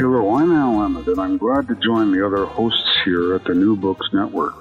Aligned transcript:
Hello, 0.00 0.34
I'm 0.34 0.50
Al 0.56 0.88
Emid, 0.88 1.08
and 1.08 1.20
I'm 1.20 1.36
glad 1.36 1.68
to 1.68 1.76
join 1.76 2.10
the 2.10 2.24
other 2.24 2.46
hosts 2.46 2.88
here 3.04 3.34
at 3.34 3.44
the 3.44 3.52
New 3.52 3.76
Books 3.76 4.08
Network. 4.14 4.54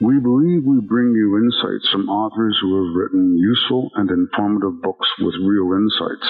We 0.00 0.18
believe 0.18 0.64
we 0.64 0.80
bring 0.80 1.12
you 1.12 1.36
insights 1.36 1.92
from 1.92 2.08
authors 2.08 2.56
who 2.62 2.72
have 2.72 2.96
written 2.96 3.36
useful 3.36 3.90
and 3.96 4.08
informative 4.08 4.80
books 4.80 5.06
with 5.20 5.34
real 5.44 5.76
insights. 5.76 6.24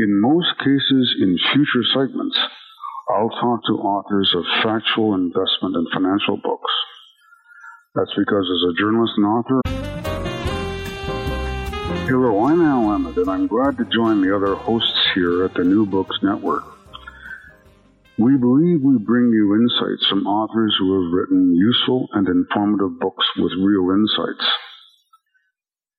In 0.00 0.22
most 0.22 0.48
cases, 0.60 1.16
in 1.20 1.36
future 1.52 1.84
segments, 1.92 2.38
I'll 3.10 3.36
talk 3.36 3.60
to 3.66 3.84
authors 3.84 4.34
of 4.34 4.48
factual 4.64 5.12
investment 5.12 5.76
and 5.76 5.86
financial 5.92 6.40
books. 6.40 6.72
That's 7.94 8.16
because 8.16 8.48
as 8.48 8.72
a 8.72 8.80
journalist 8.80 9.12
and 9.18 9.26
author, 9.26 9.60
Hello, 12.10 12.42
I'm 12.42 12.60
Al 12.60 12.90
Emid, 12.90 13.22
and 13.22 13.30
I'm 13.30 13.46
glad 13.46 13.78
to 13.78 13.86
join 13.86 14.18
the 14.18 14.34
other 14.34 14.56
hosts 14.56 14.98
here 15.14 15.44
at 15.44 15.54
the 15.54 15.62
New 15.62 15.86
Books 15.86 16.18
Network. 16.24 16.66
We 18.18 18.34
believe 18.34 18.82
we 18.82 18.98
bring 18.98 19.30
you 19.30 19.54
insights 19.54 20.10
from 20.10 20.26
authors 20.26 20.74
who 20.74 20.90
have 20.90 21.14
written 21.14 21.54
useful 21.54 22.08
and 22.10 22.26
informative 22.26 22.98
books 22.98 23.22
with 23.38 23.54
real 23.62 23.94
insights. 23.94 24.42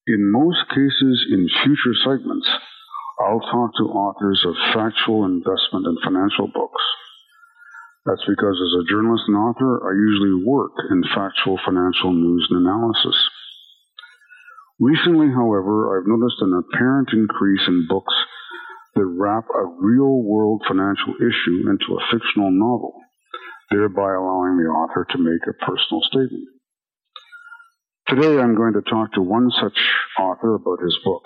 In 0.06 0.30
most 0.36 0.60
cases, 0.76 1.32
in 1.32 1.48
future 1.64 1.96
segments, 2.04 2.50
I'll 3.24 3.48
talk 3.48 3.72
to 3.80 3.96
authors 3.96 4.44
of 4.44 4.76
factual 4.76 5.24
investment 5.24 5.88
and 5.88 5.98
financial 6.04 6.52
books. 6.52 6.84
That's 8.04 8.28
because 8.28 8.60
as 8.60 8.84
a 8.84 8.90
journalist 8.92 9.32
and 9.32 9.40
author, 9.40 9.80
I 9.80 9.96
usually 9.96 10.44
work 10.44 10.76
in 10.92 11.08
factual 11.16 11.56
financial 11.64 12.12
news 12.12 12.52
and 12.52 12.68
analysis. 12.68 13.16
Recently, 14.82 15.30
however, 15.30 15.94
I've 15.94 16.10
noticed 16.10 16.42
an 16.42 16.58
apparent 16.58 17.10
increase 17.14 17.62
in 17.68 17.86
books 17.88 18.16
that 18.96 19.06
wrap 19.06 19.46
a 19.54 19.64
real 19.78 20.24
world 20.26 20.64
financial 20.68 21.14
issue 21.22 21.70
into 21.70 21.94
a 21.94 22.06
fictional 22.10 22.50
novel, 22.50 22.98
thereby 23.70 24.10
allowing 24.18 24.58
the 24.58 24.74
author 24.74 25.06
to 25.12 25.18
make 25.20 25.46
a 25.46 25.54
personal 25.64 26.02
statement. 26.10 26.50
Today 28.08 28.42
I'm 28.42 28.56
going 28.56 28.74
to 28.74 28.82
talk 28.82 29.14
to 29.14 29.22
one 29.22 29.52
such 29.62 29.78
author 30.20 30.56
about 30.56 30.82
his 30.84 30.98
book. 31.06 31.24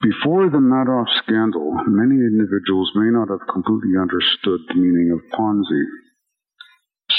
Before 0.00 0.48
the 0.48 0.62
Madoff 0.62 1.10
scandal, 1.26 1.74
many 1.88 2.22
individuals 2.22 2.92
may 2.94 3.10
not 3.10 3.34
have 3.34 3.50
completely 3.52 3.98
understood 4.00 4.60
the 4.68 4.78
meaning 4.78 5.10
of 5.10 5.26
Ponzi. 5.36 5.84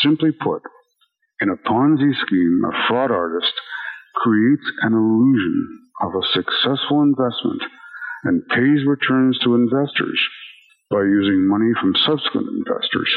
Simply 0.02 0.32
put, 0.32 0.64
in 1.42 1.50
a 1.50 1.60
Ponzi 1.60 2.16
scheme, 2.26 2.62
a 2.64 2.88
fraud 2.88 3.12
artist 3.12 3.54
creates 4.16 4.66
an 4.82 4.94
illusion 4.94 5.80
of 6.02 6.12
a 6.16 6.28
successful 6.34 7.02
investment 7.02 7.62
and 8.24 8.48
pays 8.50 8.86
returns 8.86 9.38
to 9.40 9.56
investors 9.56 10.20
by 10.90 11.02
using 11.02 11.48
money 11.48 11.72
from 11.80 11.96
subsequent 11.96 12.48
investors 12.50 13.10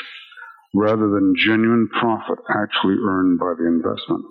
rather 0.74 1.08
than 1.08 1.34
genuine 1.36 1.88
profit 1.88 2.38
actually 2.50 2.96
earned 3.02 3.38
by 3.38 3.54
the 3.58 3.66
investment. 3.66 4.24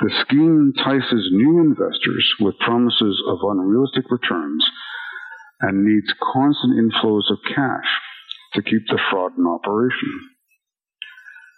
The 0.00 0.10
scheme 0.26 0.74
entices 0.74 1.30
new 1.30 1.60
investors 1.60 2.34
with 2.40 2.58
promises 2.58 3.22
of 3.28 3.38
unrealistic 3.42 4.10
returns 4.10 4.64
and 5.60 5.84
needs 5.84 6.12
constant 6.32 6.74
inflows 6.74 7.30
of 7.30 7.38
cash 7.54 7.90
to 8.54 8.62
keep 8.62 8.82
the 8.88 8.98
fraud 9.10 9.32
in 9.38 9.46
operation. 9.46 10.33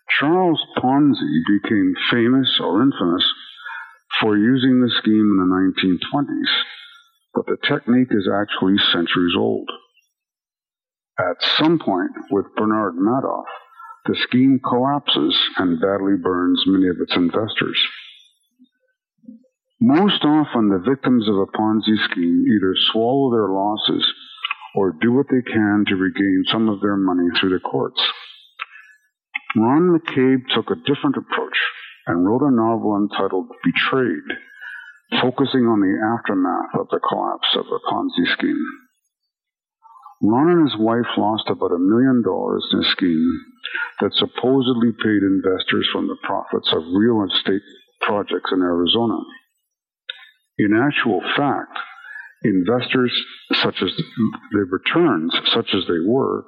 Charles 0.08 0.62
Ponzi 0.78 1.42
became 1.46 1.94
famous 2.10 2.60
or 2.60 2.82
infamous 2.82 3.24
for 4.20 4.36
using 4.36 4.80
the 4.80 4.90
scheme 4.98 5.30
in 5.30 5.36
the 5.36 5.98
1920s, 6.08 6.62
but 7.34 7.46
the 7.46 7.56
technique 7.66 8.08
is 8.10 8.28
actually 8.32 8.76
centuries 8.92 9.34
old. 9.36 9.68
At 11.18 11.42
some 11.58 11.78
point 11.78 12.12
with 12.30 12.54
Bernard 12.56 12.94
Madoff, 12.94 13.46
the 14.06 14.16
scheme 14.28 14.60
collapses 14.62 15.36
and 15.56 15.80
badly 15.80 16.16
burns 16.22 16.62
many 16.66 16.88
of 16.88 16.96
its 17.00 17.16
investors. 17.16 17.78
Most 19.80 20.24
often, 20.24 20.68
the 20.68 20.88
victims 20.88 21.28
of 21.28 21.36
a 21.36 21.46
Ponzi 21.46 21.96
scheme 22.10 22.44
either 22.48 22.74
swallow 22.92 23.30
their 23.30 23.48
losses 23.48 24.06
or 24.74 24.92
do 25.00 25.12
what 25.12 25.26
they 25.30 25.42
can 25.42 25.84
to 25.88 25.96
regain 25.96 26.44
some 26.46 26.68
of 26.68 26.80
their 26.80 26.96
money 26.96 27.28
through 27.38 27.50
the 27.50 27.60
courts. 27.60 28.00
Ron 29.56 29.96
McCabe 29.96 30.44
took 30.54 30.70
a 30.70 30.76
different 30.84 31.16
approach 31.16 31.58
and 32.06 32.26
wrote 32.26 32.42
a 32.42 32.54
novel 32.54 32.96
entitled 32.96 33.48
Betrayed, 33.64 34.28
focusing 35.22 35.64
on 35.64 35.80
the 35.80 35.96
aftermath 35.96 36.76
of 36.78 36.88
the 36.90 37.00
collapse 37.00 37.48
of 37.56 37.64
the 37.64 37.80
Ponzi 37.88 38.32
scheme. 38.36 38.64
Ron 40.22 40.50
and 40.50 40.68
his 40.68 40.78
wife 40.78 41.08
lost 41.16 41.48
about 41.48 41.72
a 41.72 41.78
million 41.78 42.22
dollars 42.22 42.68
in 42.72 42.80
a 42.80 42.90
scheme 42.92 43.40
that 44.00 44.12
supposedly 44.14 44.92
paid 44.92 45.22
investors 45.24 45.88
from 45.92 46.06
the 46.08 46.20
profits 46.22 46.68
of 46.72 46.82
real 46.92 47.24
estate 47.24 47.64
projects 48.02 48.52
in 48.52 48.60
Arizona. 48.60 49.18
In 50.58 50.76
actual 50.76 51.20
fact, 51.36 51.76
investors, 52.44 53.12
such 53.54 53.76
as 53.82 53.90
the 54.52 54.66
returns, 54.68 55.32
such 55.52 55.74
as 55.74 55.84
they 55.86 56.00
were, 56.04 56.44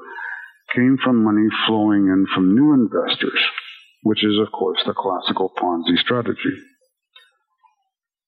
came 0.75 0.99
from 1.03 1.25
money 1.25 1.49
flowing 1.67 2.07
in 2.07 2.27
from 2.35 2.55
new 2.55 2.75
investors 2.75 3.41
which 4.03 4.25
is, 4.25 4.39
of 4.41 4.53
course, 4.53 4.81
the 4.87 4.95
classical 4.95 5.53
Ponzi 5.59 5.99
strategy. 5.99 6.57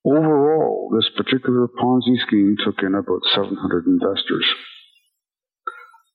Overall, 0.05 0.91
this 0.95 1.09
particular 1.17 1.69
Ponzi 1.69 2.17
scheme 2.27 2.57
took 2.65 2.83
in 2.83 2.95
about 2.95 3.21
700 3.35 3.87
investors. 3.87 4.47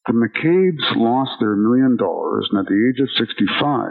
The 0.08 0.14
McCabes 0.14 0.96
lost 0.96 1.40
their 1.40 1.56
million 1.56 1.98
dollars, 1.98 2.48
and 2.52 2.60
at 2.60 2.66
the 2.66 2.92
age 2.94 3.00
of 3.02 3.10
65, 3.18 3.90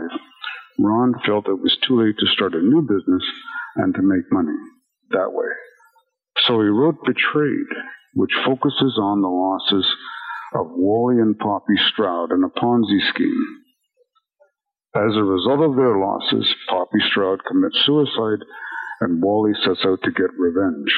Ron 0.79 1.15
felt 1.27 1.49
it 1.49 1.63
was 1.63 1.77
too 1.87 2.03
late 2.05 2.17
to 2.19 2.33
start 2.35 2.55
a 2.55 2.63
new 2.63 2.83
business 2.83 3.23
and 3.77 3.95
to 3.95 4.03
make 4.03 4.31
money 4.31 4.57
that 5.11 5.33
way. 5.33 5.51
So 6.47 6.61
he 6.61 6.69
wrote 6.69 7.05
Betrayed, 7.05 7.71
which 8.15 8.31
focuses 8.45 8.99
on 9.01 9.23
the 9.23 9.29
losses 9.29 9.87
of 10.55 10.67
Wally 10.71 11.21
and 11.21 11.39
Poppy 11.39 11.77
Stroud 11.93 12.33
in 12.33 12.45
a 12.45 12.49
Ponzi 12.49 13.01
scheme 13.11 13.65
as 14.95 15.17
a 15.17 15.25
result 15.25 15.59
of 15.59 15.75
their 15.75 15.99
losses, 15.99 16.55
Poppy 16.69 17.01
Stroud 17.11 17.41
commits 17.45 17.83
suicide 17.85 18.47
and 19.01 19.21
Wally 19.21 19.53
sets 19.65 19.85
out 19.85 19.99
to 20.05 20.13
get 20.13 20.31
revenge. 20.39 20.95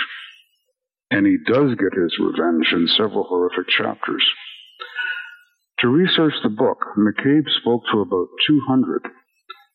And 1.11 1.27
he 1.27 1.39
does 1.47 1.75
get 1.77 1.97
his 1.97 2.13
revenge 2.21 2.73
in 2.73 2.89
several 2.89 3.25
horrific 3.25 3.69
chapters. 3.69 4.23
To 5.81 5.89
research 5.89 6.35
the 6.43 6.51
book, 6.51 6.85
McCabe 6.99 7.49
spoke 7.61 7.85
to 7.91 8.01
about 8.01 8.29
200 8.47 9.07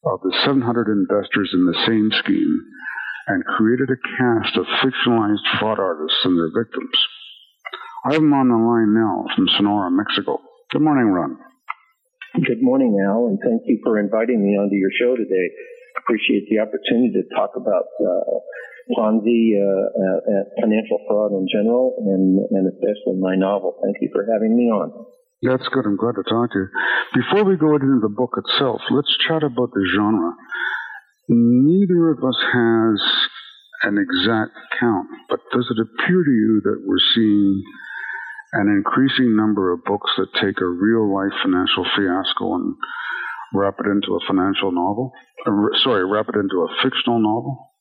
of 0.06 0.20
the 0.22 0.38
700 0.46 0.88
investors 0.88 1.50
in 1.54 1.66
the 1.66 1.82
same 1.88 2.12
scheme 2.22 2.62
and 3.26 3.44
created 3.46 3.90
a 3.90 4.02
cast 4.18 4.56
of 4.58 4.66
fictionalized 4.86 5.60
fraud 5.60 5.80
artists 5.80 6.20
and 6.26 6.38
their 6.38 6.52
victims. 6.64 6.94
I 8.04 8.14
have 8.14 8.22
him 8.24 8.34
on 8.34 8.50
the 8.50 8.58
line 8.58 8.98
now 8.98 9.30
from 9.36 9.46
Sonora, 9.58 9.92
Mexico. 9.94 10.42
Good 10.72 10.82
morning, 10.82 11.14
Ron. 11.14 11.38
Good 12.34 12.64
morning, 12.64 12.98
Al, 12.98 13.28
and 13.30 13.38
thank 13.38 13.62
you 13.70 13.78
for 13.84 14.00
inviting 14.00 14.42
me 14.42 14.58
onto 14.58 14.74
your 14.74 14.90
show 14.90 15.14
today. 15.16 15.54
Appreciate 16.02 16.50
the 16.50 16.66
opportunity 16.66 17.14
to 17.14 17.24
talk 17.36 17.54
about 17.54 17.94
uh, 18.02 18.42
Ponzi, 18.98 19.54
uh, 19.54 19.62
uh, 19.62 20.44
financial 20.58 20.98
fraud 21.06 21.32
in 21.38 21.46
general, 21.52 21.94
and, 22.10 22.42
and 22.50 22.74
especially 22.74 23.22
my 23.22 23.36
novel. 23.36 23.78
Thank 23.84 23.98
you 24.02 24.10
for 24.10 24.26
having 24.34 24.58
me 24.58 24.72
on. 24.74 24.90
That's 25.44 25.68
good. 25.70 25.86
I'm 25.86 25.98
glad 25.98 26.16
to 26.18 26.24
talk 26.26 26.54
to 26.54 26.58
you. 26.58 26.70
Before 27.14 27.46
we 27.46 27.58
go 27.58 27.76
into 27.76 28.00
the 28.02 28.10
book 28.10 28.34
itself, 28.34 28.82
let's 28.90 29.14
chat 29.28 29.44
about 29.44 29.70
the 29.78 29.86
genre. 29.94 30.34
Neither 31.30 32.10
of 32.10 32.24
us 32.24 32.40
has 32.50 32.98
an 33.84 34.02
exact 34.02 34.58
count, 34.80 35.08
but 35.30 35.40
does 35.54 35.70
it 35.70 35.78
appear 35.78 36.24
to 36.24 36.32
you 36.32 36.62
that 36.66 36.82
we're 36.86 37.06
seeing 37.14 37.62
an 38.54 38.68
increasing 38.68 39.36
number 39.36 39.72
of 39.72 39.84
books 39.86 40.12
that 40.18 40.28
take 40.42 40.60
a 40.62 40.66
real 40.66 41.14
life 41.14 41.34
financial 41.44 41.86
fiasco 41.96 42.56
and 42.56 42.76
wrap 43.54 43.76
it 43.80 43.88
into 43.88 44.16
a 44.16 44.26
financial 44.28 44.72
novel. 44.72 45.12
Uh, 45.46 45.52
sorry, 45.84 46.06
wrap 46.06 46.28
it 46.30 46.36
into 46.36 46.68
a 46.68 46.70
fictional 46.84 47.20
novel. 47.20 47.72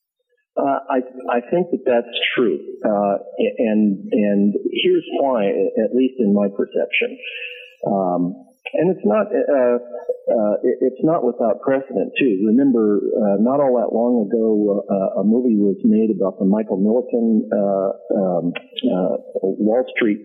Uh, 0.56 0.78
I 0.90 0.99
I 1.31 1.40
think 1.50 1.70
that 1.70 1.84
that's 1.87 2.17
true, 2.34 2.58
uh, 2.84 3.17
and 3.38 4.11
and 4.12 4.55
here's 4.82 5.06
why, 5.20 5.46
at 5.46 5.94
least 5.94 6.14
in 6.19 6.34
my 6.34 6.49
perception. 6.49 7.16
Um, 7.87 8.34
and 8.75 8.94
it's 8.94 9.05
not 9.05 9.26
uh, 9.32 9.78
uh, 10.31 10.55
it's 10.62 11.02
not 11.02 11.25
without 11.25 11.61
precedent 11.61 12.12
too. 12.19 12.44
Remember, 12.46 13.00
uh, 13.02 13.37
not 13.40 13.58
all 13.58 13.75
that 13.82 13.90
long 13.94 14.26
ago, 14.28 14.84
uh, 14.87 15.20
a 15.20 15.25
movie 15.25 15.56
was 15.56 15.76
made 15.82 16.11
about 16.14 16.38
the 16.38 16.44
Michael 16.44 16.78
Milken 16.78 17.50
uh, 17.50 17.90
um, 18.14 18.52
uh, 18.87 19.17
Wall 19.43 19.84
Street 19.96 20.22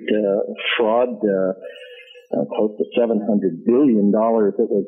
fraud, 0.77 1.19
close 1.21 2.77
to 2.77 2.85
seven 2.97 3.25
hundred 3.25 3.65
billion 3.65 4.11
dollars. 4.11 4.53
It 4.59 4.69
was 4.69 4.85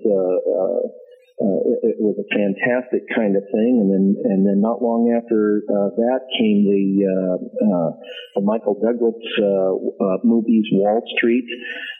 uh, 1.37 1.61
it, 1.85 1.93
it, 1.93 1.97
was 2.01 2.17
a 2.17 2.25
fantastic 2.33 3.05
kind 3.13 3.37
of 3.37 3.45
thing, 3.53 3.77
and 3.77 3.93
then 3.93 4.05
and 4.25 4.41
then 4.41 4.57
not 4.57 4.81
long 4.81 5.13
after 5.13 5.61
uh, 5.69 5.93
that 5.93 6.25
came 6.33 6.65
the 6.65 7.05
uh, 7.05 7.37
uh 7.37 7.91
the 8.33 8.41
Michael 8.41 8.73
Douglas 8.73 9.21
uh, 9.37 10.17
movies 10.25 10.65
Wall 10.73 10.97
Street. 11.13 11.45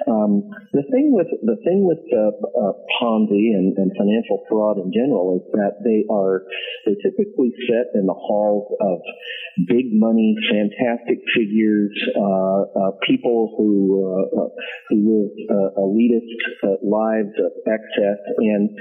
Um, 0.10 0.50
the 0.74 0.82
thing 0.90 1.14
with 1.14 1.30
the 1.46 1.54
thing 1.62 1.86
with 1.86 2.02
uh 2.10 2.74
Ponzi 2.98 3.54
and, 3.54 3.78
and, 3.78 3.94
financial 3.94 4.42
fraud 4.50 4.82
in 4.82 4.90
general 4.90 5.38
is 5.38 5.46
that 5.54 5.86
they 5.86 6.02
are 6.10 6.42
they 6.90 6.98
typically 7.06 7.54
set 7.70 7.94
in 7.94 8.10
the 8.10 8.18
halls 8.18 8.74
of 8.82 9.06
big 9.70 9.94
money, 9.94 10.34
fantastic 10.50 11.22
figures, 11.38 11.94
people 13.06 13.54
who 13.54 14.02
who 14.90 14.98
live 14.98 15.30
elitist 15.78 16.82
lives 16.82 17.38
of 17.38 17.54
excess 17.70 18.18
and 18.42 18.74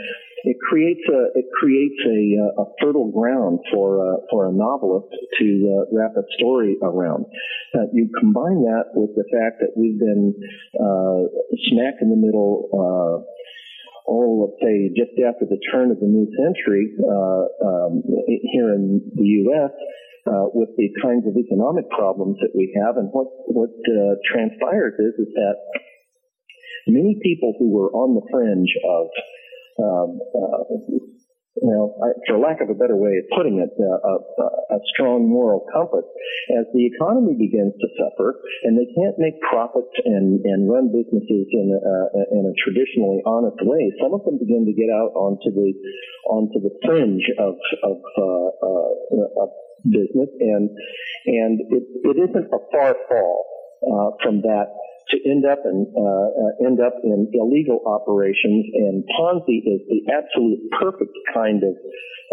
it 0.46 0.56
creates 0.62 1.02
a 1.10 1.34
it 1.34 1.46
creates 1.58 1.98
a, 2.06 2.22
uh, 2.38 2.62
a 2.62 2.66
fertile 2.81 3.10
ground 3.10 3.58
for 3.75 3.98
uh, 3.98 4.22
for 4.31 4.46
a 4.46 4.52
novelist 4.52 5.10
to 5.43 5.46
uh, 5.75 5.90
wrap 5.90 6.14
a 6.14 6.22
story 6.38 6.78
around. 6.82 7.26
Uh, 7.75 7.90
you 7.93 8.08
combine 8.20 8.62
that 8.62 8.94
with 8.94 9.10
the 9.19 9.26
fact 9.34 9.58
that 9.58 9.75
we've 9.75 9.98
been 9.98 10.32
uh, 10.78 11.26
smack 11.66 11.98
in 12.00 12.14
the 12.14 12.16
middle. 12.16 12.70
Uh, 12.70 13.26
oh, 14.06 14.46
let's 14.46 14.62
say 14.62 14.87
just 14.94 15.19
after 15.19 15.50
the 15.50 15.58
turn 15.75 15.90
of 15.90 15.98
the 15.98 16.06
new 16.06 16.31
century 16.38 16.94
um, 17.66 18.06
here 18.54 18.70
in 18.70 19.02
the 19.19 19.50
U.S. 19.50 19.75
with 20.54 20.70
the 20.78 20.94
kinds 21.02 21.26
of 21.26 21.34
economic 21.34 21.90
problems 21.90 22.38
that 22.38 22.54
we 22.54 22.70
have, 22.78 22.96
and 23.02 23.10
what 23.10 23.26
what 23.50 23.75
transpires 24.31 24.94
is 25.02 25.26
is 25.26 25.31
that 25.34 25.58
many 26.87 27.19
people 27.20 27.52
who 27.58 27.75
were 27.75 27.90
on 27.90 28.14
the 28.14 28.22
fringe 28.31 28.70
of 28.87 29.10
um, 29.78 30.20
uh, 30.34 30.62
you 31.56 31.73
know, 31.73 31.96
I, 32.05 32.12
for 32.28 32.37
lack 32.37 32.61
of 32.61 32.69
a 32.69 32.76
better 32.76 32.96
way 32.96 33.17
of 33.17 33.25
putting 33.32 33.64
it, 33.64 33.73
uh, 33.81 33.99
a, 34.05 34.76
a, 34.76 34.78
strong 34.93 35.25
moral 35.25 35.64
compass. 35.73 36.05
As 36.52 36.69
the 36.76 36.84
economy 36.84 37.32
begins 37.32 37.73
to 37.81 37.88
suffer 37.96 38.37
and 38.64 38.76
they 38.76 38.84
can't 38.93 39.17
make 39.17 39.40
profits 39.40 39.93
and, 40.05 40.44
and 40.44 40.69
run 40.69 40.93
businesses 40.93 41.49
in 41.49 41.73
a, 41.73 41.96
in 42.37 42.44
a 42.44 42.55
traditionally 42.61 43.25
honest 43.25 43.56
way, 43.64 43.88
some 44.05 44.12
of 44.12 44.25
them 44.28 44.37
begin 44.37 44.69
to 44.69 44.75
get 44.76 44.93
out 44.93 45.17
onto 45.17 45.49
the 45.49 45.73
onto 46.29 46.61
the 46.61 46.72
fringe 46.84 47.25
of 47.40 47.56
of, 47.82 47.96
uh, 48.20 48.49
uh, 48.61 49.43
of 49.43 49.49
business, 49.84 50.29
and 50.40 50.69
and 51.26 51.61
it, 51.72 51.84
it 52.05 52.17
isn't 52.20 52.49
a 52.52 52.61
far 52.72 52.96
fall 53.08 53.46
uh, 53.81 54.11
from 54.22 54.43
that 54.43 54.76
to 55.11 55.17
end 55.29 55.44
up 55.47 55.61
in 55.64 55.87
uh, 55.94 56.67
end 56.67 56.81
up 56.81 56.94
in 57.05 57.31
illegal 57.32 57.82
operations, 57.87 58.67
and 58.75 59.05
Ponzi 59.19 59.62
is 59.62 59.81
the 59.88 60.03
absolute 60.11 60.61
perfect 60.81 61.14
kind 61.35 61.62
of 61.62 61.75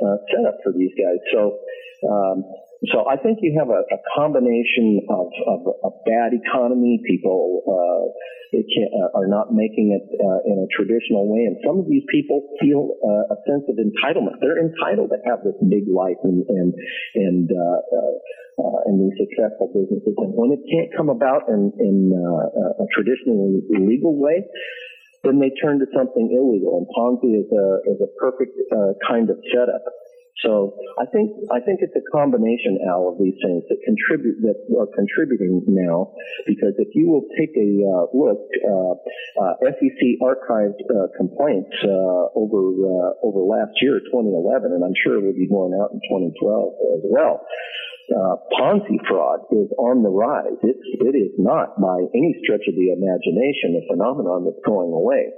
uh, 0.03 0.17
setup 0.31 0.57
for 0.63 0.73
these 0.73 0.91
guys. 0.97 1.19
So. 1.33 1.59
Um, 2.03 2.43
so 2.91 3.07
I 3.07 3.15
think 3.15 3.39
you 3.39 3.55
have 3.55 3.71
a, 3.71 3.79
a 3.79 3.99
combination 4.11 5.07
of, 5.07 5.31
of, 5.47 5.59
a 5.87 5.91
bad 6.03 6.35
economy. 6.35 6.99
People 7.07 7.63
uh, 7.63 8.11
uh, 8.53 9.17
are 9.17 9.27
not 9.27 9.55
making 9.55 9.95
it 9.95 10.03
uh, 10.19 10.39
in 10.43 10.59
a 10.59 10.67
traditional 10.75 11.31
way, 11.31 11.47
and 11.47 11.55
some 11.63 11.79
of 11.79 11.87
these 11.87 12.03
people 12.11 12.43
feel 12.59 12.99
uh, 12.99 13.33
a 13.33 13.37
sense 13.47 13.63
of 13.71 13.79
entitlement. 13.79 14.35
They're 14.43 14.59
entitled 14.59 15.15
to 15.15 15.19
have 15.23 15.47
this 15.47 15.55
big 15.63 15.87
life 15.87 16.19
and 16.27 16.43
and 16.43 16.69
and 17.15 17.47
uh, 17.47 17.79
uh, 18.59 18.79
and 18.91 18.99
these 18.99 19.15
successful 19.15 19.71
businesses. 19.71 20.13
And 20.19 20.35
when 20.35 20.51
it 20.51 20.61
can't 20.67 20.91
come 20.91 21.07
about 21.07 21.47
in, 21.47 21.71
in 21.79 22.11
a 22.13 22.85
traditionally 22.91 23.63
legal 23.73 24.19
way, 24.19 24.43
then 25.23 25.39
they 25.39 25.55
turn 25.63 25.79
to 25.79 25.87
something 25.95 26.29
illegal. 26.29 26.83
And 26.83 26.85
Ponzi 26.91 27.31
is 27.41 27.47
a 27.47 27.67
is 27.95 27.99
a 28.03 28.11
perfect 28.19 28.59
kind 29.07 29.31
of 29.31 29.39
setup. 29.55 29.87
So 30.41 30.73
I 30.99 31.05
think 31.05 31.31
I 31.53 31.61
think 31.61 31.79
it's 31.85 31.93
a 31.95 32.03
combination, 32.11 32.81
Al, 32.89 33.13
of 33.13 33.21
these 33.21 33.37
things 33.37 33.63
that 33.69 33.77
contribute 33.85 34.41
that 34.41 34.57
are 34.73 34.89
contributing 34.91 35.61
now. 35.67 36.11
Because 36.45 36.73
if 36.81 36.89
you 36.95 37.07
will 37.07 37.23
take 37.37 37.53
a 37.53 37.69
uh, 37.85 38.09
look, 38.11 38.41
uh, 38.65 38.93
uh, 39.39 39.53
SEC 39.77 40.01
archived 40.19 40.81
uh, 40.89 41.07
complaints 41.15 41.71
uh, 41.85 42.33
over 42.33 42.59
uh, 42.73 43.11
over 43.21 43.45
last 43.45 43.77
year, 43.81 43.99
2011, 43.99 44.73
and 44.73 44.83
I'm 44.83 44.97
sure 45.05 45.21
it 45.21 45.23
will 45.23 45.37
be 45.37 45.47
going 45.47 45.77
out 45.77 45.93
in 45.93 46.01
2012 46.09 46.33
as 46.97 47.03
well 47.07 47.45
uh, 48.11 48.35
Ponzi 48.51 48.99
fraud 49.07 49.47
is 49.51 49.71
on 49.79 50.03
the 50.03 50.11
rise. 50.11 50.59
It's, 50.63 50.87
it 50.99 51.15
is 51.15 51.31
not 51.37 51.79
by 51.79 52.03
any 52.13 52.35
stretch 52.43 52.67
of 52.67 52.75
the 52.75 52.91
imagination 52.91 53.79
a 53.79 53.83
phenomenon 53.87 54.43
that's 54.43 54.59
going 54.65 54.91
away. 54.91 55.31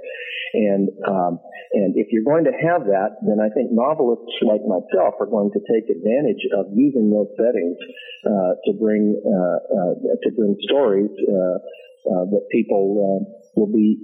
And, 0.54 0.88
um, 1.06 1.38
and 1.72 1.94
if 1.94 2.08
you're 2.10 2.26
going 2.26 2.44
to 2.44 2.54
have 2.54 2.86
that, 2.90 3.22
then 3.22 3.38
I 3.38 3.52
think 3.54 3.70
novelists 3.70 4.34
like 4.42 4.62
myself 4.86 5.14
are 5.20 5.26
going 5.26 5.50
to 5.50 5.60
take 5.66 5.90
advantage 5.90 6.42
of 6.54 6.66
using 6.74 7.10
those 7.10 7.28
settings, 7.36 7.76
uh, 8.26 8.54
to 8.64 8.72
bring, 8.78 9.18
uh, 9.26 9.58
uh 9.74 10.16
to 10.22 10.30
bring 10.36 10.56
stories, 10.62 11.10
that 12.06 12.46
people, 12.50 13.26
will 13.56 13.66
be 13.66 13.98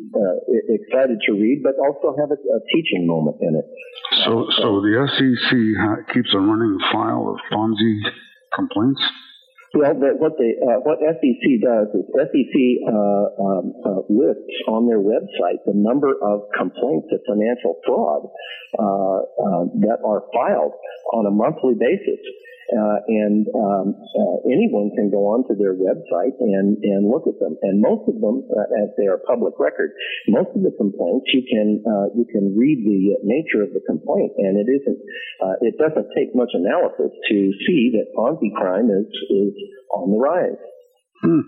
excited 0.68 1.18
to 1.26 1.32
read, 1.32 1.62
but 1.62 1.74
also 1.78 2.16
have 2.18 2.30
a, 2.30 2.34
a 2.34 2.60
teaching 2.74 3.06
moment 3.06 3.36
in 3.40 3.54
it. 3.54 3.66
So, 4.24 4.46
so 4.58 4.80
the 4.80 5.06
SEC 5.06 6.14
keeps 6.14 6.34
a 6.34 6.38
running 6.38 6.78
file 6.90 7.28
of 7.30 7.38
Ponzi 7.52 8.00
complaints? 8.54 9.00
Well, 9.72 9.96
the, 9.96 10.12
what 10.20 10.36
the 10.36 10.52
uh, 10.60 10.84
what 10.84 11.00
SEC 11.00 11.44
does 11.64 11.88
is 11.96 12.04
SEC 12.12 12.56
uh, 12.84 13.24
um, 13.40 13.72
uh, 13.80 14.04
lists 14.12 14.52
on 14.68 14.84
their 14.84 15.00
website 15.00 15.64
the 15.64 15.72
number 15.72 16.12
of 16.12 16.44
complaints 16.52 17.08
of 17.08 17.24
financial 17.24 17.80
fraud 17.80 18.28
uh, 18.76 19.24
uh, 19.24 19.64
that 19.80 20.04
are 20.04 20.28
filed 20.36 20.76
on 21.16 21.24
a 21.24 21.32
monthly 21.32 21.72
basis. 21.72 22.20
Uh, 22.70 22.98
and 23.10 23.50
um, 23.58 23.98
uh, 23.98 24.36
anyone 24.46 24.94
can 24.94 25.10
go 25.10 25.34
onto 25.34 25.52
their 25.58 25.74
website 25.74 26.38
and, 26.38 26.78
and 26.80 27.10
look 27.10 27.26
at 27.26 27.36
them. 27.42 27.58
And 27.60 27.82
most 27.82 28.06
of 28.06 28.16
them, 28.22 28.46
uh, 28.48 28.86
as 28.86 28.94
they 28.96 29.10
are 29.10 29.18
public 29.26 29.58
record, 29.58 29.90
most 30.28 30.54
of 30.54 30.62
the 30.62 30.70
complaints 30.78 31.26
you 31.34 31.42
can 31.42 31.82
uh, 31.82 32.14
you 32.14 32.24
can 32.30 32.54
read 32.54 32.80
the 32.86 33.18
nature 33.26 33.66
of 33.66 33.74
the 33.74 33.82
complaint, 33.82 34.32
and 34.38 34.56
it 34.56 34.70
isn't 34.70 34.98
uh, 35.42 35.56
it 35.60 35.74
doesn't 35.76 36.08
take 36.14 36.34
much 36.38 36.54
analysis 36.54 37.10
to 37.28 37.36
see 37.66 37.92
that 37.98 38.14
Ponzi 38.14 38.54
crime 38.54 38.88
is 38.88 39.10
is 39.28 39.54
on 39.90 40.14
the 40.14 40.18
rise. 40.22 40.60
Hmm. 41.20 41.44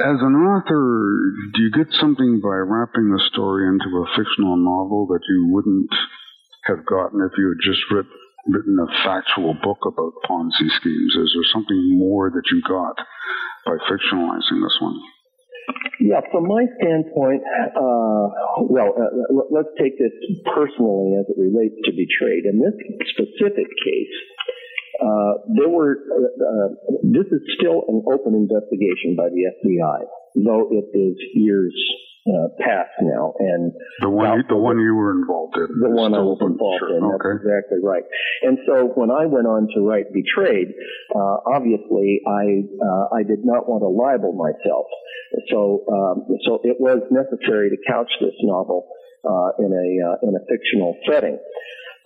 As 0.00 0.18
an 0.18 0.34
author, 0.34 1.14
do 1.54 1.62
you 1.62 1.70
get 1.70 1.92
something 2.00 2.40
by 2.42 2.56
wrapping 2.66 3.10
the 3.10 3.22
story 3.30 3.68
into 3.68 3.86
a 4.02 4.10
fictional 4.16 4.56
novel 4.56 5.06
that 5.06 5.22
you 5.28 5.52
wouldn't 5.52 5.90
have 6.64 6.84
gotten 6.86 7.20
if 7.22 7.38
you 7.38 7.54
had 7.54 7.62
just 7.62 7.82
written 7.90 8.23
written 8.46 8.78
a 8.78 8.88
factual 9.04 9.54
book 9.62 9.78
about 9.86 10.12
Ponzi 10.28 10.68
schemes? 10.80 11.16
Is 11.16 11.32
there 11.34 11.48
something 11.52 11.98
more 11.98 12.30
that 12.30 12.44
you 12.52 12.60
got 12.68 12.96
by 13.64 13.76
fictionalizing 13.88 14.60
this 14.62 14.78
one? 14.80 15.00
Yeah, 16.00 16.20
from 16.30 16.48
my 16.48 16.66
standpoint, 16.76 17.40
uh, 17.40 18.26
well, 18.68 18.92
uh, 18.92 19.44
let's 19.50 19.72
take 19.80 19.96
this 19.98 20.12
personally 20.54 21.16
as 21.16 21.24
it 21.28 21.40
relates 21.40 21.74
to 21.84 21.90
Betrayed. 21.92 22.44
In 22.44 22.60
this 22.60 22.76
specific 23.16 23.68
case, 23.80 24.16
uh, 25.00 25.32
there 25.56 25.68
were, 25.68 25.96
uh, 26.12 26.44
uh, 26.44 26.68
this 27.02 27.26
is 27.32 27.40
still 27.58 27.84
an 27.88 28.04
open 28.12 28.34
investigation 28.34 29.16
by 29.16 29.28
the 29.30 29.48
FBI, 29.56 30.00
though 30.44 30.68
it 30.70 30.92
is 30.92 31.16
years 31.32 31.74
uh, 32.24 32.48
past 32.56 32.88
now, 33.02 33.34
and 33.38 33.72
the 34.00 34.08
one 34.08 34.38
you, 34.38 34.44
the 34.48 34.56
one 34.56 34.78
you 34.78 34.94
were 34.94 35.12
involved 35.12 35.56
in, 35.56 35.68
the 35.76 35.92
one 35.92 36.14
I 36.14 36.24
was 36.24 36.40
involved 36.40 36.88
in. 36.88 37.04
That's 37.04 37.20
okay. 37.20 37.36
exactly 37.36 37.84
right. 37.84 38.04
And 38.42 38.56
so 38.64 38.88
when 38.96 39.12
I 39.12 39.28
went 39.28 39.46
on 39.46 39.68
to 39.76 39.84
write 39.84 40.08
Betrayed, 40.08 40.72
uh, 41.12 41.36
obviously 41.44 42.24
I 42.24 42.64
uh, 42.80 43.12
I 43.12 43.28
did 43.28 43.44
not 43.44 43.68
want 43.68 43.84
to 43.84 43.92
libel 43.92 44.32
myself, 44.32 44.88
so 45.52 45.84
um, 45.92 46.24
so 46.48 46.64
it 46.64 46.80
was 46.80 47.04
necessary 47.12 47.68
to 47.68 47.78
couch 47.84 48.10
this 48.20 48.36
novel 48.40 48.88
uh, 49.28 49.60
in 49.60 49.68
a 49.68 49.88
uh, 50.00 50.16
in 50.24 50.32
a 50.32 50.42
fictional 50.48 50.96
setting. 51.04 51.36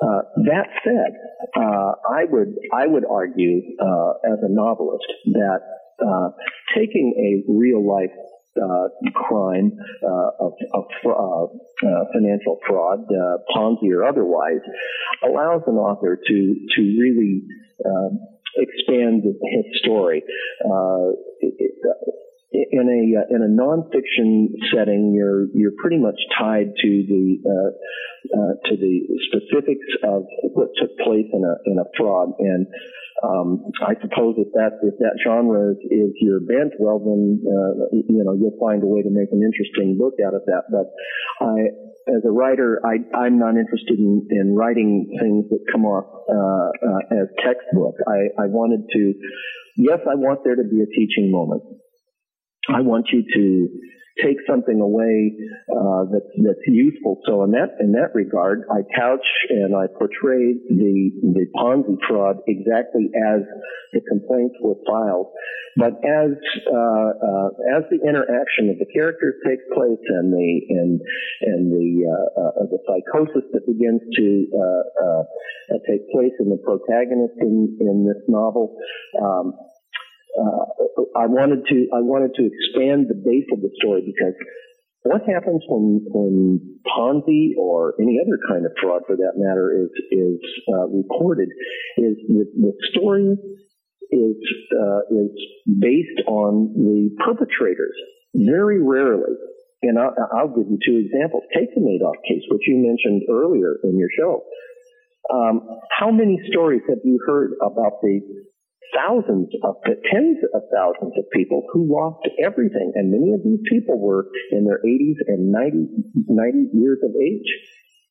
Uh, 0.02 0.22
that 0.46 0.66
said, 0.82 1.14
uh, 1.56 1.92
I 2.10 2.26
would 2.26 2.54
I 2.74 2.86
would 2.86 3.04
argue 3.04 3.62
uh, 3.78 4.12
as 4.26 4.38
a 4.42 4.50
novelist 4.50 5.06
that 5.30 5.60
uh, 6.02 6.30
taking 6.74 7.14
a 7.18 7.50
real 7.50 7.86
life 7.86 8.14
uh, 8.56 8.88
crime 9.14 9.72
uh, 10.02 10.30
of, 10.40 10.52
of 10.74 10.84
uh, 11.04 11.44
uh 11.86 12.04
financial 12.12 12.58
fraud, 12.66 13.00
uh, 13.10 13.38
Ponzi 13.54 13.90
or 13.92 14.04
otherwise, 14.04 14.60
allows 15.22 15.62
an 15.66 15.74
author 15.74 16.16
to 16.16 16.54
to 16.76 16.82
really 17.00 17.42
um, 17.84 18.18
expand 18.56 19.22
his 19.24 19.64
story. 19.82 20.22
It, 21.40 21.54
it, 21.58 21.72
in 22.50 22.88
a 22.88 23.34
in 23.34 23.42
a 23.42 23.48
nonfiction 23.48 24.48
setting, 24.74 25.12
you're 25.14 25.46
you're 25.54 25.76
pretty 25.80 25.98
much 25.98 26.18
tied 26.38 26.72
to 26.82 27.04
the 27.06 27.72
to 28.64 28.76
the 28.76 29.00
specifics 29.28 29.86
of 30.02 30.24
what 30.54 30.68
took 30.80 30.96
place 30.98 31.26
in 31.32 31.44
a 31.44 31.70
in 31.70 31.78
a 31.78 31.84
fraud 31.96 32.30
and 32.38 32.66
um, 33.22 33.64
I 33.82 33.94
suppose 34.00 34.36
if 34.38 34.52
that 34.54 34.78
if 34.82 34.94
that 34.98 35.18
genre 35.24 35.72
is, 35.72 35.78
is 35.90 36.12
your 36.20 36.40
bent, 36.40 36.74
well 36.78 36.98
then 36.98 37.42
uh, 37.42 37.90
you 37.92 38.22
know 38.22 38.34
you'll 38.34 38.58
find 38.60 38.82
a 38.82 38.86
way 38.86 39.02
to 39.02 39.10
make 39.10 39.32
an 39.32 39.42
interesting 39.42 39.98
book 39.98 40.14
out 40.24 40.34
of 40.34 40.42
that. 40.46 40.70
But 40.70 40.86
I 41.44 41.88
as 42.08 42.24
a 42.24 42.30
writer, 42.30 42.80
I, 42.84 43.04
I'm 43.16 43.38
not 43.38 43.56
interested 43.56 43.98
in, 43.98 44.26
in 44.30 44.54
writing 44.54 45.12
things 45.20 45.44
that 45.50 45.60
come 45.70 45.84
off 45.84 46.08
uh, 46.28 46.70
uh, 46.88 47.20
as 47.20 47.28
textbook. 47.44 47.96
I, 48.08 48.32
I 48.42 48.46
wanted 48.46 48.88
to, 48.92 49.14
yes, 49.76 50.00
I 50.08 50.14
want 50.14 50.40
there 50.44 50.56
to 50.56 50.64
be 50.64 50.80
a 50.80 50.86
teaching 50.86 51.30
moment. 51.30 51.62
I 52.68 52.80
want 52.80 53.08
you 53.12 53.24
to 53.34 53.68
take 54.22 54.38
something 54.48 54.80
away 54.80 55.34
uh, 55.70 56.04
that's 56.10 56.32
that's 56.42 56.66
useful. 56.66 57.20
So 57.26 57.44
in 57.44 57.52
that 57.52 57.78
in 57.80 57.92
that 57.92 58.14
regard, 58.14 58.64
I 58.70 58.82
couch 58.94 59.26
and 59.50 59.74
I 59.74 59.86
portray 59.86 60.54
the 60.68 61.10
the 61.22 61.46
Ponzi 61.54 61.96
fraud 62.08 62.38
exactly 62.46 63.10
as 63.14 63.42
the 63.92 64.00
complaints 64.08 64.56
were 64.60 64.76
filed, 64.86 65.32
but 65.76 65.94
as 66.02 66.34
uh, 66.66 67.10
uh, 67.14 67.48
as 67.78 67.82
the 67.90 68.00
interaction 68.02 68.70
of 68.70 68.78
the 68.78 68.86
characters 68.92 69.34
takes 69.46 69.62
place 69.74 70.02
and 70.08 70.32
the 70.32 70.50
and 70.68 71.00
and 71.42 71.72
the 71.72 71.88
uh, 72.06 72.40
uh, 72.40 72.66
the 72.70 72.78
psychosis 72.86 73.46
that 73.52 73.66
begins 73.66 74.02
to 74.16 74.26
uh, 74.52 75.22
take 75.86 76.10
place 76.10 76.34
in 76.40 76.50
the 76.50 76.58
protagonist 76.58 77.34
in 77.40 77.78
in 77.80 78.06
this 78.06 78.22
novel. 78.28 78.76
Um, 79.22 79.54
I 81.16 81.26
wanted 81.26 81.66
to 81.68 81.76
I 81.92 82.00
wanted 82.00 82.34
to 82.36 82.44
expand 82.46 83.06
the 83.08 83.18
base 83.18 83.46
of 83.52 83.60
the 83.60 83.70
story 83.80 84.02
because 84.06 84.34
what 85.02 85.22
happens 85.26 85.62
when 85.68 86.04
when 86.10 86.78
Ponzi 86.86 87.56
or 87.56 87.94
any 88.00 88.18
other 88.20 88.38
kind 88.48 88.66
of 88.66 88.72
fraud, 88.80 89.02
for 89.06 89.16
that 89.16 89.34
matter, 89.36 89.72
is 89.72 89.90
is 90.10 90.40
uh, 90.68 90.86
reported, 90.88 91.48
is 91.96 92.16
the, 92.28 92.44
the 92.54 92.72
story 92.90 93.36
is 94.10 94.36
uh, 94.74 95.00
is 95.10 95.32
based 95.66 96.20
on 96.26 96.74
the 96.74 97.10
perpetrators. 97.24 97.96
Very 98.34 98.82
rarely, 98.82 99.32
and 99.82 99.98
I'll, 99.98 100.14
I'll, 100.36 100.48
give 100.48 100.68
you 100.68 100.78
two 100.84 100.98
examples. 100.98 101.44
Take 101.56 101.74
the 101.74 101.80
Madoff 101.80 102.20
case, 102.28 102.42
which 102.50 102.62
you 102.66 102.76
mentioned 102.76 103.22
earlier 103.30 103.76
in 103.84 103.98
your 103.98 104.10
show. 104.18 104.44
Um, 105.32 105.60
how 105.98 106.10
many 106.10 106.38
stories 106.52 106.82
have 106.88 106.98
you 107.04 107.18
heard 107.26 107.52
about 107.62 108.00
the 108.02 108.20
thousands 108.94 109.48
of 109.62 109.76
tens 109.84 110.38
of 110.54 110.62
thousands 110.72 111.12
of 111.16 111.24
people 111.32 111.64
who 111.72 111.88
lost 111.88 112.26
everything, 112.42 112.92
and 112.94 113.10
many 113.10 113.32
of 113.34 113.42
these 113.44 113.60
people 113.68 113.98
were 113.98 114.26
in 114.52 114.64
their 114.64 114.80
80s 114.84 115.18
and 115.26 115.52
90, 115.52 116.28
90 116.28 116.78
years 116.78 116.98
of 117.02 117.10
age. 117.16 117.48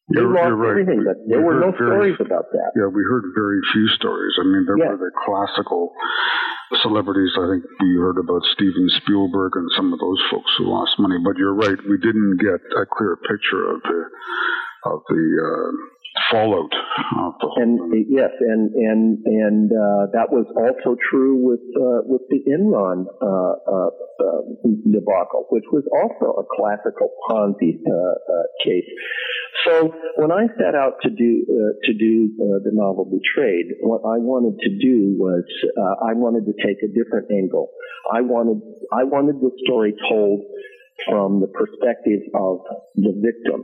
They 0.08 0.24
you're, 0.24 0.32
lost 0.32 0.48
you're 0.48 0.56
right. 0.56 0.72
everything, 0.72 1.04
but 1.04 1.20
there 1.28 1.44
we 1.44 1.52
were 1.52 1.60
no 1.60 1.76
very, 1.76 2.16
stories 2.16 2.20
about 2.24 2.48
that. 2.56 2.72
Yeah, 2.80 2.88
we 2.88 3.04
heard 3.04 3.28
very 3.36 3.60
few 3.76 3.88
stories. 4.00 4.40
I 4.40 4.48
mean, 4.48 4.64
there 4.64 4.80
yeah. 4.80 4.96
were 4.96 5.04
the 5.04 5.12
classical 5.12 5.92
celebrities. 6.80 7.36
I 7.36 7.52
think 7.52 7.68
we 7.84 8.00
heard 8.00 8.16
about 8.16 8.40
Steven 8.56 8.88
Spielberg 9.04 9.60
and 9.60 9.68
some 9.76 9.92
of 9.92 10.00
those 10.00 10.22
folks 10.32 10.48
who 10.58 10.72
lost 10.72 10.96
money. 11.00 11.20
But 11.20 11.36
you're 11.36 11.56
right. 11.56 11.76
We 11.76 12.00
didn't 12.00 12.40
get 12.40 12.64
a 12.80 12.88
clear 12.88 13.20
picture 13.20 13.68
of 13.68 13.84
the 13.84 14.00
of 14.88 15.04
the 15.12 15.24
uh, 15.44 15.72
fallout. 16.32 16.72
And 17.58 17.80
yes 18.10 18.32
and 18.40 18.74
and 18.74 19.26
and 19.26 19.72
uh, 19.72 20.12
that 20.14 20.30
was 20.30 20.46
also 20.58 20.98
true 21.10 21.38
with 21.38 21.64
uh, 21.76 22.02
with 22.06 22.22
the 22.30 22.42
Enron 22.50 23.06
uh, 23.22 23.54
uh, 23.66 23.90
uh 24.18 24.42
debacle 24.92 25.46
which 25.50 25.66
was 25.72 25.84
also 25.94 26.34
a 26.42 26.46
classical 26.56 27.14
Ponzi 27.30 27.80
uh, 27.86 28.44
case. 28.64 28.90
So 29.66 29.94
when 30.18 30.32
I 30.32 30.48
set 30.58 30.76
out 30.76 31.02
to 31.04 31.10
do 31.10 31.46
to 31.84 31.94
do 31.94 32.34
the 32.64 32.72
novel 32.74 33.06
Betrayed 33.06 33.78
what 33.82 34.02
I 34.02 34.18
wanted 34.18 34.60
to 34.60 34.70
do 34.70 35.16
was 35.18 35.44
I 35.78 36.14
wanted 36.14 36.46
to 36.46 36.54
take 36.66 36.78
a 36.84 36.88
different 36.88 37.32
angle. 37.32 37.72
I 38.12 38.22
wanted 38.22 38.62
I 38.92 39.04
wanted 39.04 39.40
the 39.42 39.52
story 39.66 39.94
told 40.10 40.42
from 41.06 41.42
the 41.42 41.48
perspective 41.48 42.22
of 42.34 42.60
the 42.96 43.14
victim 43.22 43.64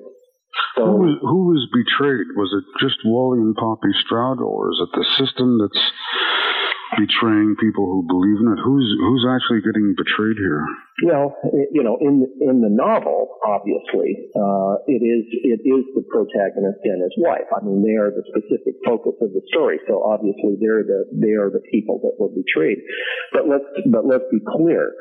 so, 0.76 0.86
who, 0.86 0.98
was, 0.98 1.18
who 1.22 1.40
was 1.50 1.64
betrayed? 1.74 2.28
Was 2.36 2.54
it 2.54 2.66
just 2.82 3.00
Wally 3.06 3.40
and 3.40 3.56
Poppy 3.56 3.94
Stroud, 4.06 4.40
or 4.40 4.72
is 4.72 4.80
it 4.82 4.90
the 4.94 5.06
system 5.18 5.58
that's 5.58 5.84
betraying 6.98 7.56
people 7.58 7.86
who 7.86 8.06
believe 8.06 8.38
in 8.42 8.54
it? 8.54 8.60
Who's 8.62 8.86
who's 9.02 9.26
actually 9.26 9.62
getting 9.66 9.94
betrayed 9.98 10.38
here? 10.38 10.62
Well, 11.06 11.36
you 11.74 11.82
know, 11.82 11.98
in 12.02 12.26
in 12.42 12.62
the 12.62 12.70
novel, 12.70 13.38
obviously, 13.46 14.30
uh, 14.38 14.82
it 14.86 15.02
is 15.02 15.26
it 15.46 15.62
is 15.66 15.84
the 15.98 16.06
protagonist 16.10 16.82
and 16.86 17.02
his 17.02 17.16
wife. 17.18 17.50
I 17.50 17.64
mean, 17.66 17.82
they 17.82 17.98
are 17.98 18.14
the 18.14 18.24
specific 18.30 18.78
focus 18.86 19.18
of 19.22 19.34
the 19.34 19.42
story. 19.50 19.80
So 19.88 20.04
obviously, 20.06 20.58
they're 20.62 20.86
the 20.86 21.10
they 21.14 21.34
are 21.34 21.50
the 21.50 21.64
people 21.72 22.00
that 22.06 22.14
were 22.22 22.30
betrayed. 22.30 22.78
But 23.34 23.50
let's 23.50 23.70
but 23.90 24.06
let's 24.06 24.26
be 24.30 24.42
clear. 24.42 24.94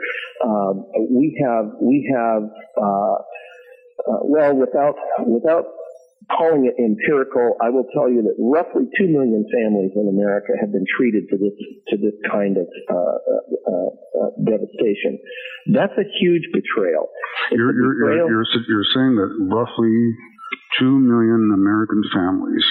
Um, 0.45 0.89
we 1.13 1.37
have 1.45 1.77
we 1.81 2.09
have. 2.09 2.49
Uh, 2.77 3.21
uh, 4.09 4.23
well, 4.23 4.55
without 4.55 4.95
without 5.27 5.65
calling 6.31 6.67
it 6.67 6.75
empirical, 6.79 7.57
I 7.61 7.71
will 7.71 7.87
tell 7.95 8.09
you 8.11 8.23
that 8.23 8.37
roughly 8.39 8.87
two 8.99 9.09
million 9.09 9.47
families 9.51 9.93
in 9.95 10.07
America 10.07 10.55
have 10.61 10.73
been 10.73 10.87
treated 10.87 11.29
to 11.31 11.37
this 11.39 11.57
to 11.91 11.97
this 11.97 12.15
kind 12.31 12.57
of 12.57 12.67
uh, 12.91 13.19
uh, 13.67 13.91
uh 14.19 14.31
devastation. 14.47 15.19
That's 15.73 15.95
a 15.99 16.07
huge 16.21 16.47
betrayal. 16.53 17.11
You're, 17.51 17.75
you're, 17.75 17.95
betrayal. 17.95 18.29
You're, 18.29 18.47
you're 18.69 18.91
saying 18.95 19.15
that 19.19 19.31
roughly 19.51 19.95
two 20.79 20.99
million 20.99 21.51
American 21.55 22.03
families 22.15 22.65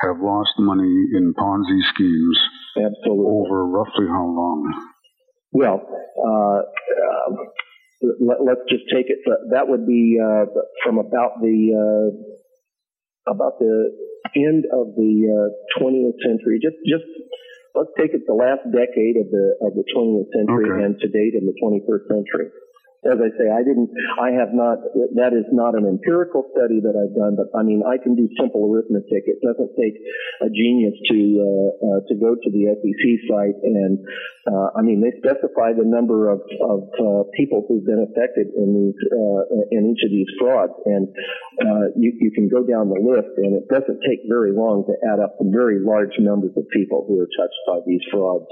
have 0.00 0.20
lost 0.20 0.52
money 0.58 1.04
in 1.16 1.34
Ponzi 1.34 1.80
schemes. 1.94 2.38
Absolutely. 2.76 3.24
Over 3.24 3.66
roughly 3.66 4.06
how 4.08 4.26
long? 4.26 4.90
Well, 5.52 5.80
uh, 6.18 6.58
uh, 6.58 7.36
let, 8.20 8.58
us 8.58 8.62
just 8.68 8.84
take 8.92 9.06
it. 9.08 9.18
That 9.50 9.68
would 9.68 9.86
be 9.86 10.18
uh, 10.20 10.46
from 10.82 10.98
about 10.98 11.40
the 11.40 11.72
uh, 11.72 12.08
about 13.30 13.58
the 13.58 13.90
end 14.36 14.64
of 14.72 14.94
the 14.96 15.12
uh, 15.28 15.80
20th 15.80 16.12
uh, 16.12 16.22
century. 16.24 16.60
Just 16.60 16.76
just 16.84 17.08
let's 17.74 17.90
take 17.98 18.14
it 18.14 18.22
the 18.26 18.34
last 18.34 18.64
decade 18.70 19.16
of 19.18 19.28
the 19.30 19.46
of 19.60 19.74
the 19.74 19.84
20th 19.90 20.30
century 20.30 20.70
okay. 20.70 20.84
and 20.84 20.98
to 21.00 21.08
date 21.08 21.34
in 21.34 21.46
the 21.46 21.56
21st 21.58 22.06
century 22.08 22.48
as 23.04 23.20
I 23.20 23.30
say, 23.36 23.46
I 23.52 23.60
didn't, 23.60 23.92
I 24.16 24.32
have 24.32 24.56
not, 24.56 24.80
that 25.16 25.36
is 25.36 25.44
not 25.52 25.76
an 25.76 25.84
empirical 25.84 26.48
study 26.56 26.80
that 26.80 26.96
I've 26.96 27.12
done, 27.12 27.36
but 27.36 27.52
I 27.52 27.62
mean, 27.62 27.84
I 27.84 28.00
can 28.00 28.16
do 28.16 28.28
simple 28.40 28.64
arithmetic. 28.64 29.28
It 29.28 29.44
doesn't 29.44 29.76
take 29.76 29.96
a 30.40 30.48
genius 30.48 30.96
to, 31.12 31.18
uh, 31.36 31.70
uh, 31.84 32.00
to 32.08 32.14
go 32.16 32.32
to 32.32 32.48
the 32.48 32.64
SEC 32.72 33.04
site 33.28 33.58
and, 33.60 34.00
uh, 34.48 34.76
I 34.76 34.80
mean, 34.80 35.04
they 35.04 35.12
specify 35.20 35.72
the 35.76 35.84
number 35.84 36.32
of, 36.32 36.40
of, 36.64 36.80
uh, 36.96 37.22
people 37.36 37.64
who've 37.68 37.84
been 37.84 38.04
affected 38.08 38.52
in 38.56 38.68
these, 38.72 38.98
uh, 39.12 39.42
in 39.72 39.92
each 39.92 40.02
of 40.04 40.10
these 40.10 40.28
frauds. 40.40 40.76
And, 40.84 41.08
uh, 41.60 41.92
you, 41.96 42.12
you 42.20 42.30
can 42.32 42.48
go 42.48 42.64
down 42.64 42.88
the 42.88 43.00
list 43.00 43.36
and 43.36 43.56
it 43.56 43.68
doesn't 43.68 44.00
take 44.04 44.24
very 44.28 44.52
long 44.52 44.84
to 44.88 44.94
add 45.12 45.20
up 45.20 45.36
the 45.36 45.48
very 45.48 45.80
large 45.80 46.16
numbers 46.18 46.52
of 46.56 46.64
people 46.72 47.04
who 47.08 47.20
are 47.20 47.30
touched 47.36 47.62
by 47.68 47.80
these 47.86 48.02
frauds. 48.12 48.48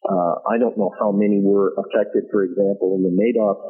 Uh, 0.00 0.40
I 0.48 0.56
don't 0.56 0.78
know 0.80 0.90
how 0.98 1.12
many 1.12 1.44
were 1.44 1.76
affected, 1.76 2.24
for 2.32 2.42
example, 2.42 2.96
in 2.96 3.04
the 3.04 3.12
Madoff 3.12 3.60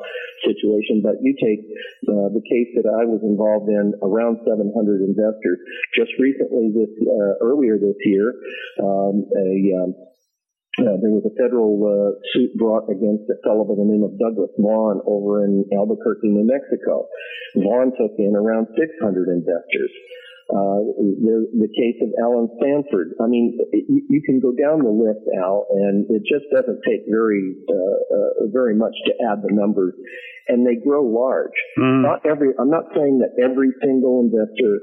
situation, 0.46 1.02
but 1.02 1.18
you 1.20 1.34
take 1.34 1.58
uh, 2.06 2.30
the 2.30 2.42
case 2.46 2.70
that 2.78 2.86
I 2.86 3.02
was 3.02 3.18
involved 3.26 3.66
in, 3.66 3.98
around 3.98 4.38
700 4.46 4.70
investors. 5.02 5.58
Just 5.98 6.14
recently, 6.22 6.70
this 6.70 6.92
uh, 7.02 7.34
earlier 7.42 7.82
this 7.82 7.98
year, 8.06 8.30
um, 8.78 9.26
a 9.26 9.50
um, 9.82 9.90
uh, 10.78 10.96
there 11.02 11.10
was 11.10 11.26
a 11.26 11.34
federal 11.34 11.76
uh, 11.82 12.14
suit 12.32 12.54
brought 12.56 12.86
against 12.86 13.26
a 13.26 13.36
fellow 13.42 13.66
by 13.66 13.74
the 13.74 13.84
name 13.84 14.06
of 14.06 14.14
Douglas 14.16 14.54
Vaughan 14.56 15.02
over 15.04 15.44
in 15.44 15.66
Albuquerque, 15.74 16.30
New 16.30 16.46
Mexico. 16.46 17.10
Vaughan 17.58 17.90
took 17.98 18.14
in 18.16 18.32
around 18.38 18.70
600 18.78 19.28
investors. 19.28 19.92
Uh, 20.50 20.82
the, 20.98 21.46
the 21.62 21.70
case 21.70 21.94
of 22.02 22.10
Allen 22.18 22.50
Stanford. 22.58 23.14
I 23.22 23.30
mean, 23.30 23.54
you, 23.70 24.02
you, 24.10 24.20
can 24.26 24.40
go 24.42 24.50
down 24.50 24.82
the 24.82 24.90
list, 24.90 25.22
Al, 25.38 25.70
and 25.70 26.10
it 26.10 26.26
just 26.26 26.50
doesn't 26.50 26.82
take 26.82 27.06
very, 27.06 27.54
uh, 27.70 27.98
uh, 28.10 28.50
very 28.50 28.74
much 28.74 28.90
to 29.06 29.12
add 29.30 29.46
the 29.46 29.54
numbers, 29.54 29.94
and 30.48 30.66
they 30.66 30.74
grow 30.74 31.06
large. 31.06 31.54
Mm. 31.78 32.02
Not 32.02 32.26
every. 32.26 32.50
I'm 32.58 32.70
not 32.70 32.90
saying 32.96 33.22
that 33.22 33.38
every 33.38 33.70
single 33.78 34.26
investor 34.26 34.82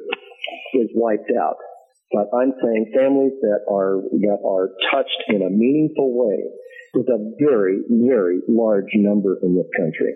is 0.71 0.87
wiped 0.95 1.35
out, 1.35 1.59
but 2.15 2.31
I'm 2.31 2.55
saying 2.63 2.93
families 2.95 3.35
that 3.43 3.67
are 3.67 3.99
that 4.23 4.39
are 4.47 4.71
touched 4.95 5.23
in 5.27 5.43
a 5.43 5.49
meaningful 5.51 6.15
way 6.15 6.47
is 6.95 7.05
a 7.07 7.19
very, 7.39 7.81
very 7.89 8.39
large 8.47 8.91
number 8.95 9.37
in 9.43 9.55
this 9.55 9.67
country. 9.75 10.13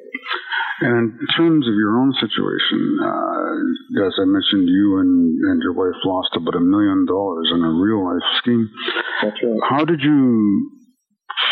And 0.82 1.14
in 1.14 1.28
terms 1.38 1.68
of 1.68 1.76
your 1.76 2.00
own 2.00 2.12
situation, 2.18 2.98
uh, 3.04 4.08
as 4.08 4.14
I 4.18 4.26
mentioned, 4.26 4.68
you 4.68 4.98
and, 5.00 5.38
and 5.52 5.62
your 5.62 5.74
wife 5.74 6.00
lost 6.06 6.30
about 6.36 6.56
a 6.56 6.60
million 6.60 7.06
dollars 7.06 7.52
in 7.54 7.62
a 7.64 7.70
real 7.70 8.04
life 8.04 8.26
scheme. 8.40 8.70
That's 9.22 9.38
right. 9.44 9.62
How 9.70 9.86
did 9.86 10.02
you 10.02 10.72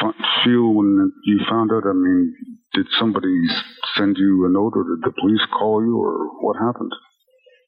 f- 0.01 0.15
feel 0.43 0.73
when 0.73 1.11
you 1.25 1.39
found 1.47 1.71
out? 1.71 1.83
I 1.85 1.93
mean, 1.93 2.33
did 2.73 2.87
somebody 2.97 3.35
send 3.95 4.17
you 4.17 4.45
a 4.45 4.49
note, 4.49 4.73
or 4.75 4.83
did 4.83 5.03
the 5.03 5.13
police 5.19 5.45
call 5.53 5.83
you, 5.83 5.97
or 5.97 6.29
what 6.41 6.55
happened? 6.57 6.91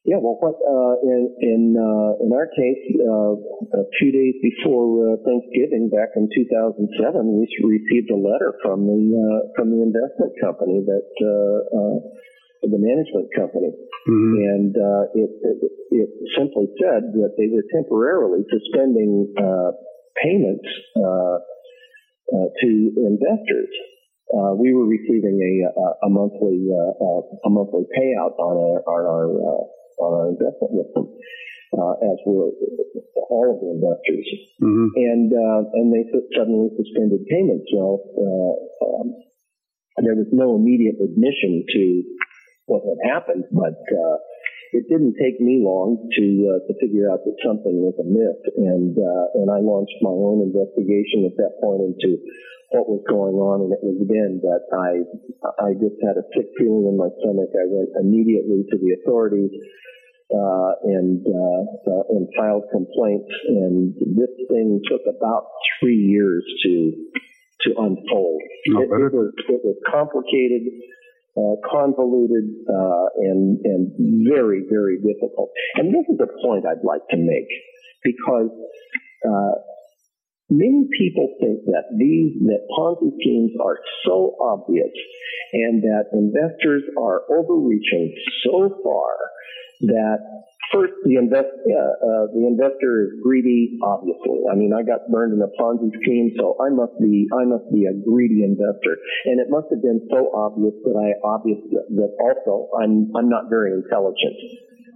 Yeah, 0.02 0.18
well, 0.18 0.34
what 0.42 0.58
uh, 0.58 0.98
in 1.06 1.30
in 1.46 1.62
uh, 1.78 2.26
in 2.26 2.34
our 2.34 2.50
case, 2.50 2.82
uh, 3.06 3.38
a 3.78 3.86
few 4.02 4.10
days 4.10 4.34
before 4.42 5.14
uh, 5.14 5.22
Thanksgiving, 5.22 5.94
back 5.94 6.18
in 6.18 6.26
2007, 6.26 6.90
we 7.38 7.46
received 7.62 8.10
a 8.10 8.18
letter 8.18 8.58
from 8.66 8.90
the 8.90 8.98
uh, 8.98 9.54
from 9.54 9.70
the 9.70 9.78
investment 9.78 10.34
company 10.42 10.82
that 10.90 11.06
uh, 11.22 12.02
the 12.66 12.82
management 12.82 13.30
company, 13.38 13.70
hmm 14.10 14.34
and 14.42 14.74
uh, 14.74 15.06
it, 15.14 15.30
it 15.38 15.58
it 15.94 16.10
simply 16.34 16.66
said 16.82 17.14
that 17.22 17.38
they 17.38 17.54
were 17.54 17.66
temporarily 17.70 18.42
suspending 18.50 19.30
uh, 19.38 19.70
payments 20.18 20.66
uh, 20.98 21.38
uh, 22.34 22.48
to 22.58 22.70
investors. 23.06 23.70
Uh, 24.34 24.58
we 24.58 24.74
were 24.74 24.90
receiving 24.90 25.38
a 25.38 25.54
a, 25.70 25.88
a 26.06 26.10
monthly 26.10 26.74
uh, 26.74 27.06
uh, 27.06 27.22
a 27.46 27.50
monthly 27.54 27.86
payout 27.94 28.34
on 28.42 28.58
our 28.58 28.82
on 28.90 29.02
our 29.06 29.30
uh, 29.30 29.66
our 30.02 30.30
investment 30.34 30.72
with 30.74 30.90
them, 30.94 31.08
uh, 31.78 31.94
as 32.02 32.18
were 32.26 32.50
all 33.30 33.48
of 33.54 33.58
the 33.62 33.70
investors. 33.78 34.28
Hmm 34.60 34.90
and 34.96 35.32
uh, 35.32 35.62
and 35.74 35.94
they 35.94 36.04
suddenly 36.36 36.70
suspended 36.76 37.26
payments. 37.30 37.68
Well, 37.74 38.02
uh, 38.18 38.56
um, 38.86 39.08
there 40.04 40.16
was 40.16 40.30
no 40.32 40.56
immediate 40.56 40.98
admission 40.98 41.66
to 41.68 41.84
what 42.66 42.84
had 42.88 43.02
happened, 43.04 43.46
but 43.52 43.78
uh, 43.92 44.18
it 44.72 44.88
didn't 44.88 45.20
take 45.20 45.40
me 45.44 45.60
long 45.60 46.00
to 46.16 46.26
uh, 46.48 46.60
to 46.68 46.74
figure 46.80 47.12
out 47.12 47.24
that 47.28 47.36
something 47.44 47.76
was 47.84 47.96
amiss, 48.00 48.40
and 48.56 48.96
uh, 48.96 49.26
and 49.44 49.48
I 49.52 49.60
launched 49.60 50.00
my 50.02 50.14
own 50.16 50.48
investigation 50.48 51.28
at 51.28 51.36
that 51.38 51.60
point 51.60 51.92
into 51.92 52.18
what 52.72 52.88
was 52.88 53.04
going 53.04 53.36
on, 53.36 53.68
and 53.68 53.72
it 53.76 53.84
was 53.84 54.00
then 54.08 54.40
that 54.48 54.64
I 54.72 55.04
I 55.60 55.76
just 55.76 56.00
had 56.00 56.16
a 56.16 56.26
sick 56.32 56.56
feeling 56.56 56.88
in 56.88 56.96
my 56.96 57.12
stomach. 57.20 57.52
I 57.52 57.68
went 57.68 57.92
immediately 58.00 58.64
to 58.72 58.76
the 58.80 58.96
authorities 59.02 59.52
uh, 60.32 60.72
and 60.84 61.22
uh, 61.28 61.62
uh, 61.92 62.04
and 62.16 62.28
filed 62.38 62.64
complaints. 62.72 63.30
And 63.48 63.94
this 64.16 64.32
thing 64.50 64.82
took 64.90 65.02
about 65.08 65.48
three 65.80 65.98
years 65.98 66.44
to 66.64 66.92
to 67.62 67.70
unfold. 67.78 68.42
It, 68.66 68.90
it 68.90 69.14
was 69.14 69.34
it 69.50 69.62
was 69.64 69.78
complicated, 69.92 70.64
uh, 71.38 71.56
convoluted, 71.70 72.48
uh, 72.68 73.08
and 73.20 73.60
and 73.64 73.92
very 74.28 74.64
very 74.70 74.98
difficult. 74.98 75.52
And 75.76 75.94
this 75.94 76.06
is 76.10 76.20
a 76.20 76.30
point 76.42 76.66
I'd 76.66 76.86
like 76.86 77.08
to 77.12 77.18
make 77.18 77.50
because. 78.04 78.50
Uh, 79.28 79.56
Many 80.54 80.84
people 81.00 81.34
think 81.40 81.64
that 81.72 81.96
these 81.98 82.36
that 82.44 82.68
Ponzi 82.76 83.08
schemes 83.22 83.52
are 83.64 83.80
so 84.04 84.36
obvious, 84.42 84.92
and 85.54 85.82
that 85.82 86.12
investors 86.12 86.84
are 87.00 87.22
overreaching 87.32 88.14
so 88.44 88.78
far 88.84 89.16
that 89.88 90.20
first 90.72 90.94
the 91.04 91.18
invest 91.18 91.50
uh, 91.50 91.74
uh, 91.74 92.26
the 92.34 92.46
investor 92.48 93.06
is 93.06 93.10
greedy. 93.22 93.78
Obviously, 93.84 94.46
I 94.52 94.56
mean 94.56 94.72
I 94.74 94.84
got 94.84 95.10
burned 95.12 95.34
in 95.34 95.42
a 95.42 95.52
Ponzi 95.60 95.92
scheme, 96.02 96.32
so 96.38 96.58
I 96.62 96.70
must 96.70 96.96
be 97.00 97.28
I 97.34 97.46
must 97.46 97.68
be 97.72 97.86
a 97.86 97.94
greedy 97.94 98.44
investor, 98.44 98.98
and 99.26 99.40
it 99.40 99.50
must 99.50 99.68
have 99.72 99.82
been 99.82 100.02
so 100.10 100.32
obvious 100.34 100.74
that 100.86 100.96
I 100.96 101.18
obvious 101.26 101.60
that 101.70 102.12
also 102.20 102.70
I'm 102.80 103.12
I'm 103.16 103.30
not 103.30 103.50
very 103.50 103.74
intelligent. 103.74 104.38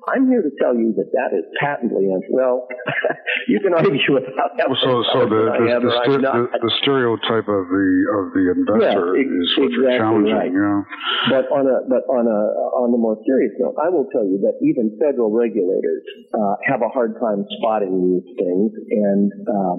I'm 0.08 0.28
here 0.30 0.42
to 0.42 0.54
tell 0.62 0.76
you 0.76 0.94
that 0.98 1.10
that 1.14 1.34
is 1.34 1.46
patently 1.60 2.10
un- 2.14 2.22
well. 2.30 2.68
you 3.48 3.60
can 3.60 3.74
argue 3.74 4.18
about 4.18 4.54
that. 4.58 4.70
So, 4.82 5.02
so 5.14 5.26
the 5.26 5.50
the, 5.50 5.68
am 5.74 5.82
the, 5.82 5.94
st- 6.06 6.22
the 6.22 6.46
the 6.62 6.74
stereotype 6.82 7.50
of 7.50 7.66
the 7.74 7.88
of 8.14 8.24
the 8.38 8.44
investor 8.54 9.18
ex- 9.18 9.26
is 9.26 9.50
what's 9.58 9.74
exactly 9.74 9.98
challenging. 9.98 10.38
right. 10.38 10.54
Yeah. 10.54 10.86
But 11.34 11.46
on 11.50 11.66
a 11.66 11.78
but 11.90 12.06
on 12.06 12.30
a 12.30 12.42
on 12.78 12.94
a 12.94 13.00
more 13.02 13.18
serious 13.26 13.54
note, 13.58 13.76
I 13.82 13.90
will 13.90 14.06
tell 14.14 14.26
you 14.26 14.38
that 14.46 14.62
even 14.62 14.94
federal 15.02 15.34
regulators 15.34 16.06
uh, 16.34 16.56
have 16.70 16.86
a 16.86 16.90
hard 16.90 17.18
time 17.18 17.46
spotting 17.58 17.98
these 18.06 18.30
things, 18.38 18.70
and 18.94 19.32
um, 19.50 19.78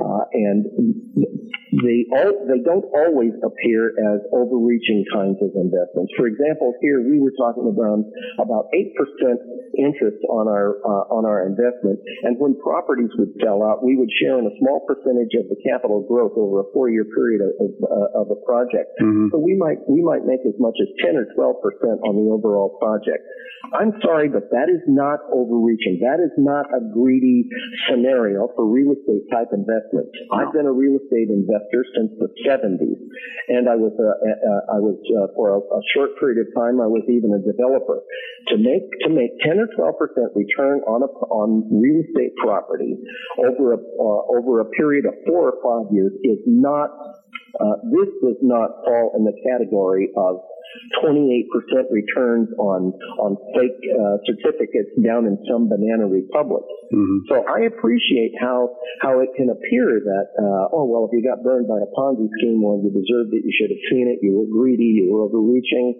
uh, 0.00 0.24
and 0.32 0.64
they 1.72 2.08
all 2.08 2.32
they 2.48 2.64
don't 2.64 2.88
always 2.96 3.36
appear 3.44 3.92
as 3.92 4.24
overreaching 4.32 5.04
kinds 5.12 5.36
of 5.44 5.52
investments. 5.52 6.12
For 6.16 6.26
example, 6.26 6.72
here 6.80 7.04
we 7.04 7.20
were 7.20 7.34
talking 7.36 7.68
about 7.68 8.08
about 8.40 8.72
eight 8.72 8.96
percent 8.96 9.40
interest 9.76 10.24
on 10.32 10.48
our 10.48 10.80
uh, 10.80 11.12
on 11.12 11.28
our 11.28 11.44
investment, 11.44 12.00
and 12.24 12.40
when 12.40 12.56
properties 12.56 13.12
would 13.20 13.36
sell 13.44 13.60
out, 13.60 13.84
we 13.84 13.96
would 13.96 14.08
share 14.16 14.40
in 14.40 14.48
a 14.48 14.54
small 14.58 14.80
percentage 14.88 15.36
of 15.36 15.48
the 15.52 15.60
capital 15.60 16.00
growth 16.08 16.32
over 16.36 16.64
a 16.64 16.66
four 16.72 16.88
year 16.88 17.04
period 17.04 17.44
of, 17.44 17.52
of, 17.60 17.70
uh, 17.84 18.20
of 18.24 18.26
a 18.32 18.38
project. 18.48 18.88
hmm 18.96 19.28
So 19.28 19.36
we 19.36 19.52
might 19.52 19.84
we 19.84 20.00
might 20.00 20.24
make 20.24 20.40
as 20.48 20.56
much 20.56 20.76
as 20.80 20.88
10 21.04 21.20
or 21.20 21.28
12 21.36 21.60
percent 21.60 22.00
on 22.00 22.16
the 22.16 22.32
overall 22.32 22.80
project. 22.80 23.28
I'm 23.74 23.92
sorry, 24.00 24.28
but 24.30 24.48
that 24.54 24.70
is 24.70 24.80
not 24.86 25.20
overreaching. 25.28 26.00
That 26.00 26.22
is 26.22 26.32
not 26.38 26.70
a 26.72 26.80
greedy 26.80 27.44
scenario 27.90 28.48
for 28.56 28.64
real 28.64 28.94
estate 28.94 29.28
type 29.28 29.50
investments. 29.52 30.14
I've 30.32 30.54
been 30.54 30.64
a 30.64 30.72
real 30.72 30.96
estate 30.96 31.28
investor 31.28 31.57
since 31.70 32.12
the 32.18 32.28
70s, 32.46 33.00
and 33.48 33.68
I 33.68 33.76
was 33.76 33.94
uh, 33.98 34.04
uh, 34.06 34.76
I 34.76 34.78
was 34.78 34.98
uh, 35.14 35.32
for 35.34 35.56
a, 35.56 35.60
a 35.60 35.80
short 35.94 36.18
period 36.18 36.46
of 36.46 36.54
time 36.54 36.80
I 36.80 36.86
was 36.86 37.04
even 37.08 37.32
a 37.34 37.42
developer. 37.42 38.00
To 38.48 38.56
make 38.56 38.86
to 39.04 39.10
make 39.10 39.36
10 39.44 39.58
or 39.58 39.68
12 39.74 39.98
percent 39.98 40.28
return 40.34 40.80
on 40.88 41.02
a 41.02 41.10
on 41.30 41.68
real 41.68 42.00
estate 42.04 42.32
property 42.40 42.96
over 43.38 43.74
a 43.74 43.80
uh, 43.80 44.20
over 44.32 44.60
a 44.60 44.68
period 44.76 45.06
of 45.06 45.14
four 45.26 45.52
or 45.52 45.56
five 45.60 45.92
years 45.92 46.12
is 46.24 46.38
not 46.46 46.90
uh, 47.60 47.76
this 47.90 48.08
does 48.22 48.40
not 48.42 48.84
fall 48.84 49.12
in 49.16 49.24
the 49.24 49.34
category 49.44 50.08
of 50.16 50.40
28% 51.02 51.44
returns 51.90 52.48
on 52.58 52.92
on 53.18 53.36
fake 53.56 53.78
uh, 53.92 54.16
certificates 54.24 54.92
down 55.04 55.26
in 55.26 55.36
some 55.48 55.68
banana 55.68 56.06
republic. 56.06 56.64
hmm 56.90 57.24
So 57.28 57.44
I 57.44 57.66
appreciate 57.68 58.32
how 58.40 58.76
how 59.00 59.20
it 59.20 59.30
can 59.36 59.50
appear 59.50 60.00
that 60.00 60.26
uh, 60.38 60.74
oh 60.76 60.84
well 60.84 61.08
if 61.08 61.12
you 61.12 61.22
got 61.24 61.42
burned 61.42 61.68
by 61.68 61.80
a 61.80 61.88
Ponzi 61.96 62.28
scheme 62.40 62.62
well 62.62 62.80
you 62.80 62.90
deserved 62.90 63.32
it. 63.34 63.44
You 63.44 63.52
should 63.52 63.70
have 63.70 63.84
seen 63.90 64.08
it. 64.08 64.20
You 64.22 64.38
were 64.38 64.48
greedy. 64.48 65.04
You 65.04 65.12
were 65.12 65.24
overreaching. 65.28 65.94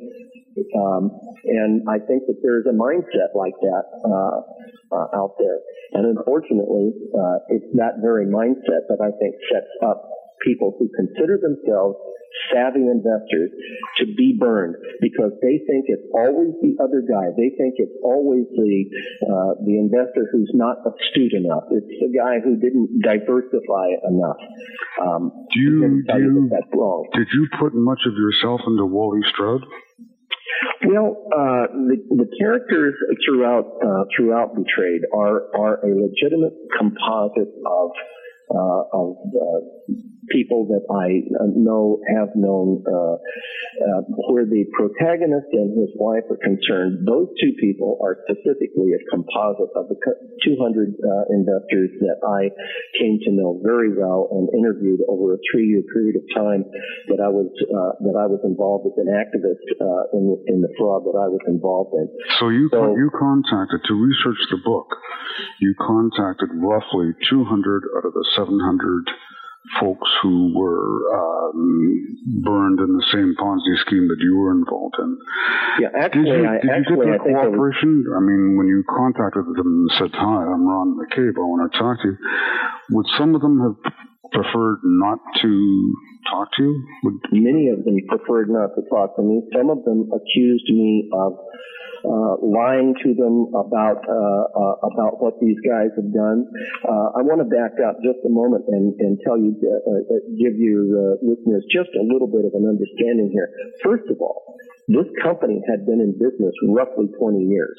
Um, 0.74 1.14
and 1.44 1.86
I 1.86 2.02
think 2.02 2.26
that 2.26 2.42
there's 2.42 2.66
a 2.66 2.74
mindset 2.74 3.30
like 3.38 3.54
that 3.62 3.84
uh, 4.02 4.42
uh, 4.90 5.06
out 5.14 5.38
there. 5.38 5.62
And 5.94 6.18
unfortunately 6.18 6.92
uh, 7.14 7.38
it's 7.48 7.70
that 7.78 8.02
very 8.02 8.26
mindset 8.26 8.90
that 8.90 8.98
I 8.98 9.14
think 9.22 9.36
sets 9.52 9.70
up 9.86 10.02
people 10.44 10.74
who 10.78 10.88
consider 10.94 11.38
themselves 11.38 11.96
savvy 12.52 12.86
investors 12.86 13.50
to 13.98 14.06
be 14.06 14.36
burned 14.38 14.76
because 15.00 15.32
they 15.42 15.58
think 15.66 15.86
it's 15.88 16.06
always 16.14 16.54
the 16.62 16.76
other 16.82 17.02
guy. 17.02 17.30
They 17.36 17.50
think 17.56 17.74
it's 17.78 17.96
always 18.02 18.46
the 18.54 18.74
uh, 19.26 19.52
the 19.64 19.78
investor 19.78 20.28
who's 20.32 20.50
not 20.54 20.78
astute 20.86 21.32
enough. 21.34 21.64
It's 21.70 21.88
the 22.00 22.10
guy 22.16 22.40
who 22.40 22.56
didn't 22.56 23.02
diversify 23.02 23.88
enough. 24.08 24.40
Um, 25.02 25.32
Do 25.52 25.60
you 25.60 25.70
do 26.06 26.18
you 26.18 26.28
you 26.28 26.48
that 26.50 26.62
that's 26.62 26.72
wrong. 26.74 27.06
did 27.14 27.28
you 27.32 27.48
put 27.58 27.74
much 27.74 28.00
of 28.06 28.14
yourself 28.14 28.60
into 28.66 28.84
Wally 28.86 29.20
Stroud? 29.32 29.62
Well, 30.86 31.16
uh, 31.32 31.66
the, 31.90 31.96
the 32.10 32.26
characters 32.38 32.94
throughout 33.24 33.66
uh, 33.84 34.04
throughout 34.16 34.54
Betrayed 34.54 35.02
are 35.14 35.54
are 35.54 35.74
a 35.84 35.90
legitimate 35.94 36.54
composite 36.76 37.52
of 37.66 37.90
uh, 38.50 38.82
of 38.92 39.16
uh, 39.34 39.60
people 40.30 40.66
that 40.68 40.84
I 40.90 41.24
uh, 41.40 41.48
know 41.54 42.00
have 42.16 42.30
known. 42.34 42.84
Uh, 42.86 43.16
uh, 43.78 44.02
where 44.26 44.44
the 44.46 44.66
protagonist 44.74 45.46
and 45.54 45.70
his 45.78 45.90
wife 45.94 46.26
are 46.30 46.40
concerned, 46.42 47.06
those 47.06 47.30
two 47.38 47.54
people 47.60 47.98
are 48.02 48.18
specifically 48.26 48.90
a 48.90 49.00
composite 49.10 49.70
of 49.78 49.86
the 49.86 49.94
200 50.42 50.58
uh, 50.98 51.24
investors 51.30 51.90
that 52.02 52.18
I 52.26 52.50
came 52.98 53.18
to 53.22 53.30
know 53.30 53.60
very 53.62 53.94
well 53.94 54.28
and 54.34 54.50
interviewed 54.50 55.00
over 55.06 55.34
a 55.34 55.40
three-year 55.50 55.82
period 55.94 56.16
of 56.18 56.24
time 56.34 56.66
that 57.12 57.22
I 57.22 57.30
was 57.30 57.46
uh, 57.70 57.94
that 58.02 58.16
I 58.18 58.26
was 58.26 58.42
involved 58.42 58.90
as 58.90 58.96
an 58.98 59.10
activist 59.14 59.62
uh, 59.78 60.16
in 60.16 60.22
the, 60.26 60.36
in 60.50 60.58
the 60.60 60.72
fraud 60.78 61.06
that 61.06 61.14
I 61.14 61.28
was 61.30 61.42
involved 61.46 61.94
in. 61.94 62.06
So 62.40 62.48
you 62.50 62.68
So- 62.72 62.96
you 62.96 63.10
contacted 63.14 63.80
to 63.86 63.94
research 63.94 64.40
the 64.50 64.58
book. 64.64 64.90
You 65.60 65.74
contacted 65.78 66.50
roughly 66.54 67.14
200 67.30 67.82
out 67.96 68.04
of 68.06 68.12
the 68.12 68.26
700 68.34 68.58
folks 69.80 70.08
who 70.22 70.52
were 70.54 70.98
um, 71.14 72.16
burned 72.42 72.80
in 72.80 72.96
the 72.96 73.06
same 73.12 73.34
Ponzi 73.38 73.76
scheme 73.86 74.08
that 74.08 74.20
you 74.20 74.36
were 74.36 74.52
involved 74.52 74.96
in. 74.98 75.18
Yeah, 75.80 75.88
Did 75.92 76.02
actually, 76.04 76.30
you, 76.30 76.48
I 76.48 76.52
did 76.58 76.64
you 76.64 76.68
get 76.68 76.76
actually 76.76 77.04
their 77.04 77.14
I 77.14 77.44
I 77.44 77.48
was. 77.48 77.58
I 78.16 78.20
mean, 78.20 78.56
when 78.56 78.66
you 78.66 78.84
contacted 78.88 79.44
them 79.44 79.66
and 79.66 79.90
said, 79.98 80.10
"Hi, 80.14 80.42
I'm 80.44 80.66
Ron 80.66 80.96
McCabe. 80.98 81.36
I 81.36 81.44
want 81.44 81.72
to 81.72 81.78
talk 81.78 82.02
to 82.02 82.08
you," 82.08 82.16
would 82.90 83.06
some 83.16 83.34
of 83.34 83.40
them 83.40 83.60
have 83.60 83.92
preferred 84.32 84.80
not 84.84 85.18
to 85.42 85.94
talk 86.30 86.48
to 86.58 86.62
you? 86.62 87.20
Many 87.32 87.68
of 87.68 87.84
them 87.84 87.96
preferred 88.08 88.50
not 88.50 88.74
to 88.76 88.82
talk 88.90 89.16
to 89.16 89.22
me. 89.22 89.42
Some 89.56 89.70
of 89.70 89.84
them 89.84 90.10
accused 90.12 90.68
me 90.70 91.08
of 91.12 91.32
uh, 92.04 92.36
lying 92.46 92.94
to 93.02 93.10
them 93.14 93.50
about 93.58 93.98
uh, 94.06 94.44
uh, 94.54 94.74
about 94.86 95.18
what 95.20 95.34
these 95.40 95.58
guys 95.66 95.90
have 95.98 96.12
done. 96.14 96.46
Uh, 96.86 97.18
I 97.18 97.26
want 97.26 97.42
to 97.42 97.48
back 97.50 97.74
up 97.82 97.98
just 98.06 98.22
a 98.24 98.30
moment 98.30 98.64
and, 98.68 98.94
and 99.00 99.18
tell 99.26 99.34
you, 99.36 99.50
uh, 99.58 100.14
uh, 100.14 100.22
give 100.38 100.54
you 100.54 100.94
uh, 100.94 101.18
listeners 101.26 101.66
just 101.74 101.90
a 101.98 102.04
little 102.06 102.28
bit 102.30 102.46
of 102.46 102.54
an 102.54 102.70
understanding 102.70 103.30
here. 103.34 103.50
First 103.82 104.06
of 104.10 104.20
all, 104.20 104.54
this 104.86 105.10
company 105.22 105.58
had 105.68 105.86
been 105.86 105.98
in 106.00 106.12
business 106.14 106.54
roughly 106.70 107.10
20 107.18 107.42
years. 107.50 107.76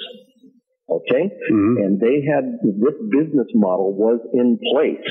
Okay, 0.89 1.29
Mhm. 1.53 1.85
and 1.85 1.99
they 2.01 2.19
had 2.25 2.59
this 2.65 2.97
business 3.13 3.47
model 3.53 3.93
was 3.93 4.19
in 4.33 4.57
place 4.73 5.05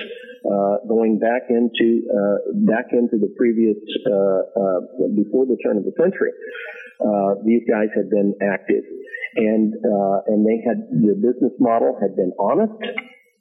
uh, 0.44 0.76
going 0.86 1.18
back 1.18 1.50
into 1.50 2.06
uh, 2.10 2.38
back 2.66 2.92
into 2.92 3.18
the 3.18 3.32
previous 3.36 3.76
uh, 4.06 4.42
uh, 4.54 4.80
before 5.14 5.46
the 5.46 5.56
turn 5.64 5.76
of 5.76 5.84
the 5.84 5.94
century. 5.98 6.32
uh, 7.00 7.34
these 7.44 7.62
guys 7.68 7.88
had 7.94 8.10
been 8.10 8.34
active, 8.42 8.84
and 9.36 9.74
uh, 9.84 10.18
and 10.26 10.46
they 10.46 10.62
had 10.62 10.86
the 10.90 11.14
business 11.14 11.52
model 11.58 11.98
had 12.00 12.16
been 12.16 12.32
honest. 12.38 12.78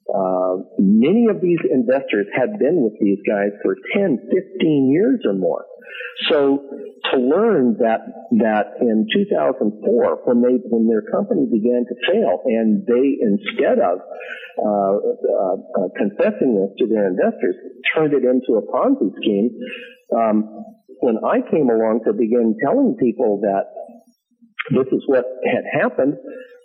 Uh, 0.07 0.63
many 0.79 1.27
of 1.27 1.41
these 1.41 1.60
investors 1.71 2.27
had 2.33 2.57
been 2.60 2.81
with 2.81 2.93
these 3.01 3.19
guys 3.27 3.51
for 3.62 3.75
10, 3.93 4.29
15 4.31 4.89
years 4.89 5.19
or 5.25 5.33
more. 5.33 5.65
So 6.30 6.63
to 7.12 7.17
learn 7.17 7.78
that 7.80 8.02
that 8.41 8.82
in 8.82 9.08
2004, 9.13 10.21
when 10.26 10.41
they 10.41 10.58
when 10.67 10.88
their 10.88 11.04
company 11.12 11.45
began 11.45 11.86
to 11.88 11.95
fail, 12.10 12.41
and 12.45 12.86
they 12.86 13.17
instead 13.21 13.80
of 13.80 14.00
uh, 14.58 14.95
uh, 14.97 15.88
confessing 15.95 16.58
this 16.58 16.73
to 16.80 16.88
their 16.88 17.08
investors, 17.08 17.56
turned 17.95 18.13
it 18.13 18.23
into 18.23 18.58
a 18.58 18.63
Ponzi 18.65 19.13
scheme. 19.21 19.50
Um, 20.15 20.65
when 21.00 21.17
I 21.23 21.41
came 21.52 21.69
along 21.69 22.02
to 22.06 22.13
begin 22.13 22.58
telling 22.63 22.97
people 23.00 23.39
that 23.41 23.69
this 24.71 24.88
is 24.91 25.04
what 25.06 25.26
had 25.45 25.63
happened, 25.82 26.15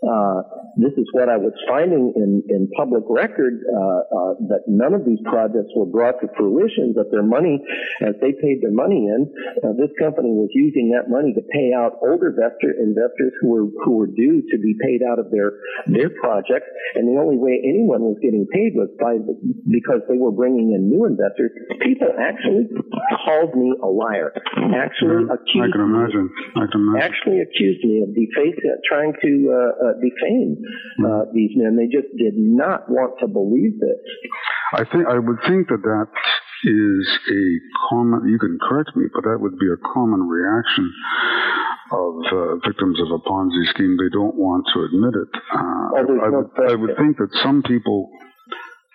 uh, 0.03 0.43
this 0.77 0.93
is 0.97 1.07
what 1.13 1.29
I 1.29 1.37
was 1.37 1.53
finding 1.69 2.13
in, 2.17 2.43
in 2.49 2.71
public 2.73 3.05
record 3.09 3.61
uh, 3.61 4.03
uh, 4.09 4.33
that 4.49 4.65
none 4.67 4.95
of 4.95 5.05
these 5.05 5.21
projects 5.29 5.69
were 5.77 5.87
brought 5.87 6.19
to 6.25 6.29
fruition, 6.37 6.97
but 6.97 7.13
their 7.13 7.23
money, 7.23 7.61
as 8.01 8.17
they 8.25 8.33
paid 8.33 8.65
their 8.65 8.73
money 8.73 9.05
in, 9.05 9.29
uh, 9.63 9.77
this 9.77 9.93
company 10.01 10.33
was 10.33 10.49
using 10.57 10.91
that 10.97 11.13
money 11.13 11.37
to 11.37 11.45
pay 11.53 11.77
out 11.77 12.01
older 12.01 12.33
investor, 12.33 12.73
investors 12.81 13.33
who 13.41 13.49
were 13.53 13.69
who 13.85 14.01
were 14.01 14.09
due 14.09 14.41
to 14.49 14.57
be 14.59 14.75
paid 14.81 15.05
out 15.05 15.19
of 15.21 15.31
their 15.31 15.61
their 15.87 16.09
projects, 16.09 16.69
and 16.97 17.05
the 17.05 17.21
only 17.21 17.37
way 17.37 17.61
anyone 17.61 18.01
was 18.01 18.17
getting 18.25 18.49
paid 18.49 18.73
was 18.73 18.89
by 18.97 19.21
because 19.69 20.01
they 20.09 20.17
were 20.17 20.33
bringing 20.33 20.73
in 20.73 20.89
new 20.89 21.05
investors. 21.05 21.53
People 21.85 22.09
actually 22.17 22.67
called 23.25 23.53
me 23.55 23.77
a 23.83 23.89
liar. 23.89 24.33
Actually 24.73 25.29
accused 25.29 25.69
I 25.69 25.77
can 25.77 25.85
imagine. 25.85 26.27
I 26.57 26.65
can 26.73 26.81
imagine. 26.81 27.05
Actually 27.05 27.39
accused 27.45 27.85
me 27.85 28.03
of 28.03 28.11
defacing, 28.17 28.73
trying 28.89 29.13
to. 29.21 29.92
Uh, 29.93 30.01
defame 30.01 30.57
uh, 31.05 31.25
these 31.35 31.51
men. 31.57 31.77
They 31.77 31.87
just 31.87 32.09
did 32.17 32.35
not 32.37 32.89
want 32.89 33.19
to 33.21 33.27
believe 33.29 33.79
this. 33.81 34.01
I 34.75 34.85
think 34.85 35.07
I 35.07 35.19
would 35.19 35.39
think 35.47 35.69
that 35.69 35.83
that 35.83 36.09
is 36.65 37.19
a 37.31 37.43
common. 37.91 38.29
You 38.29 38.39
can 38.39 38.59
correct 38.69 38.97
me, 38.97 39.07
but 39.13 39.25
that 39.25 39.39
would 39.41 39.59
be 39.59 39.69
a 39.69 39.77
common 39.93 40.29
reaction 40.29 40.93
of 41.93 42.15
uh, 42.33 42.55
victims 42.67 42.99
of 43.01 43.11
a 43.13 43.19
Ponzi 43.29 43.69
scheme. 43.71 43.97
They 44.01 44.09
don't 44.13 44.35
want 44.37 44.65
to 44.75 44.85
admit 44.85 45.15
it. 45.15 45.31
Uh, 45.53 45.69
Oh, 45.93 45.97
I, 45.97 46.01
I 46.01 46.31
no 46.31 46.39
would, 46.57 46.71
I 46.71 46.75
would 46.75 46.97
think 46.97 47.19
that 47.19 47.29
some 47.43 47.63
people 47.63 48.09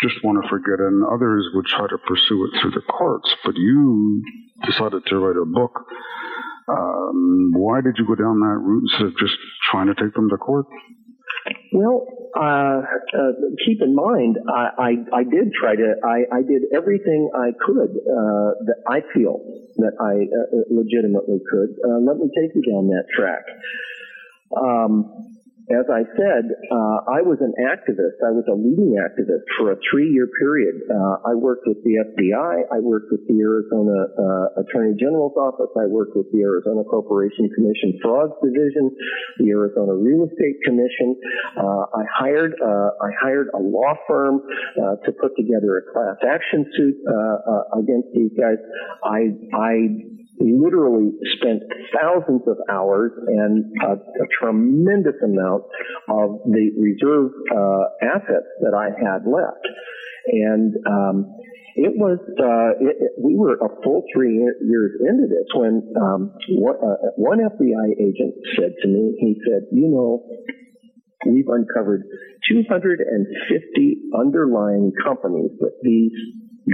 just 0.01 0.15
want 0.23 0.41
to 0.41 0.49
forget 0.49 0.79
it, 0.79 0.87
and 0.87 1.05
others 1.05 1.45
would 1.53 1.65
try 1.65 1.87
to 1.87 1.97
pursue 2.07 2.45
it 2.45 2.59
through 2.61 2.71
the 2.71 2.81
courts. 2.81 3.29
But 3.45 3.55
you 3.55 4.23
decided 4.65 5.05
to 5.07 5.15
write 5.19 5.37
a 5.37 5.45
book. 5.45 5.73
Um, 6.67 7.51
why 7.55 7.81
did 7.81 7.95
you 7.97 8.05
go 8.05 8.15
down 8.15 8.39
that 8.39 8.59
route 8.59 8.83
instead 8.91 9.07
of 9.07 9.17
just 9.17 9.35
trying 9.71 9.87
to 9.87 9.95
take 9.95 10.13
them 10.13 10.29
to 10.29 10.37
court? 10.37 10.65
Well, 11.71 12.07
uh, 12.35 12.81
uh, 12.81 13.31
keep 13.65 13.81
in 13.81 13.95
mind, 13.95 14.37
I, 14.49 14.69
I, 14.77 15.19
I 15.19 15.23
did 15.23 15.51
try 15.53 15.75
to, 15.75 15.95
I, 16.03 16.37
I 16.37 16.41
did 16.41 16.63
everything 16.73 17.29
I 17.35 17.51
could 17.65 17.91
uh, 17.91 18.51
that 18.67 18.83
I 18.87 18.99
feel 19.13 19.39
that 19.77 19.93
I 19.99 20.27
uh, 20.27 20.63
legitimately 20.69 21.39
could. 21.49 21.69
Uh, 21.83 21.99
let 22.03 22.17
me 22.17 22.29
take 22.35 22.55
you 22.55 22.63
down 22.71 22.87
that 22.87 23.05
track. 23.15 23.43
Um, 24.55 25.36
as 25.67 25.83
I 25.91 26.07
said, 26.15 26.47
uh, 26.71 27.11
I 27.11 27.19
was 27.27 27.43
an 27.43 27.51
activist. 27.59 28.23
I 28.23 28.31
was 28.31 28.47
a 28.47 28.55
leading 28.55 28.95
activist 28.95 29.43
for 29.59 29.75
a 29.75 29.77
three-year 29.91 30.31
period. 30.39 30.79
Uh, 30.87 31.19
I 31.27 31.35
worked 31.35 31.67
with 31.67 31.83
the 31.83 31.99
FBI. 32.07 32.71
I 32.71 32.79
worked 32.79 33.11
with 33.11 33.27
the 33.27 33.35
Arizona 33.43 34.07
uh, 34.15 34.63
Attorney 34.63 34.95
General's 34.95 35.35
office. 35.35 35.67
I 35.75 35.83
worked 35.91 36.15
with 36.15 36.31
the 36.31 36.39
Arizona 36.39 36.87
Corporation 36.87 37.51
Commission 37.51 37.99
Frauds 37.99 38.31
Division, 38.39 38.95
the 39.43 39.51
Arizona 39.51 39.91
Real 39.91 40.23
Estate 40.31 40.55
Commission. 40.63 41.19
Uh, 41.59 41.83
I 41.91 42.03
hired 42.15 42.55
uh, 42.63 43.03
I 43.03 43.11
hired 43.19 43.51
a 43.51 43.59
law 43.59 43.91
firm 44.07 44.39
uh, 44.79 45.03
to 45.03 45.11
put 45.19 45.35
together 45.35 45.83
a 45.83 45.83
class 45.91 46.15
action 46.23 46.63
suit 46.79 46.95
against 47.75 48.07
these 48.15 48.31
guys. 48.39 48.55
I 49.03 49.35
I 49.51 50.15
literally 50.39 51.11
spent 51.39 51.61
thousands 51.93 52.41
of 52.47 52.57
hours 52.69 53.11
and 53.27 53.65
a, 53.83 53.93
a 53.93 54.27
tremendous 54.41 55.15
amount 55.23 55.63
of 56.09 56.39
the 56.45 56.71
reserve 56.79 57.31
uh, 57.51 57.85
assets 58.05 58.49
that 58.61 58.73
I 58.77 58.89
had 58.93 59.25
left. 59.25 59.65
And 60.27 60.75
um, 60.85 61.33
it 61.75 61.93
was 61.95 62.17
uh, 62.19 62.71
it, 62.83 62.95
it- 62.99 63.11
we 63.23 63.35
were 63.35 63.53
a 63.55 63.69
full 63.83 64.03
three 64.13 64.35
years 64.35 64.91
into 65.01 65.27
this 65.27 65.45
when 65.55 65.93
um, 66.01 66.33
one, 66.49 66.75
uh, 66.83 66.95
one 67.15 67.39
FBI 67.39 67.87
agent 67.99 68.33
said 68.59 68.73
to 68.81 68.87
me, 68.87 69.15
he 69.19 69.39
said, 69.45 69.67
"You 69.71 69.87
know, 69.87 70.25
we've 71.25 71.47
uncovered 71.47 72.03
250 72.49 73.97
underlying 74.19 74.91
companies 75.03 75.51
that 75.59 75.73
these 75.81 76.11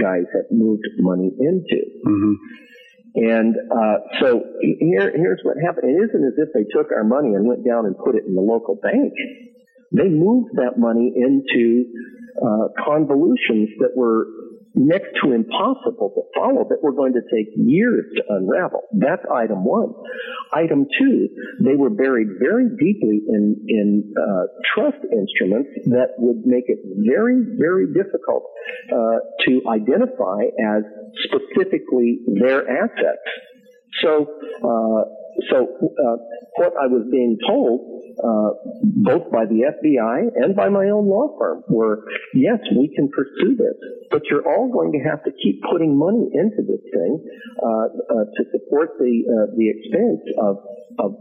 guys 0.00 0.24
have 0.34 0.46
moved 0.50 0.84
money 0.98 1.30
into." 1.38 1.80
hmm 2.04 2.32
And 3.14 3.54
uh, 3.70 3.96
so 4.20 4.42
here, 4.60 5.12
here's 5.14 5.40
what 5.44 5.56
happened. 5.64 5.90
It 5.90 6.10
isn't 6.10 6.24
as 6.26 6.34
if 6.36 6.48
they 6.52 6.64
took 6.74 6.90
our 6.90 7.04
money 7.04 7.34
and 7.34 7.46
went 7.46 7.64
down 7.64 7.86
and 7.86 7.96
put 7.96 8.16
it 8.16 8.24
in 8.26 8.34
the 8.34 8.40
local 8.40 8.74
bank. 8.74 9.12
They 9.92 10.08
moved 10.08 10.56
that 10.56 10.78
money 10.78 11.14
into 11.14 11.84
uh, 12.42 12.74
convolutions 12.84 13.70
that 13.78 13.94
were 13.94 14.26
next 14.74 15.08
to 15.22 15.32
impossible 15.32 16.12
to 16.14 16.22
follow 16.34 16.66
that 16.68 16.82
were 16.82 16.92
going 16.92 17.12
to 17.14 17.22
take 17.30 17.46
years 17.56 18.04
to 18.16 18.22
unravel. 18.28 18.82
That's 18.92 19.22
item 19.32 19.64
one. 19.64 19.94
Item 20.52 20.86
two, 20.98 21.28
they 21.60 21.76
were 21.76 21.90
buried 21.90 22.28
very 22.40 22.68
deeply 22.68 23.22
in, 23.28 23.56
in 23.68 24.14
uh, 24.18 24.46
trust 24.74 24.98
instruments 25.12 25.70
that 25.86 26.18
would 26.18 26.44
make 26.44 26.64
it 26.66 26.78
very, 27.06 27.42
very 27.56 27.86
difficult 27.92 28.50
uh, 28.92 29.18
to 29.46 29.62
identify 29.70 30.42
as 30.58 30.82
specifically 31.24 32.20
their 32.26 32.68
assets. 32.68 33.22
So, 34.02 34.26
uh, 34.62 35.02
so 35.50 35.66
uh, 35.66 36.16
what 36.56 36.72
I 36.78 36.86
was 36.86 37.06
being 37.10 37.38
told, 37.46 38.02
uh, 38.22 38.50
both 38.82 39.30
by 39.30 39.46
the 39.46 39.66
FBI 39.66 40.30
and 40.34 40.54
by 40.54 40.68
my 40.68 40.86
own 40.90 41.08
law 41.08 41.34
firm, 41.38 41.62
were 41.68 42.04
yes, 42.32 42.58
we 42.76 42.92
can 42.94 43.08
pursue 43.10 43.56
this, 43.56 43.74
but 44.10 44.22
you're 44.30 44.46
all 44.46 44.70
going 44.70 44.92
to 44.92 45.02
have 45.08 45.22
to 45.24 45.32
keep 45.42 45.62
putting 45.70 45.98
money 45.98 46.30
into 46.32 46.62
this 46.62 46.82
thing 46.92 47.18
uh, 47.62 47.66
uh, 47.66 48.24
to 48.34 48.42
support 48.52 48.98
the 48.98 49.14
uh, 49.26 49.50
the 49.56 49.66
expense 49.70 50.22
of 50.38 50.58
of 50.98 51.14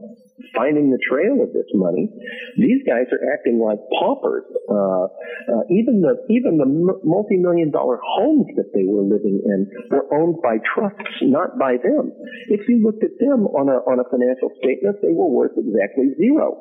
finding 0.55 0.89
the 0.91 0.99
trail 1.09 1.41
of 1.41 1.53
this 1.53 1.69
money. 1.73 2.09
These 2.57 2.81
guys 2.85 3.05
are 3.13 3.21
acting 3.33 3.59
like 3.61 3.77
paupers. 3.99 4.43
Uh, 4.69 5.05
uh, 5.53 5.63
even 5.69 6.01
the 6.01 6.17
even 6.29 6.57
the 6.57 6.65
multi-million 7.03 7.71
dollar 7.71 7.99
homes 8.01 8.47
that 8.57 8.71
they 8.73 8.85
were 8.85 9.03
living 9.03 9.41
in 9.45 9.69
were 9.91 10.05
owned 10.13 10.41
by 10.41 10.57
trusts, 10.73 11.21
not 11.21 11.57
by 11.59 11.77
them. 11.77 12.11
If 12.49 12.67
you 12.67 12.81
looked 12.83 13.03
at 13.03 13.17
them 13.19 13.45
on 13.53 13.69
a 13.69 13.77
on 13.89 13.99
a 13.99 14.05
financial 14.09 14.49
statement, 14.61 14.97
they 15.01 15.13
were 15.13 15.29
worth 15.29 15.53
exactly 15.57 16.13
zero. 16.17 16.57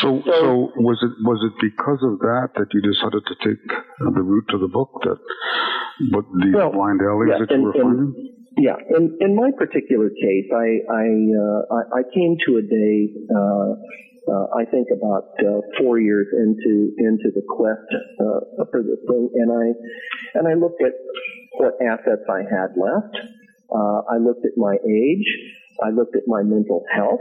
So, 0.00 0.22
So- 0.24 0.30
so 0.30 0.50
was 0.80 0.98
it 1.02 1.12
was 1.26 1.40
it 1.44 1.54
because 1.60 2.00
of 2.02 2.18
that 2.20 2.48
that 2.56 2.68
you 2.72 2.80
decided 2.80 3.22
to 3.26 3.34
take 3.42 3.62
the 4.00 4.22
route 4.22 4.48
to 4.50 4.58
the 4.58 4.68
book 4.68 4.90
that, 5.04 5.18
but 6.12 6.24
these 6.42 6.54
Well, 6.54 6.72
blind 6.72 7.00
alleys 7.02 7.30
yeah, 7.32 7.38
that 7.40 7.50
you 7.50 7.56
and- 7.56 7.64
were 7.64 7.72
finding? 7.74 8.36
Yeah, 8.58 8.76
in, 8.96 9.16
in 9.20 9.36
my 9.36 9.50
particular 9.56 10.10
case, 10.10 10.50
I 10.52 10.82
I, 10.90 11.06
uh, 11.32 11.62
I, 11.70 12.00
I 12.00 12.02
came 12.12 12.36
to 12.46 12.56
a 12.58 12.62
day, 12.62 13.14
uh, 13.30 13.70
uh, 14.30 14.46
I 14.58 14.64
think 14.70 14.88
about 14.92 15.30
uh, 15.38 15.60
four 15.78 15.98
years 16.00 16.26
into 16.32 16.92
into 16.98 17.30
the 17.34 17.42
quest 17.48 17.86
uh, 18.20 18.64
for 18.70 18.82
this 18.82 18.98
thing, 19.08 19.30
and 19.34 19.50
I 19.52 20.38
and 20.38 20.48
I 20.48 20.54
looked 20.54 20.82
at 20.82 20.92
what 21.58 21.74
assets 21.80 22.26
I 22.28 22.42
had 22.42 22.74
left. 22.76 23.16
Uh, 23.72 24.02
I 24.10 24.18
looked 24.18 24.44
at 24.44 24.52
my 24.56 24.76
age. 24.84 25.26
I 25.82 25.90
looked 25.90 26.16
at 26.16 26.24
my 26.26 26.42
mental 26.42 26.84
health, 26.92 27.20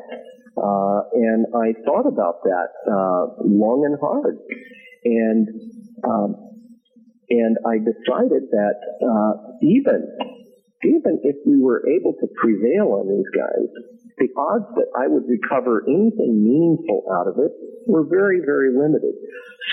uh, 0.57 1.01
and 1.13 1.45
I 1.55 1.73
thought 1.85 2.07
about 2.07 2.43
that 2.43 2.69
uh, 2.89 3.43
long 3.45 3.85
and 3.85 3.97
hard, 4.01 4.37
and. 5.05 5.47
Um, 6.03 6.35
and 7.29 7.57
I 7.67 7.77
decided 7.77 8.49
that 8.49 8.75
uh, 9.05 9.53
even 9.61 10.01
even 10.83 11.19
if 11.23 11.35
we 11.45 11.59
were 11.59 11.83
able 11.87 12.13
to 12.19 12.27
prevail 12.39 12.95
on 12.95 13.11
these 13.11 13.27
guys, 13.35 13.67
the 14.17 14.29
odds 14.35 14.67
that 14.75 14.87
I 14.95 15.07
would 15.07 15.27
recover 15.27 15.83
anything 15.87 16.43
meaningful 16.43 17.03
out 17.11 17.27
of 17.27 17.35
it 17.39 17.51
were 17.87 18.07
very, 18.07 18.39
very 18.39 18.71
limited. 18.71 19.15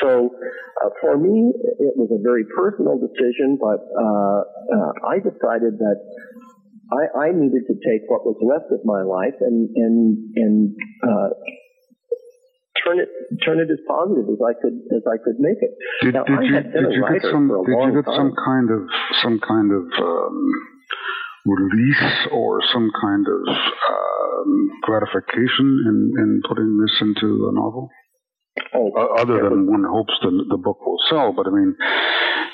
So 0.02 0.34
uh, 0.82 0.90
for 1.00 1.18
me, 1.18 1.52
it 1.78 1.94
was 1.94 2.10
a 2.10 2.20
very 2.22 2.44
personal 2.44 2.98
decision, 2.98 3.58
but 3.60 3.86
uh, 3.94 4.40
uh, 4.74 4.92
I 5.06 5.18
decided 5.22 5.78
that 5.78 5.98
I, 6.90 7.30
I 7.30 7.32
needed 7.32 7.66
to 7.66 7.74
take 7.82 8.06
what 8.06 8.26
was 8.26 8.38
left 8.42 8.70
of 8.70 8.80
my 8.84 9.02
life 9.02 9.34
and 9.40 9.70
and 9.74 10.18
and 10.36 10.76
uh, 11.02 11.30
turn 12.86 13.00
it 13.00 13.10
turn 13.42 13.58
it 13.58 13.70
as 13.70 13.82
positive 13.88 14.30
as 14.30 14.38
I 14.38 14.54
could 14.54 14.78
as 14.94 15.02
I 15.02 15.18
could 15.18 15.38
make 15.42 15.58
it. 15.62 15.74
Did, 16.02 16.14
Now, 16.14 16.24
did 16.24 16.38
I 16.38 16.42
you 16.42 16.54
had 16.54 16.72
been 16.72 16.84
did 16.84 16.92
a 16.92 16.94
you 16.94 17.02
get 17.10 17.22
some 17.26 17.48
did 17.66 17.74
you 17.74 18.02
get 18.02 18.06
some 18.06 18.32
kind 18.38 18.70
of 18.70 18.86
some 19.22 19.40
kind 19.40 19.72
of 19.74 19.82
um, 19.98 20.75
release 21.44 22.26
or 22.32 22.60
some 22.72 22.90
kind 23.00 23.26
of 23.26 23.56
um, 23.56 24.70
gratification 24.82 25.84
in, 25.86 26.12
in 26.18 26.42
putting 26.48 26.78
this 26.80 26.96
into 27.00 27.48
a 27.48 27.52
novel? 27.54 27.88
Oh, 28.74 28.90
other 29.18 29.36
yeah, 29.36 29.48
than 29.50 29.70
one 29.70 29.84
hopes 29.84 30.14
the, 30.22 30.30
the 30.48 30.56
book 30.56 30.80
will 30.84 30.98
sell, 31.08 31.32
but 31.32 31.46
I 31.46 31.50
mean, 31.50 31.76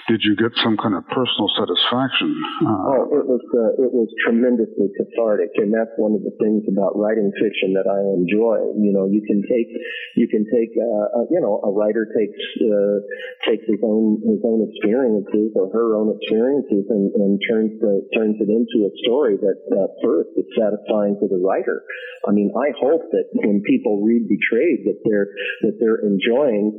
did 0.09 0.21
you 0.25 0.35
get 0.35 0.51
some 0.63 0.77
kind 0.77 0.95
of 0.95 1.07
personal 1.09 1.49
satisfaction? 1.55 2.35
Uh, 2.67 2.81
Oh, 2.93 3.05
it 3.15 3.27
was 3.27 3.45
uh, 3.55 3.83
it 3.83 3.91
was 3.93 4.09
tremendously 4.25 4.91
cathartic, 4.99 5.55
and 5.57 5.73
that's 5.73 5.93
one 5.97 6.15
of 6.15 6.23
the 6.27 6.35
things 6.43 6.67
about 6.67 6.99
writing 6.99 7.31
fiction 7.39 7.73
that 7.79 7.87
I 7.87 8.01
enjoy. 8.19 8.59
You 8.79 8.93
know, 8.93 9.07
you 9.07 9.23
can 9.23 9.43
take 9.47 9.71
you 10.17 10.27
can 10.27 10.45
take 10.51 10.75
uh, 10.75 11.23
uh, 11.23 11.27
you 11.31 11.41
know 11.41 11.63
a 11.63 11.71
writer 11.71 12.09
takes 12.11 12.41
uh, 12.63 12.99
takes 13.47 13.65
his 13.69 13.81
own 13.85 14.19
his 14.27 14.43
own 14.43 14.67
experiences 14.67 15.55
or 15.55 15.71
her 15.71 15.95
own 15.95 16.15
experiences 16.19 16.85
and, 16.91 17.13
and 17.15 17.39
turns 17.49 17.73
the, 17.81 18.03
turns 18.17 18.37
it 18.43 18.51
into 18.51 18.89
a 18.89 18.93
story 19.07 19.39
that 19.39 19.59
uh, 19.71 19.87
first 20.03 20.31
is 20.37 20.49
satisfying 20.59 21.17
to 21.21 21.29
the 21.29 21.39
writer. 21.39 21.85
I 22.27 22.33
mean, 22.33 22.51
I 22.57 22.75
hope 22.79 23.03
that 23.13 23.31
when 23.35 23.63
people 23.63 24.03
read 24.03 24.27
Betrayed, 24.29 24.85
that 24.91 24.99
they're 25.07 25.31
that 25.63 25.79
they're 25.79 26.03
enjoying 26.03 26.75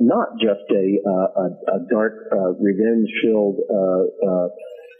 not 0.00 0.28
just 0.40 0.64
a 0.70 0.86
a, 1.04 1.46
a 1.76 1.78
dark 1.90 2.05
uh, 2.32 2.52
revenge-filled 2.60 3.58
uh, 3.70 4.04
uh, 4.26 4.48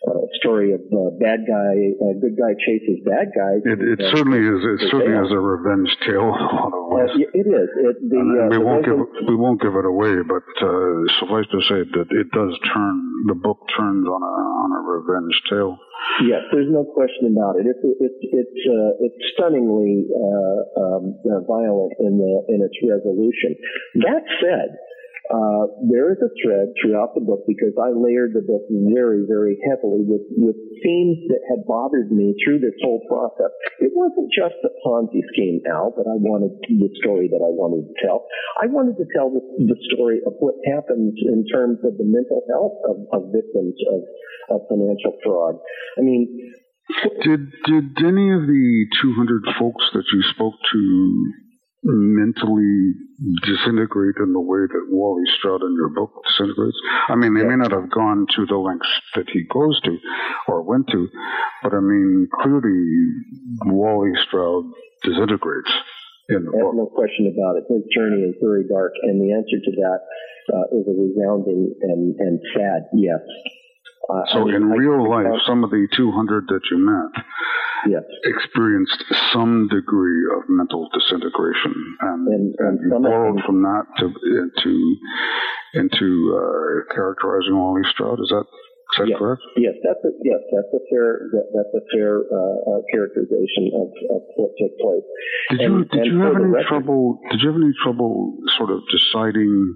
uh, 0.07 0.23
story 0.39 0.73
of 0.73 0.81
uh, 0.93 1.11
bad 1.19 1.43
guy, 1.49 1.75
uh, 1.99 2.15
good 2.21 2.39
guy 2.39 2.55
chases 2.63 3.03
bad 3.03 3.33
guys. 3.35 3.59
it, 3.67 3.81
it 3.83 3.99
certainly 4.15 4.39
is. 4.39 4.61
It 4.63 4.91
certainly 4.91 5.19
is 5.19 5.33
a 5.33 5.41
revenge 5.41 5.91
tale. 6.07 6.31
in 6.31 6.47
a 6.47 6.55
lot 6.55 6.71
of 6.71 6.85
ways. 6.95 7.11
it 7.35 7.47
is. 7.47 7.69
It, 7.75 7.97
the, 8.07 8.21
uh, 8.23 8.49
we 8.55 8.59
won't 8.63 8.85
give 8.85 8.99
we 9.27 9.35
won't 9.35 9.61
give 9.61 9.75
it 9.75 9.85
away, 9.85 10.23
but 10.23 10.47
uh, 10.63 11.03
suffice 11.19 11.49
to 11.51 11.61
say 11.67 11.81
that 11.83 12.07
it 12.13 12.29
does 12.31 12.53
turn 12.71 12.95
the 13.27 13.35
book 13.35 13.59
turns 13.77 14.07
on 14.07 14.23
a 14.23 14.35
on 14.63 14.71
a 14.79 14.81
revenge 14.85 15.35
tale. 15.51 15.75
Yes, 16.23 16.45
there's 16.53 16.71
no 16.71 16.85
question 16.85 17.35
about 17.35 17.59
it. 17.59 17.67
It's 17.67 17.83
it's 17.83 18.21
it's 18.31 18.61
uh, 18.69 19.05
it's 19.05 19.21
stunningly 19.35 20.07
uh, 20.07 20.61
um, 20.81 21.19
violent 21.51 21.93
in 21.99 22.15
the 22.21 22.33
in 22.53 22.63
its 22.63 22.79
resolution. 22.79 23.59
That 24.07 24.23
said, 24.39 24.77
uh, 25.27 25.67
there 25.91 26.15
is 26.15 26.21
a 26.23 26.31
thread 26.39 26.71
throughout 26.79 27.15
the 27.15 27.25
book 27.25 27.43
because 27.47 27.75
I 27.75 27.91
layered 27.91 28.35
the 28.35 28.47
book 28.47 28.63
very 28.71 29.27
very 29.27 29.59
heavily 29.67 30.07
with 30.07 30.23
with 30.39 30.55
themes 30.83 31.19
that 31.29 31.43
had 31.51 31.67
bothered 31.67 32.13
me 32.13 32.35
through 32.43 32.63
this 32.63 32.77
whole 32.83 33.03
process. 33.11 33.51
It 33.83 33.91
wasn't 33.95 34.31
just 34.31 34.55
the 34.63 34.71
Ponzi 34.87 35.23
scheme, 35.35 35.63
Al, 35.67 35.91
that 35.99 36.07
I 36.07 36.15
wanted 36.19 36.55
the 36.63 36.91
story 37.03 37.27
that 37.29 37.43
I 37.43 37.51
wanted 37.51 37.91
to 37.91 37.95
tell. 37.99 38.27
I 38.63 38.67
wanted 38.67 38.97
to 39.03 39.07
tell 39.15 39.31
the, 39.31 39.43
the 39.67 39.79
story 39.93 40.23
of 40.27 40.35
what 40.39 40.55
happens 40.67 41.19
in 41.19 41.43
terms 41.51 41.83
of 41.83 41.99
the 41.99 42.07
mental 42.07 42.47
health 42.47 42.79
of, 42.87 42.97
of 43.11 43.33
victims 43.35 43.75
of, 43.91 44.01
of 44.55 44.59
financial 44.69 45.17
fraud. 45.25 45.59
I 45.99 46.03
mean, 46.03 46.55
Did 47.23 47.51
did 47.67 47.99
any 47.99 48.31
of 48.31 48.47
the 48.47 48.87
200 49.03 49.43
folks 49.59 49.85
that 49.93 50.07
you 50.13 50.23
spoke 50.31 50.55
to 50.73 51.33
mentally 51.87 52.93
disintegrate 53.47 54.17
in 54.19 54.33
the 54.33 54.41
way 54.41 54.67
that 54.67 54.87
Wally 54.91 55.23
Stroud 55.39 55.63
in 55.63 55.75
your 55.75 55.89
book 55.89 56.13
disintegrates? 56.27 56.77
I 57.09 57.15
mean, 57.15 57.35
they 57.35 57.45
may 57.45 57.57
not 57.57 57.71
have 57.71 57.91
gone 57.91 58.27
to 58.37 58.47
the 58.47 58.57
lengths 58.57 58.91
that 59.15 59.27
he 59.33 59.45
goes 59.45 59.81
to 59.83 59.97
or 60.49 60.63
went 60.63 60.89
to, 60.89 61.09
but 61.63 61.73
I 61.73 61.81
mean, 61.81 62.29
clearly 62.43 62.75
Wally 63.67 64.13
Stroud 64.27 64.65
disintegrates 65.03 65.71
in 66.29 66.45
the 66.45 66.51
book. 66.51 66.75
no 66.75 66.87
question 66.87 67.31
about 67.31 67.57
it. 67.57 67.65
His 67.71 67.87
journey 67.95 68.23
is 68.27 68.35
very 68.43 68.67
dark, 68.67 68.93
and 69.03 69.23
the 69.23 69.33
answer 69.33 69.63
to 69.63 69.73
that 69.79 70.01
uh, 70.51 70.79
is 70.79 70.85
a 70.91 70.95
resounding 70.95 71.75
and, 71.83 72.15
and 72.19 72.41
sad 72.55 72.91
yes. 72.95 73.23
Uh, 74.09 74.23
I 74.23 74.33
So 74.33 74.45
mean, 74.45 74.55
in 74.55 74.73
I- 74.73 74.77
real 74.77 75.09
life, 75.09 75.41
some 75.47 75.65
of 75.65 75.71
the 75.71 75.87
200 75.97 76.47
that 76.49 76.61
you 76.71 76.79
met 76.79 77.25
yes, 77.89 78.05
experienced 78.25 79.03
some 79.33 79.67
degree 79.69 80.23
of 80.37 80.49
mental 80.49 80.89
disintegration, 80.95 81.75
and, 82.01 82.29
And- 82.29 82.55
and 82.59 82.81
you 82.83 82.91
some 82.91 83.03
borrowed 83.03 83.41
from 83.45 83.63
that 83.63 83.85
to 83.99 84.07
into 84.07 84.97
into 85.75 86.07
uh, 86.39 86.95
characterizing 86.95 87.57
Wally 87.59 87.83
Stroud. 87.91 88.21
Is 88.21 88.29
that 88.31 88.47
is 88.47 88.99
that 88.99 89.09
Yes. 89.09 89.19
correct? 89.19 89.43
yes, 89.57 89.75
that's 89.83 90.05
a, 90.05 90.11
yes, 90.23 90.41
that's 90.55 90.73
a 90.73 90.83
fair 90.89 91.29
that, 91.33 91.47
that's 91.53 91.75
a 91.75 91.85
fair 91.93 92.23
uh, 92.23 92.57
uh, 92.71 92.81
characterization 92.95 93.65
of, 93.75 93.89
of 94.15 94.23
what 94.39 94.51
took 94.57 94.73
place. 94.79 95.03
Did 95.51 95.61
And- 95.61 95.75
you 95.75 95.85
did 95.91 96.07
you 96.07 96.19
have 96.21 96.37
any 96.37 96.45
record- 96.45 96.69
trouble? 96.69 97.19
Did 97.31 97.43
you 97.43 97.49
have 97.51 97.61
any 97.61 97.75
trouble 97.83 98.39
sort 98.57 98.71
of 98.71 98.81
deciding 98.91 99.75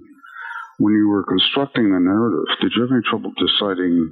when 0.81 0.93
you 0.93 1.07
were 1.07 1.23
constructing 1.23 1.91
the 1.93 1.99
narrative? 1.99 2.45
Did 2.61 2.71
you 2.75 2.81
have 2.83 2.91
any 2.91 3.05
trouble 3.09 3.31
deciding 3.37 4.11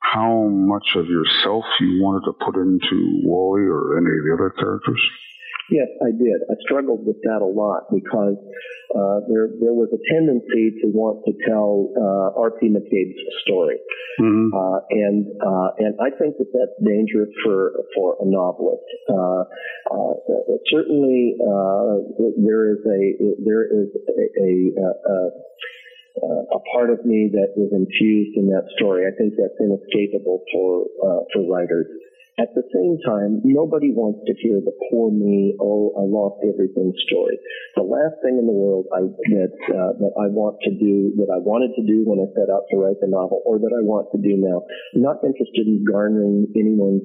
how 0.00 0.48
much 0.48 0.96
of 0.96 1.06
yourself 1.06 1.64
you 1.80 2.00
wanted 2.02 2.24
to 2.24 2.32
put 2.44 2.56
into 2.56 3.20
Wally 3.24 3.62
or 3.68 3.98
any 4.00 4.08
of 4.08 4.24
the 4.24 4.32
other 4.34 4.50
characters? 4.56 5.00
Yes, 5.70 5.86
I 6.02 6.10
did. 6.10 6.42
I 6.50 6.54
struggled 6.66 7.06
with 7.06 7.22
that 7.22 7.38
a 7.38 7.46
lot 7.46 7.86
because 7.94 8.34
uh, 8.90 9.22
there 9.30 9.54
there 9.62 9.70
was 9.70 9.86
a 9.94 10.02
tendency 10.10 10.74
to 10.82 10.90
want 10.90 11.22
to 11.30 11.32
tell 11.46 11.94
uh, 11.94 12.34
R.P. 12.42 12.74
McCabe's 12.74 13.22
story, 13.46 13.78
Mm-hmm. 14.18 14.50
uh, 14.50 14.78
and 14.90 15.30
uh, 15.38 15.70
and 15.78 15.94
I 16.02 16.10
think 16.18 16.42
that 16.42 16.50
that's 16.50 16.74
dangerous 16.82 17.30
for 17.46 17.86
for 17.94 18.18
a 18.18 18.26
novelist. 18.26 18.82
Uh, 19.06 19.46
uh, 19.94 20.14
certainly, 20.74 21.38
uh, 21.38 22.02
there 22.42 22.74
is 22.74 22.82
a 22.82 23.00
there 23.46 23.62
is 23.70 23.88
a, 23.94 24.26
a, 24.42 24.50
a, 24.90 25.16
a 26.16 26.30
a 26.56 26.60
part 26.74 26.90
of 26.90 27.04
me 27.04 27.30
that 27.32 27.54
was 27.56 27.70
infused 27.72 28.36
in 28.36 28.48
that 28.50 28.66
story. 28.76 29.06
I 29.06 29.14
think 29.16 29.34
that's 29.38 29.56
inescapable 29.60 30.42
for 30.52 30.86
uh, 31.04 31.22
for 31.32 31.46
writers. 31.46 31.86
At 32.40 32.56
the 32.56 32.64
same 32.72 32.96
time, 33.04 33.44
nobody 33.44 33.92
wants 33.92 34.24
to 34.24 34.32
hear 34.40 34.64
the 34.64 34.72
poor 34.88 35.12
me, 35.12 35.52
oh, 35.60 35.92
I 35.92 36.08
lost 36.08 36.40
everything 36.40 36.88
story. 37.04 37.36
The 37.76 37.84
last 37.84 38.16
thing 38.24 38.40
in 38.40 38.48
the 38.48 38.56
world 38.56 38.88
I, 38.96 39.04
that 39.36 39.52
uh, 39.68 39.92
that 40.00 40.14
I 40.16 40.32
want 40.32 40.56
to 40.64 40.72
do, 40.72 41.12
that 41.20 41.28
I 41.28 41.36
wanted 41.36 41.76
to 41.76 41.84
do 41.84 42.00
when 42.08 42.16
I 42.24 42.32
set 42.32 42.48
out 42.48 42.64
to 42.72 42.80
write 42.80 42.96
the 43.04 43.12
novel, 43.12 43.44
or 43.44 43.60
that 43.60 43.74
I 43.76 43.84
want 43.84 44.08
to 44.16 44.18
do 44.24 44.40
now, 44.40 44.64
I'm 44.96 45.04
not 45.04 45.20
interested 45.20 45.68
in 45.68 45.84
garnering 45.84 46.48
anyone's 46.56 47.04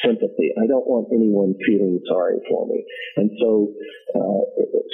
sympathy. 0.00 0.48
I 0.56 0.64
don't 0.64 0.88
want 0.88 1.12
anyone 1.12 1.60
feeling 1.60 2.00
sorry 2.08 2.40
for 2.48 2.64
me. 2.64 2.80
And 3.20 3.28
so, 3.36 3.74
uh, 4.16 4.42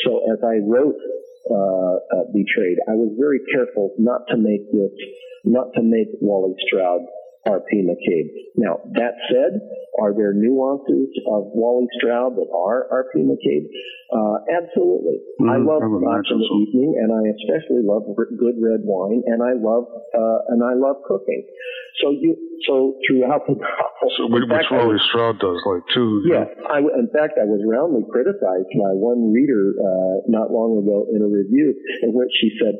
so 0.02 0.26
as 0.34 0.42
I 0.42 0.66
wrote 0.66 0.98
uh, 1.50 1.96
uh, 2.16 2.24
Betrayed, 2.32 2.78
I 2.88 2.94
was 2.94 3.14
very 3.18 3.40
careful 3.52 3.94
not 3.98 4.22
to 4.28 4.36
make 4.36 4.70
this, 4.72 4.90
not 5.44 5.72
to 5.74 5.82
make 5.82 6.08
Wally 6.20 6.54
Stroud 6.66 7.00
R.P. 7.46 7.86
McCabe. 7.86 8.28
Now, 8.56 8.80
that 8.94 9.14
said, 9.30 9.60
are 10.02 10.12
there 10.14 10.32
nuances 10.34 11.08
of 11.30 11.48
Wally 11.54 11.86
Stroud 11.98 12.36
that 12.36 12.48
are 12.52 12.86
R.P. 12.90 13.20
McCabe? 13.22 13.66
Uh, 14.12 14.38
absolutely. 14.54 15.18
I 15.48 15.56
love 15.58 15.82
I 15.82 15.88
would 15.90 16.02
Scotch 16.02 16.28
in 16.30 16.38
the 16.38 16.46
so. 16.46 16.56
evening, 16.62 16.90
and 17.00 17.10
I 17.10 17.22
especially 17.34 17.82
love 17.82 18.06
good 18.38 18.56
red 18.62 18.82
wine, 18.86 19.22
and 19.26 19.42
I 19.42 19.54
love 19.58 19.86
uh, 20.14 20.38
and 20.54 20.62
I 20.62 20.74
love 20.78 21.02
cooking. 21.06 21.42
So 22.02 22.10
you, 22.12 22.36
so 22.68 22.94
throughout 23.08 23.48
the 23.48 23.56
novel, 23.56 24.08
So, 24.16 24.28
which 24.28 24.44
fact, 24.46 24.68
Wally 24.70 24.94
was- 25.00 25.06
Stroud 25.10 25.40
does, 25.40 25.58
like 25.66 25.82
too. 25.90 26.22
Yes, 26.28 26.46
I, 26.70 26.84
w- 26.84 26.92
in 26.94 27.08
fact, 27.10 27.40
I 27.40 27.48
was 27.48 27.64
roundly 27.66 28.04
criticized 28.06 28.68
by 28.78 28.92
one 28.94 29.32
reader 29.32 29.72
uh, 29.74 30.22
not 30.28 30.52
long 30.54 30.76
ago 30.84 31.08
in 31.10 31.24
a 31.24 31.28
review 31.30 31.74
in 32.06 32.12
which 32.14 32.30
she 32.38 32.52
said, 32.62 32.76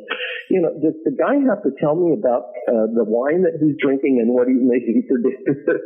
"You 0.52 0.60
know, 0.62 0.70
does 0.78 0.94
the 1.02 1.10
guy 1.16 1.40
have 1.48 1.64
to 1.66 1.72
tell 1.80 1.96
me 1.98 2.12
about 2.14 2.54
uh, 2.70 2.86
the 2.94 3.02
wine 3.08 3.42
that 3.48 3.58
he's 3.58 3.74
drinking 3.82 4.20
and 4.22 4.30
what 4.30 4.46
he's 4.46 4.55
making 4.62 5.04
dinner?" 5.08 5.32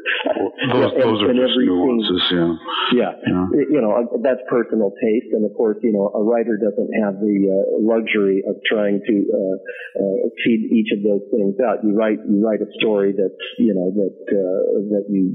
Those, 0.71 0.93
And- 0.93 1.03
those 1.03 1.19
are 1.23 1.31
and 1.31 1.39
just 1.41 1.57
nuances, 1.59 2.23
yeah. 2.31 2.53
yeah, 2.93 3.13
yeah. 3.27 3.47
You 3.71 3.81
know, 3.81 4.07
that's 4.23 4.41
personal 4.49 4.93
taste, 5.03 5.33
and 5.33 5.45
of 5.45 5.53
course, 5.57 5.79
you 5.83 5.93
know, 5.93 6.13
a 6.15 6.23
writer 6.23 6.57
doesn't 6.61 6.91
have 7.03 7.19
the 7.21 7.37
uh, 7.51 7.81
luxury 7.81 8.43
of 8.47 8.57
trying 8.69 9.01
to 9.07 9.15
uh, 9.33 9.57
uh, 9.99 10.17
feed 10.45 10.71
each 10.71 10.93
of 10.95 11.03
those 11.03 11.25
things 11.33 11.57
out. 11.65 11.83
You 11.83 11.97
write, 11.97 12.19
you 12.29 12.39
write 12.45 12.61
a 12.61 12.71
story 12.79 13.13
that's, 13.17 13.41
you 13.59 13.75
know, 13.75 13.91
that 13.91 14.15
uh, 14.31 14.63
that 14.95 15.05
you 15.09 15.35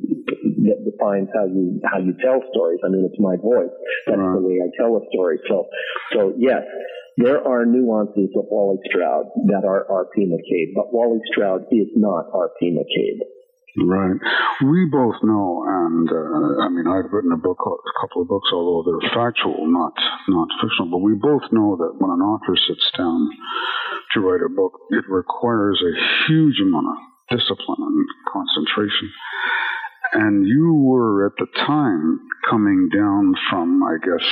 that 0.69 0.79
defines 0.85 1.29
how 1.33 1.45
you 1.45 1.81
how 1.83 1.99
you 1.99 2.13
tell 2.21 2.41
stories. 2.53 2.79
I 2.85 2.89
mean, 2.89 3.03
it's 3.05 3.19
my 3.19 3.35
voice. 3.37 3.73
That's 4.07 4.21
the 4.21 4.41
way 4.41 4.61
I 4.61 4.69
tell 4.77 4.95
a 4.95 5.03
story. 5.11 5.39
So, 5.49 5.67
so 6.13 6.33
yes. 6.37 6.63
There 7.17 7.39
are 7.39 7.65
nuances 7.65 8.29
of 8.35 8.45
Wally 8.51 8.77
Stroud 8.91 9.25
that 9.47 9.63
are 9.63 9.89
R.P. 9.89 10.27
McCabe, 10.27 10.75
but 10.75 10.93
Wally 10.93 11.19
Stroud 11.31 11.63
is 11.71 11.87
not 11.95 12.27
R.P. 12.33 12.75
McCabe. 12.75 13.23
Right. 13.77 14.15
We 14.63 14.87
both 14.89 15.15
know, 15.23 15.63
and 15.67 16.07
uh, 16.07 16.63
I 16.63 16.69
mean, 16.69 16.87
I've 16.87 17.11
written 17.11 17.33
a 17.33 17.37
book, 17.37 17.59
a 17.59 17.99
couple 17.99 18.21
of 18.21 18.29
books, 18.29 18.49
although 18.53 18.83
they're 18.87 19.11
factual, 19.11 19.67
not 19.67 19.93
not 20.29 20.47
fictional. 20.61 20.91
But 20.91 21.03
we 21.03 21.15
both 21.15 21.43
know 21.51 21.75
that 21.75 21.95
when 21.99 22.09
an 22.09 22.23
author 22.23 22.55
sits 22.55 22.89
down 22.97 23.29
to 24.13 24.21
write 24.21 24.39
a 24.45 24.49
book, 24.49 24.79
it 24.91 25.03
requires 25.09 25.83
a 25.83 25.91
huge 26.27 26.59
amount 26.61 26.87
of 26.87 27.37
discipline 27.37 27.83
and 27.83 28.07
concentration. 28.31 29.11
And 30.13 30.47
you 30.47 30.73
were 30.73 31.25
at 31.25 31.33
the 31.37 31.47
time 31.67 32.19
coming 32.49 32.87
down 32.95 33.33
from, 33.49 33.83
I 33.83 33.97
guess, 33.99 34.25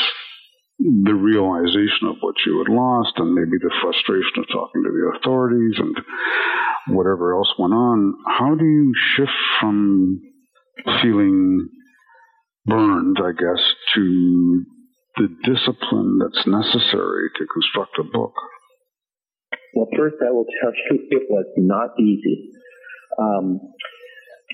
the 0.79 1.13
realization 1.13 2.07
of 2.07 2.17
what 2.21 2.35
you 2.45 2.57
had 2.59 2.73
lost 2.73 3.13
and 3.17 3.33
maybe 3.33 3.57
the 3.61 3.73
frustration 3.81 4.39
of 4.39 4.47
talking 4.47 4.83
to 4.83 4.91
the 4.91 5.17
authorities 5.17 5.75
and 5.77 5.95
whatever 6.95 7.35
else 7.35 7.53
went 7.57 7.73
on. 7.73 8.15
How 8.27 8.55
do 8.55 8.65
you 8.65 8.93
shift 9.15 9.31
from 9.59 10.21
feeling 11.01 11.69
burned, 12.65 13.17
I 13.19 13.31
guess, 13.31 13.63
to 13.95 14.63
the 15.17 15.27
discipline 15.43 16.19
that's 16.19 16.47
necessary 16.47 17.29
to 17.37 17.45
construct 17.53 17.99
a 17.99 18.03
book? 18.03 18.33
Well, 19.75 19.87
first, 19.97 20.15
I 20.21 20.31
will 20.31 20.45
tell 20.61 20.71
you 20.89 21.07
it 21.11 21.23
was 21.29 21.45
not 21.57 21.89
easy. 21.99 22.49
Um, 23.19 23.59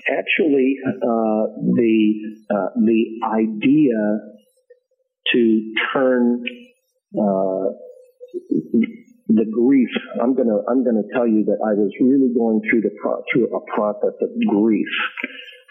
actually, 0.08 0.76
uh, 0.86 1.44
the 1.74 2.12
uh, 2.50 2.68
the 2.76 3.04
idea 3.24 3.96
to 5.32 5.74
turn 5.92 6.44
uh, 7.18 7.66
the 9.28 9.46
grief. 9.52 9.90
I'm 10.22 10.34
gonna 10.34 10.58
I'm 10.68 10.84
gonna 10.84 11.06
tell 11.14 11.26
you 11.26 11.44
that 11.46 11.58
I 11.64 11.74
was 11.74 11.90
really 12.00 12.32
going 12.34 12.60
through 12.68 12.82
the 12.82 12.94
pro- 13.00 13.22
through 13.32 13.54
a 13.54 13.60
process 13.74 14.14
of 14.20 14.30
grief 14.48 14.88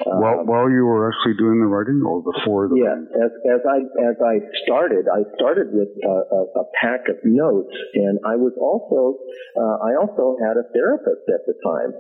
uh, 0.08 0.15
while, 0.15 0.39
while 0.48 0.69
you 0.72 0.88
were 0.88 1.12
actually 1.12 1.36
doing 1.36 1.60
the 1.60 1.67
writing, 1.67 2.00
or 2.08 2.24
before 2.24 2.72
the 2.72 2.80
yeah, 2.80 2.95
as, 3.19 3.32
as 3.52 3.62
I 3.67 3.80
as 4.08 4.15
I 4.24 4.39
started, 4.63 5.12
I 5.12 5.28
started 5.36 5.76
with 5.76 5.91
a, 5.91 6.15
a, 6.32 6.41
a 6.63 6.65
pack 6.80 7.12
of 7.12 7.19
notes, 7.28 7.76
and 7.95 8.15
I 8.24 8.39
was 8.39 8.56
also 8.56 9.19
uh, 9.60 9.76
I 9.84 10.00
also 10.00 10.39
had 10.39 10.56
a 10.56 10.63
therapist 10.72 11.28
at 11.28 11.43
the 11.43 11.56
time, 11.60 11.91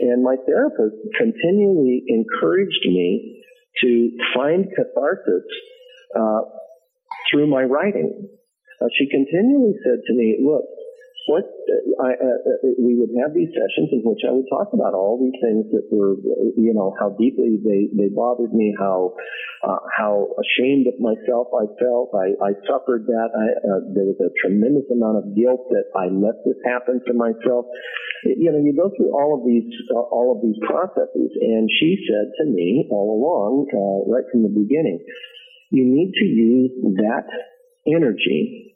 and 0.00 0.24
my 0.24 0.36
therapist 0.48 0.96
continually 1.20 2.00
encouraged 2.08 2.88
me 2.88 3.44
to 3.84 4.10
find 4.32 4.64
catharsis 4.72 5.44
uh, 6.16 6.48
through 7.32 7.48
my 7.48 7.62
writing. 7.64 8.28
Uh, 8.80 8.86
she 8.98 9.08
continually 9.08 9.74
said 9.82 10.04
to 10.06 10.12
me, 10.12 10.38
"Look, 10.44 10.64
what 11.26 11.46
I, 12.02 12.10
uh, 12.18 12.40
uh, 12.66 12.74
we 12.82 12.98
would 12.98 13.14
have 13.22 13.34
these 13.34 13.50
sessions 13.54 13.94
in 13.94 14.02
which 14.02 14.26
I 14.26 14.32
would 14.34 14.48
talk 14.50 14.74
about 14.74 14.94
all 14.94 15.22
these 15.22 15.38
things 15.38 15.70
that 15.70 15.86
were, 15.94 16.18
you 16.58 16.74
know, 16.74 16.94
how 16.98 17.14
deeply 17.14 17.62
they, 17.62 17.86
they 17.94 18.10
bothered 18.10 18.52
me, 18.52 18.74
how 18.78 19.14
uh, 19.62 19.78
how 19.94 20.34
ashamed 20.42 20.90
of 20.90 20.98
myself 20.98 21.46
I 21.54 21.70
felt. 21.78 22.10
I, 22.10 22.34
I 22.42 22.50
suffered 22.66 23.06
that. 23.06 23.28
I, 23.30 23.46
uh, 23.62 23.80
there 23.94 24.10
was 24.10 24.18
a 24.18 24.34
tremendous 24.42 24.90
amount 24.90 25.22
of 25.22 25.38
guilt 25.38 25.70
that 25.70 25.86
I 25.94 26.10
let 26.10 26.42
this 26.42 26.58
happen 26.66 26.98
to 27.06 27.14
myself. 27.14 27.70
You 28.26 28.50
know, 28.50 28.58
you 28.58 28.74
go 28.74 28.90
through 28.90 29.14
all 29.14 29.38
of 29.38 29.46
these 29.46 29.70
uh, 29.94 30.02
all 30.10 30.34
of 30.34 30.42
these 30.42 30.58
processes, 30.66 31.30
and 31.38 31.70
she 31.78 32.02
said 32.10 32.34
to 32.42 32.44
me 32.50 32.90
all 32.90 33.14
along, 33.14 33.70
uh, 33.70 34.10
right 34.10 34.26
from 34.34 34.42
the 34.42 34.50
beginning, 34.50 34.98
you 35.72 35.84
need 35.84 36.12
to 36.20 36.24
use 36.24 36.70
that 37.00 37.24
energy 37.86 38.72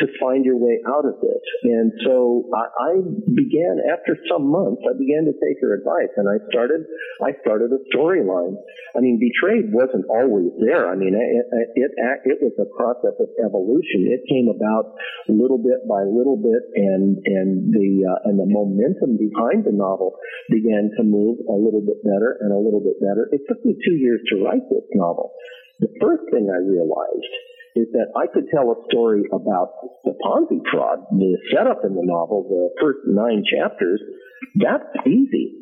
to 0.00 0.06
find 0.16 0.48
your 0.48 0.56
way 0.56 0.80
out 0.88 1.04
of 1.04 1.20
this. 1.20 1.44
And 1.62 1.92
so 2.06 2.48
I, 2.56 2.64
I 2.64 2.92
began 3.36 3.84
after 3.92 4.16
some 4.32 4.48
months, 4.48 4.80
I 4.88 4.96
began 4.96 5.28
to 5.28 5.36
take 5.36 5.60
her 5.60 5.76
advice 5.76 6.08
and 6.16 6.24
I 6.24 6.40
started, 6.48 6.88
I 7.20 7.36
started 7.44 7.68
a 7.68 7.80
storyline. 7.92 8.56
I 8.96 9.04
mean, 9.04 9.20
Betrayed 9.20 9.68
wasn't 9.68 10.08
always 10.08 10.56
there. 10.56 10.88
I 10.88 10.96
mean, 10.96 11.12
it, 11.12 11.44
it, 11.76 11.90
it 12.24 12.38
was 12.40 12.56
a 12.56 12.68
process 12.72 13.12
of 13.20 13.28
evolution. 13.44 14.08
It 14.08 14.24
came 14.24 14.48
about 14.48 14.96
little 15.28 15.60
bit 15.60 15.84
by 15.84 16.00
little 16.08 16.40
bit 16.40 16.64
and, 16.80 17.20
and 17.26 17.68
the, 17.68 18.08
uh, 18.08 18.30
and 18.30 18.40
the 18.40 18.48
momentum 18.48 19.20
behind 19.20 19.68
the 19.68 19.76
novel 19.76 20.16
began 20.48 20.88
to 20.96 21.04
move 21.04 21.44
a 21.44 21.56
little 21.58 21.84
bit 21.84 22.00
better 22.06 22.40
and 22.40 22.56
a 22.56 22.60
little 22.62 22.80
bit 22.80 22.96
better. 23.04 23.28
It 23.36 23.44
took 23.50 23.60
me 23.68 23.76
two 23.84 24.00
years 24.00 24.24
to 24.32 24.40
write 24.40 24.64
this 24.72 24.86
novel. 24.96 25.36
The 25.80 25.88
first 26.00 26.22
thing 26.30 26.52
I 26.52 26.60
realized 26.60 27.32
is 27.74 27.88
that 27.92 28.12
I 28.16 28.26
could 28.28 28.44
tell 28.52 28.68
a 28.70 28.78
story 28.92 29.24
about 29.32 29.72
the 30.04 30.12
Ponzi 30.20 30.60
fraud, 30.70 31.06
the 31.10 31.38
setup 31.52 31.84
in 31.84 31.94
the 31.94 32.04
novel, 32.04 32.44
the 32.48 32.68
first 32.80 33.00
nine 33.06 33.42
chapters. 33.48 34.00
That's 34.56 35.06
easy. 35.06 35.56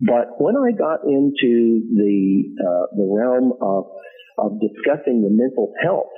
But 0.00 0.38
when 0.38 0.56
I 0.56 0.72
got 0.72 1.04
into 1.06 1.86
the 1.94 2.42
uh, 2.58 2.86
the 2.94 3.06
realm 3.06 3.52
of 3.62 3.84
of 4.38 4.58
discussing 4.60 5.22
the 5.22 5.30
mental 5.30 5.72
health 5.82 6.14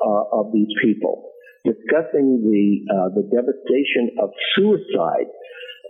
uh, 0.00 0.38
of 0.38 0.52
these 0.52 0.70
people, 0.82 1.30
discussing 1.64 2.42
the 2.42 2.86
uh, 2.86 3.08
the 3.14 3.26
devastation 3.30 4.14
of 4.22 4.30
suicide, 4.54 5.30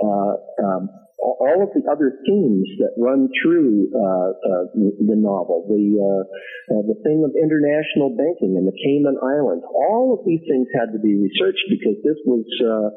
uh, 0.01 0.65
um, 0.65 0.89
all 1.21 1.61
of 1.61 1.69
the 1.77 1.85
other 1.85 2.17
themes 2.25 2.69
that 2.81 2.97
run 2.97 3.29
through 3.43 3.93
uh, 3.93 4.31
uh, 4.33 4.65
the 4.73 5.17
novel, 5.17 5.69
the 5.69 6.01
uh, 6.01 6.25
uh, 6.73 6.83
the 6.89 6.97
thing 7.05 7.21
of 7.21 7.37
international 7.37 8.17
banking 8.17 8.57
and 8.57 8.65
the 8.65 8.73
Cayman 8.73 9.21
Islands, 9.21 9.65
all 9.69 10.17
of 10.17 10.25
these 10.25 10.41
things 10.49 10.65
had 10.73 10.97
to 10.97 11.01
be 11.01 11.21
researched 11.21 11.65
because 11.69 12.01
this 12.01 12.17
was 12.25 12.45
uh, 12.65 12.89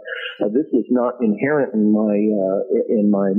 uh, 0.48 0.50
this 0.56 0.68
was 0.72 0.88
not 0.88 1.20
inherent 1.20 1.76
in 1.76 1.92
my 1.92 2.16
in 2.88 3.12
my 3.12 3.36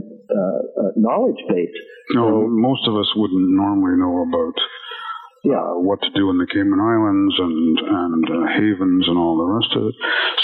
knowledge 0.97 1.41
base. 1.49 1.77
No, 2.13 2.45
so, 2.45 2.49
most 2.49 2.85
of 2.85 2.95
us 2.97 3.09
wouldn't 3.17 3.57
normally 3.57 3.97
know 3.97 4.29
about. 4.29 4.57
Yeah. 5.45 5.77
what 5.77 6.01
to 6.01 6.09
do 6.17 6.31
in 6.33 6.41
the 6.41 6.49
Cayman 6.49 6.81
Islands 6.81 7.37
and 7.37 7.77
and 7.77 8.49
havens 8.49 9.05
and 9.05 9.19
all 9.21 9.37
the 9.37 9.45
rest 9.45 9.77
of 9.77 9.93
it. 9.93 9.97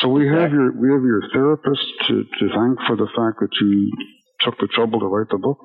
So 0.04 0.12
we 0.12 0.28
have 0.28 0.52
your 0.52 0.76
we 0.76 0.92
have 0.92 1.00
your 1.00 1.24
therapist 1.32 1.88
to, 2.08 2.20
to 2.20 2.44
thank 2.52 2.76
for 2.84 3.00
the 3.00 3.08
fact 3.16 3.40
that 3.40 3.48
you 3.64 3.88
took 4.44 4.58
the 4.58 4.68
trouble 4.74 5.00
to 5.00 5.06
write 5.06 5.28
the 5.30 5.38
book? 5.38 5.58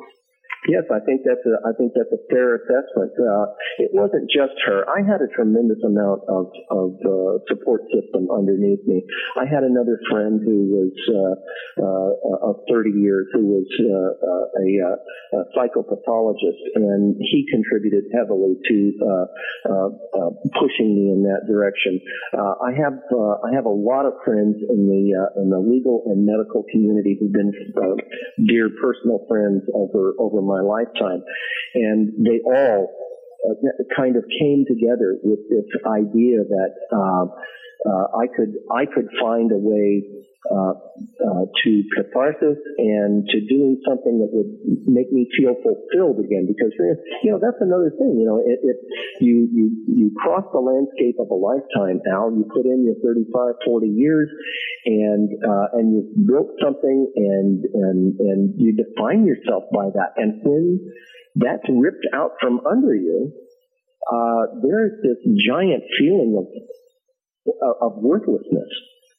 Yes, 0.68 0.84
I 0.90 1.00
think 1.06 1.22
that's 1.22 1.46
a, 1.46 1.62
I 1.62 1.78
think 1.78 1.94
that's 1.94 2.10
a 2.10 2.22
fair 2.30 2.58
assessment. 2.58 3.14
Uh, 3.14 3.54
it 3.78 3.94
wasn't 3.94 4.26
just 4.34 4.58
her. 4.66 4.82
I 4.90 5.06
had 5.06 5.22
a 5.22 5.30
tremendous 5.30 5.78
amount 5.86 6.26
of 6.26 6.50
of 6.72 6.98
uh, 7.06 7.38
support 7.46 7.86
system 7.94 8.34
underneath 8.34 8.82
me. 8.86 9.06
I 9.38 9.46
had 9.46 9.62
another 9.62 10.00
friend 10.10 10.42
who 10.42 10.58
was 10.74 10.94
uh, 11.12 11.36
uh, 11.76 12.50
of 12.50 12.56
30 12.70 12.98
years, 12.98 13.28
who 13.34 13.62
was 13.62 13.68
uh, 13.78 14.10
uh, 14.26 14.46
a, 14.64 14.68
a, 14.82 15.44
psychopathologist, 15.54 16.62
and 16.76 17.16
he 17.20 17.46
contributed 17.52 18.06
heavily 18.14 18.56
to 18.70 18.94
pushing 20.56 20.96
me 20.96 21.12
in 21.12 21.24
that 21.24 21.46
direction. 21.48 22.00
I 22.34 22.72
have 22.80 22.98
I 23.44 23.54
have 23.54 23.66
a 23.66 23.76
lot 23.76 24.06
of 24.06 24.14
friends 24.24 24.56
in 24.70 24.88
the 24.88 25.42
in 25.42 25.50
the 25.50 25.60
legal 25.60 26.04
and 26.08 26.26
medical 26.26 26.64
community 26.72 27.18
who've 27.20 27.34
been 27.34 27.52
dear 28.48 28.70
personal 28.82 29.26
friends 29.28 29.64
over 29.74 30.14
over 30.20 30.42
my 30.42 30.55
my 30.56 30.64
lifetime. 30.64 31.20
And 31.76 32.16
they 32.24 32.40
all 32.48 32.88
uh, 33.44 33.84
kind 33.96 34.16
of 34.16 34.24
came 34.40 34.64
together 34.68 35.20
with 35.24 35.40
this 35.52 35.68
idea 35.86 36.48
that 36.48 36.72
uh, 36.96 37.26
uh, 37.86 38.06
I 38.18 38.26
could 38.32 38.56
I 38.72 38.86
could 38.86 39.08
find 39.22 39.52
a 39.52 39.60
way 39.60 40.02
uh, 40.46 40.74
uh, 41.26 41.46
to 41.50 41.72
catharsis 41.98 42.58
and 42.78 43.26
to 43.30 43.38
doing 43.50 43.82
something 43.82 44.22
that 44.22 44.30
would 44.30 44.86
make 44.86 45.12
me 45.12 45.26
feel 45.38 45.54
fulfilled 45.62 46.22
again. 46.22 46.46
Because 46.46 46.74
you 47.24 47.30
know 47.32 47.40
that's 47.42 47.62
another 47.62 47.92
thing. 47.98 48.18
You 48.18 48.26
know, 48.26 48.40
it, 48.42 48.62
it 48.62 48.78
you 49.22 49.50
you 49.54 49.66
you 49.86 50.08
cross 50.22 50.46
the 50.54 50.62
landscape 50.62 51.18
of 51.20 51.30
a 51.30 51.38
lifetime. 51.38 52.02
Al, 52.10 52.34
you 52.34 52.46
put 52.50 52.66
in 52.66 52.86
your 52.86 52.98
35, 53.02 53.58
40 53.66 53.88
years, 53.88 54.30
and 54.86 55.30
uh, 55.44 55.68
and 55.74 55.94
you've 55.94 56.28
built 56.28 56.48
something, 56.64 57.12
and 57.16 57.66
and 57.74 58.20
and 58.20 58.54
you 58.58 58.76
define 58.76 59.26
yourself 59.26 59.64
by 59.74 59.90
that. 59.94 60.14
And 60.18 60.42
when 60.44 60.94
that's 61.36 61.68
ripped 61.70 62.06
out 62.14 62.32
from 62.40 62.62
under 62.70 62.96
you, 62.96 63.34
uh, 64.12 64.62
there's 64.64 64.94
this 65.02 65.18
giant 65.48 65.84
feeling 66.00 66.38
of 66.38 66.46
of 67.82 67.94
worthlessness. 67.98 68.70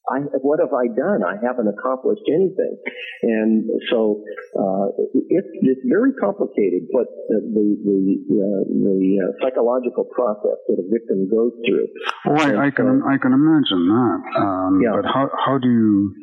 I, 0.07 0.23
what 0.41 0.61
have 0.61 0.71
I 0.71 0.87
done? 0.87 1.27
I 1.27 1.35
haven't 1.43 1.67
accomplished 1.67 2.23
anything. 2.31 2.79
And 3.23 3.67
so 3.91 4.23
uh, 4.55 4.95
it's, 5.29 5.51
it's 5.67 5.85
very 5.89 6.15
complicated 6.15 6.87
what 6.91 7.07
the, 7.29 7.43
the, 7.43 7.65
the, 7.83 7.97
uh, 8.39 8.63
the 8.71 8.99
uh, 9.19 9.31
psychological 9.43 10.05
process 10.15 10.63
that 10.69 10.79
a 10.79 10.87
victim 10.87 11.29
goes 11.29 11.53
through. 11.67 11.89
Oh, 12.31 12.39
I, 12.39 12.67
I 12.67 12.71
can, 12.71 13.03
I 13.03 13.19
can 13.19 13.33
imagine 13.33 13.83
that. 13.91 14.21
Um, 14.39 14.81
yeah. 14.83 14.95
But 14.95 15.11
how, 15.11 15.31
how 15.45 15.59
do 15.59 15.69
you 15.69 16.15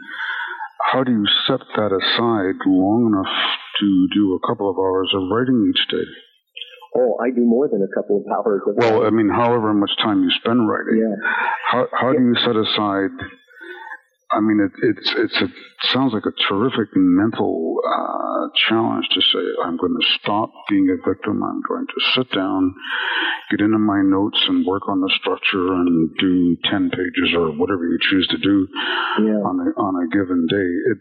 how 0.91 1.03
do 1.03 1.11
you 1.11 1.25
set 1.47 1.59
that 1.75 1.91
aside 1.91 2.59
long 2.67 3.07
enough 3.07 3.33
to 3.79 4.07
do 4.13 4.35
a 4.35 4.47
couple 4.47 4.69
of 4.69 4.77
hours 4.77 5.09
of 5.15 5.29
writing 5.31 5.71
each 5.71 5.89
day? 5.89 6.05
Oh, 6.95 7.17
I 7.23 7.31
do 7.33 7.41
more 7.41 7.67
than 7.67 7.81
a 7.81 7.89
couple 7.95 8.21
of 8.21 8.23
hours. 8.29 8.61
Of 8.67 8.75
well. 8.77 9.07
I 9.07 9.09
mean, 9.09 9.29
however 9.29 9.73
much 9.73 9.89
time 9.97 10.21
you 10.21 10.29
spend 10.29 10.69
writing. 10.69 11.01
Yeah. 11.01 11.15
How 11.71 11.87
how 11.91 12.11
yeah. 12.11 12.19
do 12.19 12.25
you 12.25 12.35
set 12.45 12.55
aside? 12.55 13.09
I 14.33 14.39
mean, 14.39 14.59
it, 14.59 14.71
it's 14.81 15.13
it's 15.17 15.41
a, 15.41 15.47
sounds 15.93 16.13
like 16.13 16.25
a 16.25 16.33
terrific 16.49 16.89
mental 16.95 17.77
uh, 17.86 18.49
challenge 18.67 19.05
to 19.13 19.21
say 19.21 19.43
I'm 19.63 19.77
going 19.77 19.93
to 19.93 20.07
stop 20.19 20.51
being 20.69 20.89
a 20.89 20.97
victim. 21.07 21.43
I'm 21.43 21.61
going 21.67 21.86
to 21.86 21.99
sit 22.15 22.31
down, 22.34 22.73
get 23.51 23.61
into 23.61 23.77
my 23.77 24.01
notes, 24.01 24.41
and 24.47 24.65
work 24.65 24.89
on 24.89 25.01
the 25.01 25.11
structure 25.21 25.73
and 25.73 26.09
do 26.17 26.57
ten 26.69 26.89
pages 26.89 27.36
or 27.36 27.51
whatever 27.51 27.86
you 27.86 27.97
choose 28.09 28.27
to 28.27 28.38
do 28.38 28.67
yeah. 29.21 29.41
on 29.45 29.59
a 29.61 29.69
on 29.79 30.03
a 30.03 30.07
given 30.09 30.47
day. 30.49 30.69
It 30.91 30.97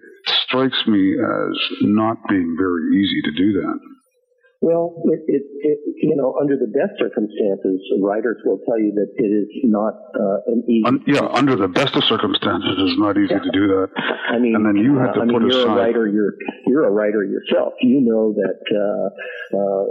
strikes 0.46 0.86
me 0.86 1.14
as 1.16 1.56
not 1.82 2.18
being 2.28 2.54
very 2.58 3.00
easy 3.00 3.22
to 3.24 3.32
do 3.32 3.52
that. 3.62 3.78
Well, 4.62 4.94
it, 5.10 5.26
it, 5.26 5.42
it, 5.42 5.78
you 5.98 6.14
know, 6.14 6.38
under 6.38 6.54
the 6.54 6.70
best 6.70 6.94
circumstances, 6.94 7.82
writers 7.98 8.38
will 8.46 8.62
tell 8.62 8.78
you 8.78 8.94
that 8.94 9.10
it 9.18 9.26
is 9.26 9.50
not 9.66 9.98
uh, 10.14 10.38
an 10.46 10.62
easy. 10.70 10.86
Un- 10.86 11.02
yeah, 11.02 11.26
under 11.34 11.58
the 11.58 11.66
best 11.66 11.98
of 11.98 12.06
circumstances, 12.06 12.78
it's 12.78 12.94
not 12.94 13.18
easy 13.18 13.34
yeah. 13.34 13.42
to 13.42 13.50
do 13.50 13.66
that. 13.74 13.90
I 14.30 14.38
mean, 14.38 14.54
and 14.54 14.62
then 14.62 14.78
you 14.78 15.02
have 15.02 15.18
to 15.18 15.20
uh, 15.20 15.26
put 15.26 15.42
I 15.42 15.50
mean, 15.50 15.50
you're 15.50 15.66
aside. 15.66 15.74
a 15.74 15.82
writer. 15.82 16.06
You're 16.06 16.38
you're 16.70 16.86
a 16.86 16.94
writer 16.94 17.26
yourself. 17.26 17.74
You 17.82 18.06
know 18.06 18.38
that 18.38 18.62
uh, 18.70 19.06
uh, 19.50 19.84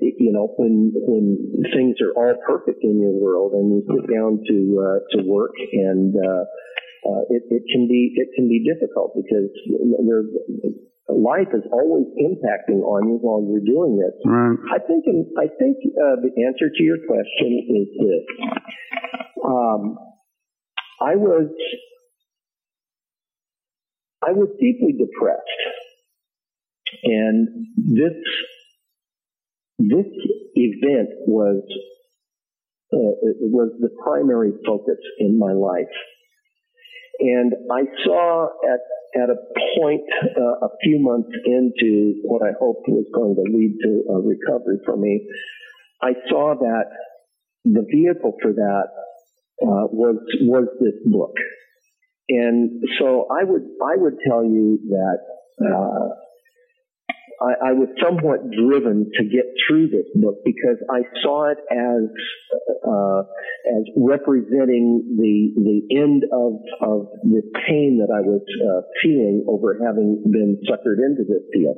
you 0.00 0.32
know 0.32 0.56
when 0.56 0.96
when 0.96 1.36
things 1.76 2.00
are 2.00 2.16
all 2.16 2.32
perfect 2.48 2.80
in 2.80 2.96
your 2.96 3.12
world, 3.12 3.52
and 3.52 3.76
you 3.76 3.84
sit 3.92 4.08
down 4.08 4.40
to 4.48 4.56
uh, 4.80 4.98
to 5.12 5.28
work 5.28 5.52
and. 5.72 6.16
Uh, 6.16 6.48
uh, 7.02 7.26
it, 7.34 7.42
it 7.50 7.62
can 7.66 7.88
be 7.88 8.14
it 8.14 8.28
can 8.36 8.46
be 8.46 8.62
difficult 8.62 9.10
because 9.18 9.50
there 10.06 10.22
life 11.14 11.48
is 11.52 11.62
always 11.72 12.06
impacting 12.18 12.82
on 12.82 13.08
you 13.08 13.18
while 13.20 13.42
you're 13.44 13.64
doing 13.64 13.98
this. 13.98 14.14
Right. 14.24 14.56
I 14.72 14.78
think 14.78 15.04
I 15.38 15.48
think 15.58 15.76
uh, 15.96 16.16
the 16.22 16.32
answer 16.44 16.68
to 16.68 16.82
your 16.82 16.98
question 17.06 17.50
is 17.68 17.88
this. 17.98 18.24
Um, 19.44 19.98
I 21.00 21.16
was 21.16 21.48
I 24.22 24.32
was 24.32 24.48
deeply 24.60 24.92
depressed, 24.92 25.42
and 27.02 27.48
this 27.76 28.14
this 29.78 30.06
event 30.54 31.08
was 31.26 31.62
uh, 32.92 32.96
was 33.50 33.72
the 33.80 33.90
primary 34.04 34.52
focus 34.66 34.98
in 35.18 35.38
my 35.38 35.52
life. 35.52 35.92
And 37.20 37.52
I 37.70 37.82
saw 38.04 38.48
at 38.72 38.80
at 39.14 39.28
a 39.28 39.36
point 39.78 40.02
uh, 40.36 40.66
a 40.66 40.68
few 40.82 40.98
months 40.98 41.28
into 41.44 42.14
what 42.24 42.42
I 42.42 42.52
hoped 42.58 42.88
was 42.88 43.04
going 43.14 43.34
to 43.36 43.42
lead 43.42 43.76
to 43.84 44.04
a 44.10 44.20
recovery 44.20 44.78
for 44.86 44.96
me, 44.96 45.28
I 46.00 46.12
saw 46.30 46.54
that 46.58 46.84
the 47.64 47.84
vehicle 47.92 48.36
for 48.40 48.52
that 48.52 48.84
uh, 49.62 49.86
was 49.92 50.16
was 50.40 50.66
this 50.80 50.94
book, 51.04 51.34
and 52.28 52.82
so 52.98 53.26
I 53.30 53.44
would 53.44 53.62
I 53.84 53.96
would 53.96 54.16
tell 54.26 54.44
you 54.44 54.78
that 54.88 55.18
uh, 55.60 56.08
I, 57.42 57.70
I 57.70 57.72
was 57.72 57.88
somewhat 57.98 58.46
driven 58.54 59.10
to 59.18 59.24
get 59.24 59.50
through 59.66 59.88
this 59.88 60.06
book 60.14 60.38
because 60.44 60.78
I 60.90 61.02
saw 61.22 61.50
it 61.50 61.58
as 61.70 62.06
uh, 62.86 63.20
as 63.66 63.84
representing 63.96 65.18
the 65.18 65.50
the 65.58 65.98
end 65.98 66.22
of 66.30 66.62
of 66.80 67.10
the 67.24 67.42
pain 67.66 67.98
that 67.98 68.14
I 68.14 68.22
was 68.22 68.42
uh, 68.46 68.82
feeling 69.02 69.44
over 69.48 69.78
having 69.84 70.22
been 70.30 70.62
suckered 70.70 71.02
into 71.02 71.24
this 71.26 71.42
deal. 71.52 71.74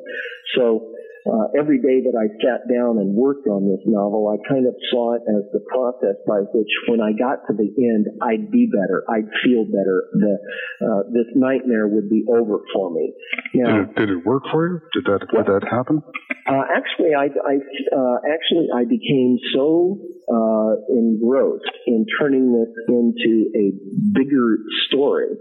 So 0.55 0.93
uh, 1.25 1.49
every 1.57 1.81
day 1.81 2.05
that 2.05 2.13
I 2.13 2.29
sat 2.45 2.69
down 2.69 3.01
and 3.01 3.17
worked 3.17 3.49
on 3.49 3.65
this 3.65 3.81
novel, 3.87 4.29
I 4.29 4.37
kind 4.45 4.67
of 4.67 4.75
saw 4.93 5.17
it 5.17 5.23
as 5.25 5.49
the 5.57 5.65
process 5.73 6.21
by 6.29 6.45
which, 6.53 6.69
when 6.89 7.01
I 7.01 7.17
got 7.17 7.41
to 7.49 7.57
the 7.57 7.73
end, 7.81 8.13
I'd 8.21 8.51
be 8.51 8.69
better, 8.69 9.05
I'd 9.09 9.29
feel 9.41 9.65
better. 9.65 10.05
The 10.13 10.37
uh, 10.85 11.03
this 11.17 11.29
nightmare 11.35 11.89
would 11.89 12.11
be 12.11 12.25
over 12.29 12.61
for 12.75 12.93
me. 12.93 13.15
Now, 13.55 13.73
did, 13.73 13.89
it, 13.89 13.97
did 13.97 14.11
it 14.11 14.27
work 14.27 14.45
for 14.53 14.69
you? 14.69 14.81
Did 14.93 15.05
that 15.09 15.25
did 15.33 15.47
that 15.47 15.65
happen? 15.65 16.03
Uh, 16.47 16.65
actually, 16.69 17.17
I, 17.17 17.33
I 17.33 17.55
uh, 17.89 18.17
actually 18.29 18.69
I 18.77 18.85
became 18.85 19.39
so 19.55 19.97
uh, 20.29 20.77
engrossed 20.93 21.73
in 21.87 22.05
turning 22.21 22.53
this 22.53 22.73
into 22.89 23.49
a 23.57 23.73
bigger 24.13 24.59
story 24.89 25.41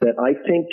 that 0.00 0.18
I 0.18 0.34
think 0.48 0.66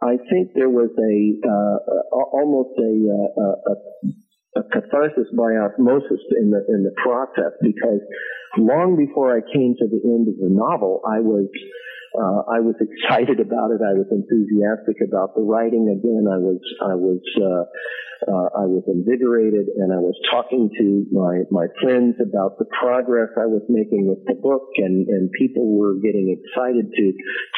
I 0.00 0.16
think 0.30 0.54
there 0.54 0.70
was 0.70 0.90
a 0.94 1.14
uh, 1.42 1.76
almost 2.14 2.78
a, 2.78 2.92
uh, 3.10 3.42
a, 3.42 4.60
a, 4.60 4.62
catharsis 4.70 5.26
by 5.36 5.58
osmosis 5.58 6.22
in 6.38 6.50
the 6.50 6.62
in 6.68 6.84
the 6.84 6.94
process 7.02 7.50
because 7.60 8.00
long 8.56 8.96
before 8.96 9.34
I 9.34 9.40
came 9.40 9.74
to 9.78 9.86
the 9.88 10.00
end 10.04 10.28
of 10.28 10.38
the 10.38 10.54
novel, 10.54 11.02
I 11.04 11.18
was 11.18 11.46
uh, 12.16 12.40
I 12.48 12.60
was 12.60 12.76
excited 12.80 13.40
about 13.40 13.70
it. 13.70 13.84
I 13.84 13.92
was 13.92 14.08
enthusiastic 14.08 15.04
about 15.04 15.34
the 15.34 15.42
writing. 15.42 15.92
Again, 15.92 16.24
I 16.24 16.38
was 16.40 16.60
I 16.80 16.94
was 16.94 17.20
uh, 17.36 17.64
uh, 18.24 18.48
I 18.56 18.66
was 18.66 18.82
invigorated, 18.88 19.68
and 19.76 19.92
I 19.92 20.00
was 20.00 20.16
talking 20.30 20.70
to 20.78 20.86
my 21.12 21.44
my 21.50 21.66
friends 21.82 22.16
about 22.16 22.58
the 22.58 22.64
progress 22.80 23.28
I 23.36 23.46
was 23.46 23.62
making 23.68 24.08
with 24.08 24.24
the 24.24 24.40
book, 24.40 24.72
and 24.78 25.06
and 25.08 25.30
people 25.38 25.76
were 25.76 25.94
getting 26.00 26.32
excited 26.32 26.88
to 26.88 27.04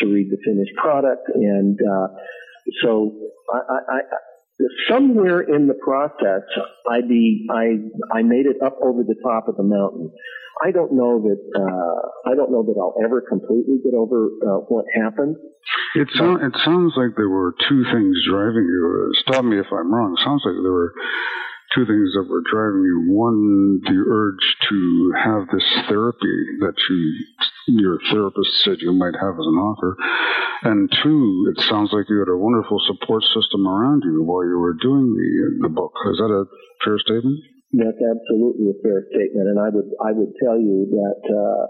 to 0.03 0.13
read 0.13 0.31
the 0.31 0.39
finished 0.45 0.75
product, 0.77 1.31
and 1.35 1.79
uh, 1.79 2.09
so 2.83 3.15
I, 3.49 3.59
I, 3.59 3.79
I 3.95 4.01
somewhere 4.89 5.41
in 5.41 5.67
the 5.67 5.75
process, 5.75 6.43
I 6.89 7.01
be 7.07 7.47
I 7.51 8.19
I 8.19 8.23
made 8.23 8.47
it 8.47 8.63
up 8.65 8.77
over 8.83 9.03
the 9.03 9.17
top 9.23 9.49
of 9.49 9.57
the 9.57 9.63
mountain. 9.63 10.11
I 10.63 10.73
don't 10.73 10.93
know 10.93 11.23
that 11.23 11.41
uh, 11.57 12.31
I 12.31 12.35
don't 12.35 12.53
know 12.53 12.63
that 12.63 12.77
I'll 12.77 12.97
ever 13.05 13.23
completely 13.23 13.79
get 13.83 13.95
over 13.95 14.29
uh, 14.45 14.61
what 14.69 14.85
happened. 14.95 15.37
It 15.95 16.09
sounds 16.15 16.41
it 16.43 16.57
sounds 16.65 16.95
like 16.97 17.17
there 17.17 17.29
were 17.29 17.55
two 17.69 17.85
things 17.85 18.17
driving 18.29 18.65
you. 18.65 19.13
Stop 19.23 19.45
me 19.45 19.59
if 19.59 19.67
I'm 19.73 19.93
wrong. 19.93 20.15
It 20.19 20.25
sounds 20.25 20.43
like 20.45 20.55
there 20.63 20.73
were 20.73 20.93
two 21.75 21.87
things 21.87 22.13
that 22.15 22.27
were 22.29 22.43
driving 22.51 22.83
you. 22.83 23.15
One, 23.15 23.81
the 23.85 24.05
urge 24.07 24.57
to 24.69 25.13
have 25.17 25.49
this 25.53 25.67
therapy 25.89 26.61
that 26.61 26.75
you 26.89 27.25
your 27.67 27.99
therapist 28.11 28.51
said 28.65 28.81
you 28.81 28.93
might 28.93 29.15
have 29.21 29.35
as 29.35 29.47
an 29.47 29.59
author. 29.59 29.97
And 30.63 30.91
two, 31.03 31.53
it 31.55 31.63
sounds 31.65 31.91
like 31.93 32.09
you 32.09 32.19
had 32.19 32.29
a 32.29 32.37
wonderful 32.37 32.81
support 32.87 33.23
system 33.25 33.67
around 33.67 34.03
you 34.05 34.23
while 34.23 34.45
you 34.45 34.59
were 34.59 34.75
doing 34.75 35.15
the, 35.15 35.69
the 35.69 35.73
book. 35.73 35.93
Is 36.13 36.19
that 36.19 36.33
a 36.33 36.45
fair 36.85 36.99
statement? 36.99 37.41
That's 37.73 38.03
absolutely 38.03 38.75
a 38.75 38.77
fair 38.83 39.07
statement. 39.09 39.47
And 39.49 39.59
I 39.59 39.69
would, 39.71 39.89
I 40.05 40.13
would 40.13 40.35
tell 40.43 40.59
you 40.59 40.91
that, 40.91 41.21
uh, 41.31 41.67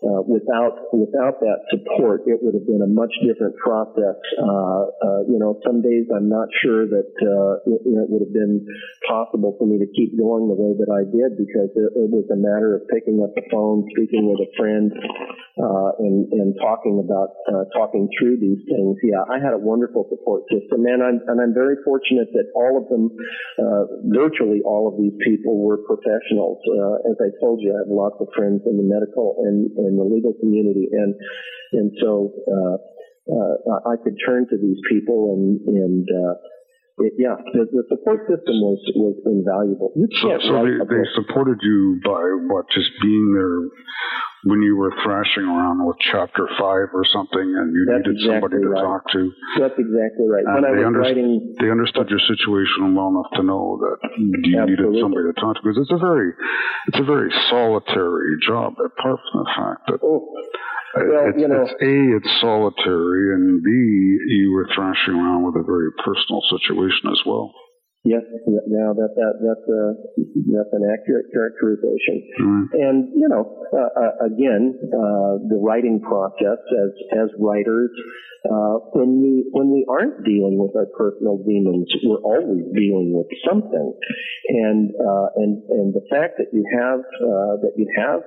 uh, 0.00 0.24
without 0.24 0.88
without 0.96 1.44
that 1.44 1.60
support, 1.68 2.24
it 2.24 2.40
would 2.40 2.56
have 2.56 2.64
been 2.64 2.80
a 2.80 2.88
much 2.88 3.12
different 3.20 3.52
process. 3.60 4.16
Uh, 4.40 4.88
uh, 4.96 5.20
you 5.28 5.36
know, 5.36 5.60
some 5.60 5.84
days 5.84 6.08
I'm 6.08 6.28
not 6.28 6.48
sure 6.64 6.88
that 6.88 7.12
uh, 7.20 7.60
it, 7.68 7.84
you 7.84 7.94
know, 8.00 8.08
it 8.08 8.10
would 8.10 8.24
have 8.24 8.32
been 8.32 8.64
possible 9.04 9.60
for 9.60 9.68
me 9.68 9.76
to 9.76 9.88
keep 9.92 10.16
going 10.16 10.48
the 10.48 10.56
way 10.56 10.72
that 10.72 10.88
I 10.88 11.04
did 11.04 11.36
because 11.36 11.68
it, 11.76 11.92
it 12.00 12.08
was 12.08 12.24
a 12.32 12.38
matter 12.40 12.80
of 12.80 12.88
picking 12.88 13.20
up 13.20 13.36
the 13.36 13.44
phone, 13.52 13.84
speaking 13.92 14.24
with 14.24 14.40
a 14.40 14.50
friend, 14.56 14.88
uh, 15.60 15.92
and 16.00 16.32
and 16.32 16.56
talking 16.56 16.96
about 16.96 17.36
uh, 17.52 17.68
talking 17.76 18.08
through 18.16 18.40
these 18.40 18.64
things. 18.72 18.96
Yeah, 19.04 19.28
I 19.28 19.36
had 19.36 19.52
a 19.52 19.60
wonderful 19.60 20.08
support 20.08 20.48
system, 20.48 20.88
and 20.88 21.04
I'm 21.04 21.20
and 21.28 21.44
I'm 21.44 21.52
very 21.52 21.76
fortunate 21.84 22.32
that 22.32 22.48
all 22.56 22.80
of 22.80 22.88
them, 22.88 23.12
virtually 24.08 24.64
all 24.64 24.88
of 24.88 24.96
these 24.96 25.12
people, 25.20 25.60
were 25.60 25.76
professionals. 25.84 26.56
as 27.04 27.20
I 27.20 27.28
told 27.36 27.60
you, 27.60 27.76
I 27.76 27.84
have 27.84 27.92
lots 27.92 28.16
of 28.16 28.32
friends 28.32 28.64
in 28.64 28.80
the 28.80 28.86
medical 28.86 29.36
and, 29.44 29.68
and 29.76 29.89
in 29.90 29.98
the 29.98 30.06
legal 30.06 30.32
community, 30.38 30.86
and 30.94 31.18
and 31.74 31.90
so 31.98 32.30
uh, 32.46 32.78
uh, 33.26 33.90
I 33.90 33.98
could 33.98 34.14
turn 34.22 34.46
to 34.48 34.56
these 34.56 34.78
people 34.86 35.34
and 35.34 35.58
and 35.66 36.06
uh, 36.06 36.34
it, 37.02 37.14
yeah, 37.18 37.36
the, 37.52 37.64
the, 37.72 37.82
support 37.88 38.28
system 38.28 38.60
was 38.60 38.80
was 38.94 39.16
invaluable. 39.24 39.92
You 39.96 40.08
can't 40.20 40.42
so, 40.42 40.52
so 40.52 40.64
they, 40.64 40.78
they 40.84 41.04
supported 41.16 41.58
you 41.62 42.00
by 42.04 42.22
what 42.46 42.66
just 42.70 42.90
being 43.02 43.32
there 43.34 43.66
when 44.44 44.62
you 44.62 44.76
were 44.76 44.92
thrashing 45.04 45.44
around 45.44 45.84
with 45.84 45.96
chapter 46.10 46.48
five 46.58 46.88
or 46.96 47.04
something 47.12 47.44
and 47.44 47.76
you 47.76 47.84
That's 47.84 48.06
needed 48.08 48.16
exactly 48.16 48.32
somebody 48.32 48.58
to 48.64 48.68
right. 48.72 48.82
talk 48.82 49.02
to. 49.12 49.20
That's 49.60 49.76
exactly 49.76 50.26
right. 50.32 50.44
And 50.48 50.54
when 50.56 50.64
I 50.64 50.72
they, 50.72 50.80
was 50.80 50.86
under- 50.88 51.04
writing, 51.04 51.56
they 51.60 51.68
understood 51.70 52.08
your 52.08 52.22
situation 52.24 52.96
well 52.96 53.12
enough 53.12 53.30
to 53.36 53.42
know 53.44 53.76
that 53.84 53.98
you 54.16 54.56
Absolutely. 54.56 54.64
needed 54.64 55.02
somebody 55.04 55.24
to 55.28 55.36
talk 55.36 55.54
to 55.56 55.62
because 55.62 55.78
it's 55.78 55.92
a 55.92 56.00
very, 56.00 56.32
it's 56.88 57.00
a 57.00 57.04
very 57.04 57.28
solitary 57.52 58.40
job 58.40 58.72
apart 58.80 59.20
from 59.28 59.44
the 59.44 59.50
fact 59.52 59.80
that 59.92 60.00
oh, 60.00 60.24
well, 60.96 61.28
it's, 61.30 61.38
you 61.38 61.46
know, 61.46 61.62
it's 61.62 61.76
A, 61.78 61.94
it's 62.18 62.40
solitary, 62.40 63.34
and 63.34 63.62
B, 63.62 63.70
you 63.70 64.50
were 64.52 64.66
thrashing 64.74 65.14
around 65.14 65.44
with 65.46 65.54
a 65.54 65.62
very 65.62 65.92
personal 66.02 66.42
situation 66.50 67.12
as 67.12 67.20
well. 67.26 67.52
Yes, 68.02 68.24
now 68.64 68.96
that 68.96 69.12
that 69.12 69.34
that's 69.44 69.66
a 69.68 69.82
that's 70.56 70.72
an 70.72 70.88
accurate 70.88 71.26
characterization. 71.36 72.24
Mm. 72.40 72.64
And 72.72 72.96
you 73.12 73.28
know, 73.28 73.44
uh, 73.76 73.92
uh, 73.92 74.24
again, 74.24 74.72
uh, 74.88 75.36
the 75.44 75.60
writing 75.60 76.00
process 76.00 76.64
as 76.80 76.92
as 77.12 77.28
writers, 77.36 77.92
uh, 78.48 78.80
when 78.96 79.20
we 79.20 79.44
when 79.52 79.68
we 79.68 79.84
aren't 79.84 80.24
dealing 80.24 80.56
with 80.56 80.72
our 80.80 80.88
personal 80.96 81.44
demons, 81.44 81.92
we're 82.02 82.24
always 82.24 82.64
dealing 82.72 83.12
with 83.12 83.28
something. 83.44 83.92
And 84.48 84.96
uh, 84.96 85.26
and 85.36 85.60
and 85.68 85.92
the 85.92 86.04
fact 86.08 86.40
that 86.40 86.56
you 86.56 86.64
have 86.72 87.00
uh, 87.04 87.60
that 87.60 87.76
you 87.76 87.84
have 88.00 88.24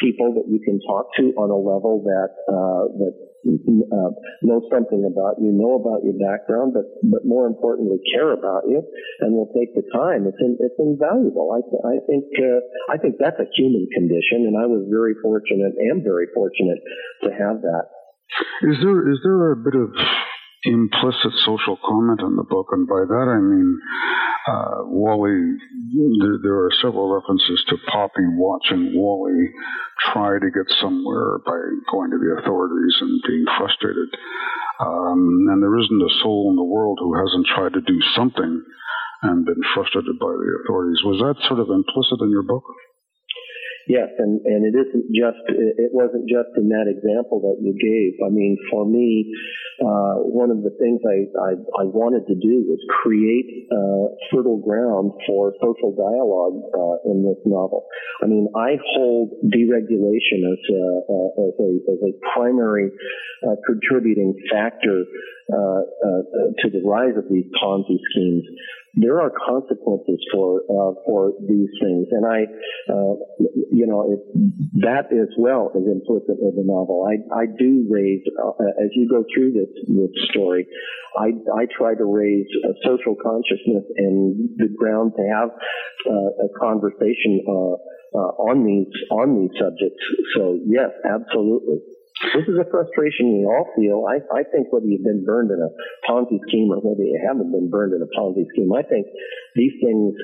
people 0.00 0.34
that 0.34 0.46
you 0.48 0.60
can 0.60 0.80
talk 0.84 1.08
to 1.16 1.32
on 1.36 1.48
a 1.50 1.56
level 1.56 2.04
that 2.04 2.30
uh, 2.48 2.84
that 3.00 3.14
uh, 3.46 4.10
know 4.42 4.60
something 4.70 5.06
about 5.06 5.38
you, 5.38 5.52
know 5.54 5.78
about 5.78 6.02
your 6.04 6.18
background, 6.18 6.74
but 6.74 6.84
but 7.02 7.24
more 7.24 7.46
importantly, 7.46 7.98
care 8.12 8.32
about 8.32 8.66
you, 8.68 8.82
and 9.20 9.32
will 9.32 9.50
take 9.54 9.74
the 9.74 9.86
time. 9.94 10.26
It's 10.26 10.40
in, 10.40 10.58
it's 10.60 10.78
invaluable. 10.78 11.54
I 11.54 11.60
I 11.86 11.96
think 12.06 12.24
uh, 12.38 12.60
I 12.92 12.98
think 12.98 13.16
that's 13.18 13.38
a 13.38 13.48
human 13.54 13.86
condition, 13.94 14.50
and 14.50 14.56
I 14.58 14.66
was 14.66 14.84
very 14.90 15.14
fortunate, 15.22 15.72
am 15.90 16.02
very 16.02 16.26
fortunate 16.34 16.80
to 17.24 17.30
have 17.30 17.62
that. 17.62 17.86
Is 18.62 18.76
there 18.82 19.00
is 19.10 19.18
there 19.22 19.52
a 19.52 19.56
bit 19.56 19.74
of 19.74 19.94
implicit 20.66 21.32
social 21.46 21.78
comment 21.78 22.20
in 22.20 22.36
the 22.36 22.44
book, 22.44 22.68
and 22.72 22.86
by 22.86 23.06
that 23.06 23.26
I 23.30 23.38
mean 23.38 23.78
uh, 24.46 24.86
Wally. 24.86 25.58
There, 25.96 26.38
there, 26.42 26.58
are 26.66 26.70
several 26.82 27.08
references 27.08 27.64
to 27.68 27.76
Poppy 27.90 28.26
watching 28.36 28.92
Wally 28.94 29.48
try 30.12 30.38
to 30.38 30.50
get 30.50 30.68
somewhere 30.80 31.38
by 31.46 31.56
going 31.90 32.10
to 32.10 32.18
the 32.18 32.36
authorities 32.42 32.96
and 33.00 33.22
being 33.26 33.46
frustrated. 33.56 34.10
Um, 34.78 35.48
and 35.50 35.62
there 35.62 35.78
isn't 35.78 36.02
a 36.02 36.14
soul 36.22 36.50
in 36.50 36.56
the 36.56 36.68
world 36.68 36.98
who 37.00 37.16
hasn't 37.16 37.46
tried 37.46 37.72
to 37.74 37.80
do 37.80 37.98
something 38.14 38.62
and 39.22 39.46
been 39.46 39.62
frustrated 39.74 40.18
by 40.18 40.30
the 40.36 40.50
authorities. 40.62 41.02
Was 41.04 41.22
that 41.24 41.46
sort 41.48 41.60
of 41.60 41.70
implicit 41.70 42.20
in 42.20 42.30
your 42.30 42.44
book? 42.44 42.64
Yes, 43.86 44.10
and, 44.18 44.42
and 44.42 44.66
it 44.66 44.74
isn't 44.74 45.06
just, 45.14 45.38
it 45.46 45.94
wasn't 45.94 46.26
just 46.26 46.50
in 46.58 46.68
that 46.74 46.90
example 46.90 47.38
that 47.46 47.62
you 47.62 47.70
gave. 47.70 48.18
I 48.18 48.34
mean, 48.34 48.58
for 48.68 48.84
me, 48.84 49.30
uh, 49.78 50.26
one 50.26 50.50
of 50.50 50.66
the 50.66 50.74
things 50.74 50.98
I, 51.06 51.30
I, 51.38 51.52
I, 51.54 51.84
wanted 51.86 52.26
to 52.26 52.34
do 52.34 52.66
was 52.66 52.82
create 53.04 53.68
uh, 53.70 54.10
fertile 54.32 54.58
ground 54.58 55.12
for 55.28 55.52
social 55.62 55.94
dialogue 55.94 56.66
uh, 56.74 57.12
in 57.12 57.22
this 57.22 57.38
novel. 57.46 57.86
I 58.24 58.26
mean, 58.26 58.48
I 58.56 58.74
hold 58.96 59.38
deregulation 59.44 60.48
as 60.50 60.62
a, 60.66 60.84
uh, 61.06 61.46
as 61.46 61.54
a, 61.60 61.70
as 61.92 62.00
a 62.08 62.12
primary 62.34 62.90
uh, 63.46 63.54
contributing 63.68 64.34
factor 64.50 65.04
uh, 65.52 65.82
to 66.58 66.70
the 66.72 66.82
rise 66.82 67.14
of 67.14 67.28
these 67.30 67.46
Ponzi 67.62 68.00
schemes 68.10 68.42
there 68.96 69.20
are 69.20 69.30
consequences 69.30 70.18
for 70.32 70.60
uh, 70.72 70.94
for 71.04 71.32
these 71.46 71.68
things, 71.80 72.08
and 72.10 72.24
I, 72.24 72.44
uh, 72.88 73.14
you 73.70 73.86
know, 73.86 74.10
it, 74.10 74.20
that 74.80 75.12
as 75.12 75.28
well 75.36 75.70
is 75.74 75.84
implicit 75.86 76.40
in 76.40 76.56
the 76.56 76.64
novel. 76.64 77.04
I 77.04 77.20
I 77.34 77.44
do 77.46 77.86
raise 77.90 78.22
uh, 78.40 78.52
as 78.82 78.88
you 78.92 79.08
go 79.08 79.22
through 79.34 79.52
this 79.52 79.68
this 79.86 80.10
story, 80.30 80.66
I 81.18 81.32
I 81.54 81.66
try 81.76 81.94
to 81.94 82.04
raise 82.04 82.48
a 82.64 82.72
social 82.84 83.14
consciousness 83.22 83.84
and 83.96 84.56
the 84.56 84.68
ground 84.76 85.12
to 85.16 85.22
have 85.28 85.50
uh, 86.08 86.46
a 86.46 86.48
conversation 86.58 87.44
uh, 87.46 87.76
uh, 88.16 88.32
on 88.48 88.64
these 88.64 88.92
on 89.10 89.42
these 89.42 89.60
subjects. 89.60 90.02
So 90.36 90.58
yes, 90.64 90.90
absolutely. 91.04 91.80
This 92.22 92.48
is 92.48 92.56
a 92.56 92.64
frustration 92.70 93.40
we 93.40 93.44
all 93.44 93.68
feel. 93.76 94.08
I, 94.08 94.24
I 94.32 94.42
think 94.48 94.72
whether 94.72 94.86
you've 94.86 95.04
been 95.04 95.24
burned 95.24 95.50
in 95.50 95.60
a 95.60 95.68
Ponzi 96.08 96.40
scheme 96.48 96.72
or 96.72 96.80
whether 96.80 97.04
you 97.04 97.20
haven't 97.20 97.52
been 97.52 97.68
burned 97.68 97.92
in 97.92 98.00
a 98.00 98.08
Ponzi 98.16 98.48
scheme, 98.56 98.72
I 98.72 98.82
think 98.82 99.06
these 99.54 99.72
things 99.84 100.16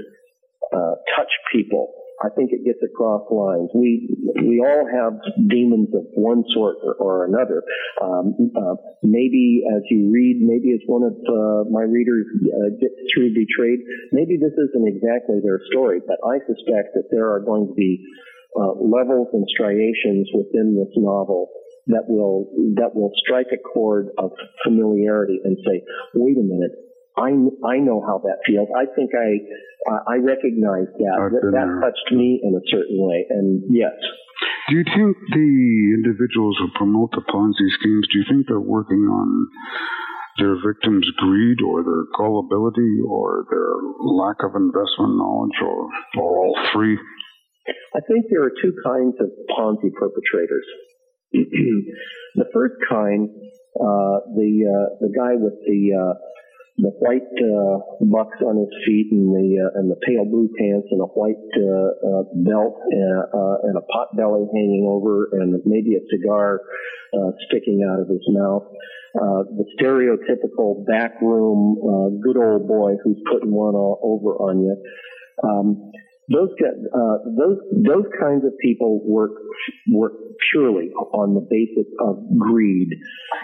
uh, 0.73 0.97
touch 1.15 1.29
people. 1.53 1.93
I 2.25 2.29
think 2.33 2.53
it 2.53 2.65
gets 2.65 2.79
across 2.81 3.27
lines. 3.31 3.69
We 3.75 4.09
we 4.41 4.63
all 4.63 4.87
have 4.87 5.19
demons 5.49 5.89
of 5.93 6.07
one 6.15 6.45
sort 6.55 6.77
or, 6.85 6.95
or 6.95 7.25
another. 7.27 7.65
Um, 8.01 8.53
uh, 8.57 8.77
maybe 9.03 9.65
as 9.67 9.83
you 9.91 10.09
read, 10.13 10.41
maybe 10.41 10.73
as 10.73 10.81
one 10.87 11.03
of 11.03 11.13
uh, 11.13 11.69
my 11.69 11.83
readers 11.83 12.25
uh, 12.47 12.79
gets 12.79 12.95
through 13.13 13.35
betrayed, 13.35 13.81
maybe 14.13 14.39
this 14.39 14.55
isn't 14.55 14.87
exactly 14.87 15.43
their 15.43 15.61
story, 15.73 16.01
but 16.07 16.17
I 16.25 16.39
suspect 16.47 16.95
that 16.95 17.11
there 17.11 17.33
are 17.33 17.41
going 17.41 17.67
to 17.69 17.75
be 17.75 18.07
uh, 18.55 18.79
levels 18.79 19.29
and 19.33 19.45
striations 19.51 20.31
within 20.33 20.79
this 20.79 20.95
novel 20.97 21.51
that 21.87 22.05
will 22.07 22.47
that 22.77 22.95
will 22.95 23.11
strike 23.17 23.49
a 23.53 23.59
chord 23.59 24.09
of 24.19 24.31
familiarity 24.65 25.41
and 25.45 25.57
say, 25.67 25.83
wait 26.15 26.37
a 26.37 26.43
minute, 26.43 26.73
I 27.17 27.35
I 27.67 27.79
know 27.79 28.01
how 28.01 28.19
that 28.25 28.39
feels. 28.47 28.69
I 28.77 28.87
think 28.95 29.11
I 29.15 29.43
I 30.09 30.17
recognize 30.23 30.87
that 30.99 31.17
that, 31.19 31.51
that 31.53 31.69
touched 31.83 32.09
me 32.13 32.41
in 32.43 32.55
a 32.55 32.65
certain 32.71 32.99
way, 33.03 33.27
and 33.29 33.63
yes. 33.69 33.93
Do 34.69 34.77
you 34.77 34.85
think 34.85 35.17
the 35.35 35.53
individuals 35.99 36.57
who 36.59 36.69
promote 36.75 37.11
the 37.13 37.23
Ponzi 37.27 37.69
schemes? 37.79 38.07
Do 38.13 38.19
you 38.19 38.25
think 38.31 38.47
they're 38.47 38.61
working 38.61 39.07
on 39.11 39.49
their 40.39 40.57
victims' 40.65 41.11
greed 41.19 41.59
or 41.61 41.83
their 41.83 42.05
gullibility 42.17 43.03
or 43.07 43.45
their 43.51 43.75
lack 44.01 44.43
of 44.43 44.55
investment 44.57 45.19
knowledge 45.19 45.59
or, 45.61 45.89
or 46.17 46.47
all 46.47 46.57
three? 46.73 46.97
I 47.95 48.01
think 48.09 48.27
there 48.31 48.43
are 48.43 48.55
two 48.63 48.75
kinds 48.85 49.15
of 49.21 49.29
Ponzi 49.51 49.93
perpetrators. 49.93 50.67
The 51.33 52.47
first 52.53 52.75
kind, 52.89 53.29
uh, 53.77 54.21
the 54.37 54.51
uh, 54.69 54.97
the 55.01 55.13
guy 55.15 55.35
with 55.35 55.55
the 55.67 55.93
uh, 55.97 56.15
the 56.79 56.89
white 57.05 57.29
uh, 57.37 57.79
bucks 58.09 58.41
on 58.41 58.57
his 58.57 58.73
feet 58.87 59.13
and 59.13 59.29
the 59.29 59.61
uh, 59.61 59.79
and 59.79 59.91
the 59.91 59.97
pale 60.07 60.25
blue 60.25 60.49
pants 60.59 60.89
and 60.91 61.01
a 61.01 61.11
white 61.13 61.37
uh, 61.57 61.89
uh, 62.01 62.23
belt 62.43 62.81
and, 62.91 63.19
uh, 63.29 63.57
and 63.69 63.77
a 63.77 63.85
pot 63.93 64.09
belly 64.17 64.49
hanging 64.53 64.87
over 64.89 65.29
and 65.33 65.61
maybe 65.67 65.97
a 65.97 66.05
cigar 66.09 66.61
uh, 67.13 67.31
sticking 67.49 67.85
out 67.85 68.01
of 68.01 68.09
his 68.09 68.25
mouth. 68.29 68.65
Uh, 69.15 69.45
the 69.61 69.67
stereotypical 69.77 70.87
backroom 70.87 71.77
uh, 71.85 72.09
good 72.25 72.39
old 72.41 72.67
boy 72.67 72.97
who's 73.05 73.21
putting 73.31 73.53
one 73.53 73.75
all 73.75 74.01
over 74.03 74.35
on 74.37 74.65
you. 74.65 74.77
Um, 75.45 75.93
those 76.33 76.51
uh, 76.59 77.19
those 77.37 77.59
those 77.85 78.07
kinds 78.21 78.45
of 78.45 78.53
people 78.61 79.01
work 79.05 79.33
work 79.91 80.13
purely 80.51 80.89
on 81.13 81.35
the 81.35 81.45
basis 81.49 81.87
of 82.01 82.17
greed. 82.39 82.89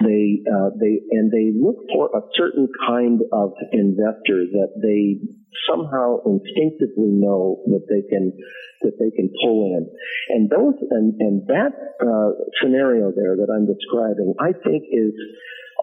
They 0.01 0.41
uh, 0.49 0.70
they 0.80 1.01
and 1.11 1.30
they 1.30 1.53
look 1.55 1.76
for 1.93 2.11
a 2.16 2.22
certain 2.34 2.68
kind 2.86 3.20
of 3.32 3.53
investor 3.72 4.49
that 4.59 4.80
they 4.82 5.20
somehow 5.68 6.18
instinctively 6.24 7.12
know 7.12 7.62
that 7.66 7.86
they 7.89 8.03
can 8.09 8.32
that 8.82 8.95
they 8.99 9.11
can 9.11 9.30
pull 9.43 9.76
in. 9.76 9.91
And 10.30 10.51
those 10.51 10.74
and 10.91 11.14
and 11.20 11.47
that 11.49 11.72
uh, 12.01 12.30
scenario 12.62 13.12
there 13.14 13.36
that 13.36 13.51
I'm 13.53 13.66
describing, 13.66 14.34
I 14.41 14.53
think 14.53 14.84
is 14.91 15.12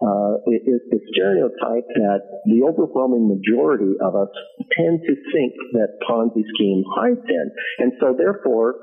uh, 0.01 0.43
is 0.51 0.83
the 0.91 0.99
stereotype 1.13 1.87
that 1.95 2.19
the 2.45 2.63
overwhelming 2.67 3.31
majority 3.31 3.95
of 4.03 4.15
us 4.15 4.27
tend 4.75 4.99
to 5.07 5.15
think 5.31 5.53
that 5.71 5.95
Ponzi 6.03 6.43
scheme 6.55 6.83
hides 6.95 7.23
in. 7.27 7.51
And 7.79 7.93
so 7.99 8.15
therefore, 8.17 8.75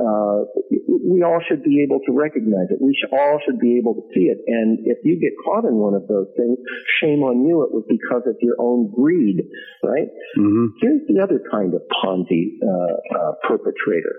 uh, 0.00 0.48
we 1.06 1.22
all 1.22 1.38
should 1.46 1.62
be 1.62 1.82
able 1.84 2.00
to 2.06 2.12
recognize 2.12 2.66
it. 2.70 2.78
We 2.80 2.96
should, 2.98 3.12
all 3.12 3.38
should 3.44 3.60
be 3.60 3.78
able 3.78 3.94
to 3.94 4.02
see 4.14 4.26
it. 4.26 4.38
And 4.46 4.78
if 4.86 4.98
you 5.04 5.20
get 5.20 5.30
caught 5.44 5.64
in 5.64 5.76
one 5.76 5.94
of 5.94 6.08
those 6.08 6.26
things, 6.36 6.58
shame 7.00 7.22
on 7.22 7.46
you. 7.46 7.62
It 7.62 7.70
was 7.70 7.84
because 7.86 8.22
of 8.26 8.34
your 8.40 8.56
own 8.58 8.90
greed, 8.90 9.44
right? 9.84 10.08
Mm-hmm. 10.38 10.66
Here's 10.80 11.02
the 11.06 11.22
other 11.22 11.40
kind 11.50 11.74
of 11.74 11.82
Ponzi 12.02 12.58
uh, 12.64 13.16
uh 13.16 13.32
perpetrator. 13.46 14.18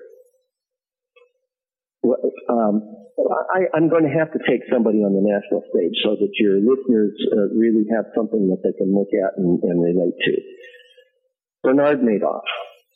Um, 2.48 3.05
I, 3.18 3.78
am 3.78 3.90
going 3.90 4.04
to 4.04 4.12
have 4.12 4.32
to 4.34 4.40
take 4.48 4.62
somebody 4.72 5.00
on 5.00 5.16
the 5.16 5.24
national 5.24 5.64
stage 5.72 5.96
so 6.04 6.16
that 6.20 6.32
your 6.40 6.60
listeners 6.60 7.16
uh, 7.32 7.48
really 7.56 7.88
have 7.96 8.06
something 8.16 8.50
that 8.50 8.60
they 8.64 8.76
can 8.78 8.94
look 8.94 9.10
at 9.16 9.38
and, 9.38 9.62
and 9.64 9.82
relate 9.82 10.16
to. 10.26 10.34
Bernard 11.64 12.02
Madoff. 12.02 12.44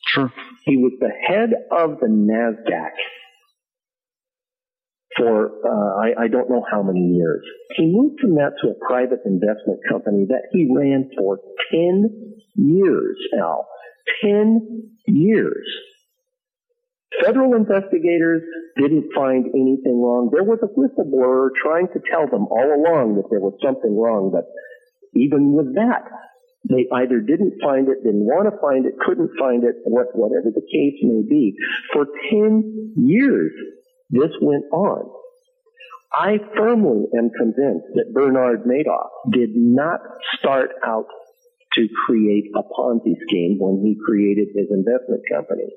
Sure. 0.07 0.32
He 0.65 0.78
was 0.78 0.93
the 0.99 1.09
head 1.09 1.51
of 1.72 1.99
the 1.99 2.07
NASDAQ 2.07 2.91
for 5.17 5.51
uh, 5.65 6.01
I, 6.01 6.26
I, 6.26 6.28
don't 6.28 6.49
know 6.49 6.63
how 6.72 6.84
many 6.84 7.15
years. 7.17 7.43
He 7.76 7.86
moved 7.88 8.20
from 8.22 8.36
that 8.36 8.53
to 8.61 8.70
a 8.70 8.88
private 8.88 9.20
investment 9.26 9.80
company 9.89 10.26
that 10.30 10.43
he 10.51 10.70
ran 10.74 11.09
for 11.17 11.39
10 11.72 12.36
years, 12.55 13.17
Al. 13.38 13.67
10 14.24 14.89
years. 15.07 15.67
Federal 17.24 17.55
investigators 17.55 18.43
didn't 18.78 19.10
find 19.16 19.47
anything 19.55 19.97
wrong. 19.97 20.30
There 20.32 20.43
was 20.43 20.60
a 20.62 20.70
whistleblower 20.78 21.49
trying 21.57 21.88
to 21.93 21.99
tell 22.10 22.30
them 22.30 22.45
all 22.47 22.70
along 22.70 23.16
that 23.18 23.30
there 23.30 23.41
was 23.41 23.57
something 23.64 23.97
wrong, 23.97 24.30
but 24.32 24.45
even 25.18 25.53
with 25.53 25.74
that, 25.76 26.05
they 26.70 26.86
either 26.93 27.20
didn't 27.20 27.57
find 27.64 27.88
it, 27.89 28.03
didn't 28.03 28.26
want 28.26 28.45
to 28.45 28.55
find 28.62 28.86
it, 28.86 28.93
couldn't 29.05 29.32
find 29.39 29.64
it, 29.64 29.76
what, 29.86 30.07
whatever 30.14 30.53
the 30.53 30.62
case 30.62 30.99
may 31.01 31.24
be. 31.28 31.55
For 31.93 32.05
10 32.30 32.93
years, 32.97 33.51
this 34.10 34.32
went 34.41 34.66
on. 34.72 35.10
I 36.14 36.38
firmly 36.57 37.05
am 37.18 37.30
convinced 37.38 37.88
that 37.95 38.14
Bernard 38.14 38.66
Madoff 38.66 39.10
did 39.32 39.55
not 39.55 40.01
start 40.38 40.72
out 40.86 41.05
to 41.74 41.88
create 42.07 42.45
a 42.55 42.64
Ponzi 42.64 43.14
scheme 43.28 43.57
when 43.60 43.86
he 43.86 43.95
created 44.05 44.49
his 44.55 44.68
investment 44.72 45.22
company. 45.32 45.70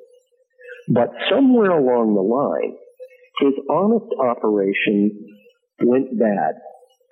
But 0.89 1.11
somewhere 1.31 1.71
along 1.71 2.15
the 2.15 2.23
line, 2.23 2.77
his 3.41 3.55
honest 3.71 4.11
operation 4.19 5.11
went 5.83 6.19
bad. 6.19 6.55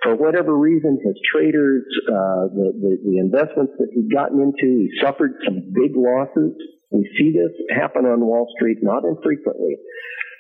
For 0.02 0.16
whatever 0.16 0.56
reason, 0.56 0.98
his 1.04 1.16
traders, 1.30 1.84
uh, 2.08 2.48
the, 2.56 2.72
the, 2.72 2.92
the 3.04 3.18
investments 3.18 3.74
that 3.78 3.88
he'd 3.92 4.10
gotten 4.12 4.40
into, 4.40 4.88
he 4.88 4.90
suffered 5.00 5.34
some 5.44 5.60
big 5.74 5.92
losses. 5.94 6.56
We 6.90 7.04
see 7.18 7.32
this 7.36 7.52
happen 7.76 8.06
on 8.06 8.20
Wall 8.20 8.48
Street 8.56 8.78
not 8.82 9.04
infrequently. 9.04 9.76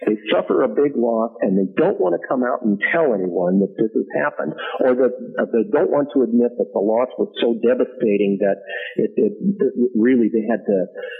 They 0.06 0.16
suffer 0.32 0.62
a 0.62 0.68
big 0.68 0.96
loss 0.96 1.36
and 1.42 1.60
they 1.60 1.68
don't 1.76 2.00
want 2.00 2.16
to 2.16 2.22
come 2.24 2.40
out 2.40 2.64
and 2.64 2.80
tell 2.88 3.12
anyone 3.12 3.60
that 3.60 3.76
this 3.76 3.92
has 3.92 4.08
happened 4.16 4.56
or 4.80 4.96
that 4.96 5.12
uh, 5.36 5.44
they 5.52 5.68
don't 5.68 5.92
want 5.92 6.08
to 6.16 6.24
admit 6.24 6.56
that 6.56 6.72
the 6.72 6.80
loss 6.80 7.12
was 7.20 7.28
so 7.36 7.52
devastating 7.60 8.40
that 8.40 8.64
it, 8.96 9.12
it, 9.20 9.32
it 9.36 9.92
really 9.92 10.32
they 10.32 10.48
had 10.48 10.64
to 10.64 10.78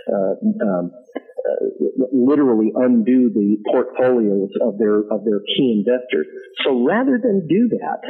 uh, 0.09 0.33
um, 0.65 0.85
literally 2.13 2.73
undo 2.75 3.31
the 3.31 3.57
portfolios 3.71 4.51
of 4.63 4.79
their 4.79 5.01
of 5.11 5.25
their 5.25 5.41
key 5.57 5.83
investors. 5.85 6.27
So 6.65 6.85
rather 6.85 7.19
than 7.23 7.47
do 7.49 7.69
that, 7.69 8.01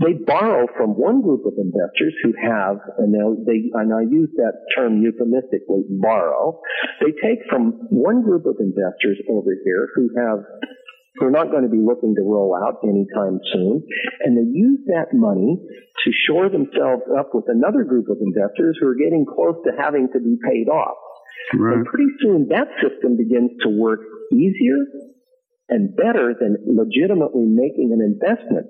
They 0.00 0.12
borrow 0.14 0.66
from 0.76 0.90
one 0.94 1.22
group 1.22 1.44
of 1.44 1.54
investors 1.58 2.14
who 2.22 2.32
have, 2.40 2.78
and 2.98 3.10
they, 3.44 3.66
and 3.74 3.92
I 3.92 4.02
use 4.02 4.30
that 4.36 4.54
term 4.76 5.02
euphemistically, 5.02 5.90
borrow. 5.90 6.60
They 7.00 7.10
take 7.18 7.42
from 7.50 7.72
one 7.90 8.22
group 8.22 8.46
of 8.46 8.56
investors 8.60 9.18
over 9.28 9.50
here 9.64 9.88
who 9.94 10.10
have 10.16 10.38
who 11.16 11.26
are 11.26 11.32
not 11.34 11.50
going 11.50 11.64
to 11.64 11.68
be 11.68 11.82
looking 11.82 12.14
to 12.14 12.22
roll 12.22 12.54
out 12.54 12.78
anytime 12.84 13.40
soon, 13.52 13.82
and 14.22 14.38
they 14.38 14.46
use 14.46 14.78
that 14.86 15.10
money 15.12 15.58
to 15.58 16.10
shore 16.28 16.48
themselves 16.48 17.02
up 17.18 17.34
with 17.34 17.46
another 17.48 17.82
group 17.82 18.06
of 18.08 18.18
investors 18.22 18.78
who 18.80 18.86
are 18.86 18.94
getting 18.94 19.26
close 19.26 19.56
to 19.66 19.72
having 19.82 20.06
to 20.12 20.20
be 20.20 20.38
paid 20.46 20.68
off. 20.70 20.94
Right. 21.54 21.76
And 21.78 21.86
pretty 21.86 22.10
soon 22.20 22.48
that 22.48 22.68
system 22.82 23.16
begins 23.16 23.50
to 23.62 23.68
work 23.70 24.00
easier 24.32 24.76
and 25.68 25.94
better 25.94 26.34
than 26.38 26.56
legitimately 26.64 27.44
making 27.44 27.92
an 27.92 28.00
investment. 28.00 28.66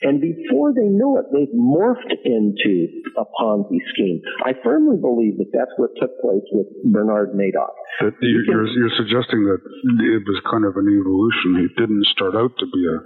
And 0.00 0.20
before 0.20 0.72
they 0.72 0.86
know 0.86 1.18
it, 1.18 1.26
they've 1.34 1.52
morphed 1.58 2.14
into 2.24 2.88
a 3.18 3.24
Ponzi 3.34 3.82
scheme. 3.92 4.22
I 4.46 4.54
firmly 4.62 4.96
believe 4.96 5.38
that 5.38 5.50
that's 5.52 5.74
what 5.76 5.90
took 6.00 6.14
place 6.20 6.46
with 6.52 6.66
Bernard 6.84 7.34
Madoff. 7.34 7.74
That 8.00 8.14
you're, 8.22 8.44
you're, 8.46 8.66
you're, 8.68 8.94
suggesting 8.96 9.42
that 9.50 9.58
it 9.58 10.22
was 10.22 10.40
kind 10.50 10.64
of 10.64 10.76
an 10.76 10.86
evolution. 10.86 11.66
He 11.66 11.68
didn't 11.74 12.06
start 12.06 12.36
out 12.36 12.54
to 12.58 12.66
be 12.70 12.82
a. 12.86 12.96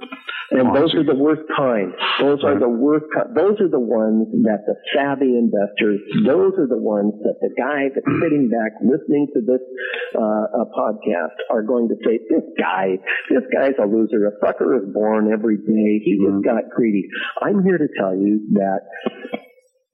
And 0.53 0.68
Ponzi. 0.68 0.80
those 0.80 0.95
are 1.01 1.05
the 1.05 1.16
worst 1.16 1.49
kind. 1.57 1.93
Those 2.20 2.45
right. 2.45 2.53
are 2.53 2.61
the 2.61 2.68
worst. 2.68 3.07
Those 3.34 3.57
are 3.61 3.72
the 3.72 3.80
ones 3.80 4.28
that 4.45 4.68
the 4.68 4.76
savvy 4.93 5.40
investors. 5.40 5.97
Those 6.28 6.53
are 6.61 6.68
the 6.68 6.76
ones 6.76 7.16
that 7.24 7.40
the 7.40 7.49
guy 7.57 7.88
that's 7.88 8.05
sitting 8.20 8.53
back 8.53 8.76
listening 8.84 9.32
to 9.32 9.40
this 9.40 9.64
uh, 10.12 10.68
podcast 10.76 11.40
are 11.49 11.62
going 11.62 11.88
to 11.88 11.97
say, 12.05 12.20
"This 12.28 12.45
guy, 12.61 13.01
this 13.32 13.48
guy's 13.48 13.78
a 13.80 13.86
loser. 13.86 14.28
A 14.28 14.32
sucker 14.44 14.76
is 14.76 14.92
born 14.92 15.32
every 15.32 15.56
day. 15.56 16.04
He 16.04 16.20
mm-hmm. 16.20 16.42
just 16.42 16.44
got 16.44 16.68
greedy. 16.74 17.08
I'm 17.40 17.64
here 17.64 17.78
to 17.78 17.88
tell 17.98 18.14
you 18.14 18.44
that 18.52 18.80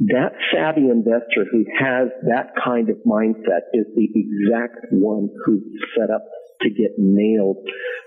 that 0.01 0.33
savvy 0.53 0.91
investor 0.91 1.47
who 1.51 1.65
has 1.79 2.09
that 2.27 2.55
kind 2.63 2.89
of 2.89 2.97
mindset 3.07 3.67
is 3.75 3.87
the 3.95 4.09
exact 4.15 4.87
one 4.93 5.29
who 5.45 5.61
set 5.97 6.11
up 6.11 6.23
to 6.61 6.71
get 6.71 6.99
nailed 6.99 7.57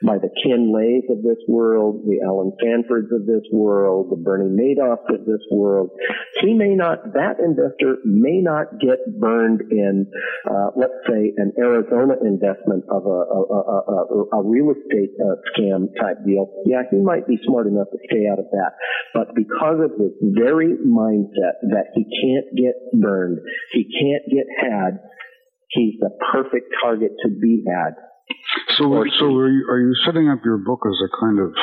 by 0.03 0.17
the 0.17 0.29
Ken 0.43 0.73
Lays 0.73 1.05
of 1.09 1.21
this 1.21 1.37
world, 1.47 2.01
the 2.05 2.19
Allen 2.25 2.51
Stanfords 2.59 3.11
of 3.13 3.25
this 3.25 3.45
world, 3.51 4.09
the 4.09 4.17
Bernie 4.17 4.49
Madoffs 4.49 5.07
of 5.13 5.25
this 5.25 5.41
world. 5.51 5.89
He 6.41 6.53
may 6.53 6.73
not, 6.73 7.13
that 7.13 7.37
investor 7.39 7.97
may 8.03 8.41
not 8.41 8.79
get 8.81 8.97
burned 9.19 9.61
in, 9.69 10.09
uh, 10.49 10.73
let's 10.75 10.97
say, 11.07 11.33
an 11.37 11.53
Arizona 11.57 12.15
investment 12.25 12.83
of 12.89 13.05
a, 13.05 13.19
a, 13.29 13.39
a, 13.39 14.39
a 14.39 14.43
real 14.43 14.73
estate 14.73 15.13
uh, 15.21 15.37
scam 15.53 15.87
type 16.01 16.17
deal. 16.25 16.49
Yeah, 16.65 16.81
he 16.89 16.97
might 16.97 17.27
be 17.27 17.37
smart 17.45 17.67
enough 17.67 17.87
to 17.91 17.99
stay 18.09 18.25
out 18.25 18.39
of 18.39 18.45
that. 18.51 18.73
But 19.13 19.35
because 19.35 19.79
of 19.85 19.91
his 20.01 20.17
very 20.21 20.75
mindset 20.81 21.61
that 21.69 21.93
he 21.93 22.03
can't 22.03 22.49
get 22.57 22.75
burned, 22.99 23.39
he 23.71 23.85
can't 23.85 24.25
get 24.33 24.47
had, 24.59 24.99
he's 25.69 25.99
the 25.99 26.09
perfect 26.33 26.73
target 26.81 27.11
to 27.23 27.29
be 27.29 27.63
had. 27.67 27.93
So, 28.77 28.83
so 29.19 29.25
are 29.35 29.49
you, 29.49 29.65
are 29.69 29.79
you 29.79 29.93
setting 30.05 30.29
up 30.29 30.39
your 30.43 30.57
book 30.57 30.81
as 30.85 30.97
a 31.03 31.09
kind 31.19 31.39
of, 31.39 31.53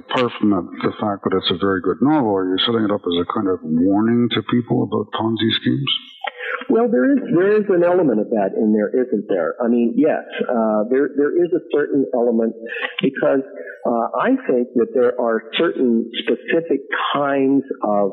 apart 0.00 0.32
from 0.38 0.50
the, 0.50 0.62
the 0.88 0.94
fact 1.00 1.24
that 1.24 1.36
it's 1.36 1.50
a 1.50 1.58
very 1.58 1.80
good 1.80 1.98
novel, 2.00 2.36
are 2.36 2.48
you 2.48 2.58
setting 2.64 2.84
it 2.84 2.90
up 2.90 3.02
as 3.02 3.16
a 3.20 3.26
kind 3.32 3.48
of 3.48 3.58
warning 3.62 4.28
to 4.32 4.42
people 4.50 4.84
about 4.84 5.10
Ponzi 5.12 5.50
schemes? 5.60 5.92
Well, 6.68 6.86
there 6.88 7.10
is 7.10 7.18
there 7.34 7.56
is 7.58 7.64
an 7.68 7.82
element 7.82 8.20
of 8.20 8.30
that 8.30 8.54
in 8.54 8.72
there, 8.72 8.90
isn't 8.90 9.26
there? 9.28 9.56
I 9.58 9.66
mean, 9.66 9.94
yes, 9.96 10.22
uh, 10.46 10.84
there 10.88 11.10
there 11.16 11.34
is 11.34 11.50
a 11.50 11.62
certain 11.74 12.06
element 12.14 12.54
because 13.02 13.42
uh, 13.86 14.06
I 14.14 14.36
think 14.46 14.68
that 14.76 14.94
there 14.94 15.18
are 15.20 15.50
certain 15.58 16.10
specific 16.22 16.86
kinds 17.12 17.64
of 17.82 18.12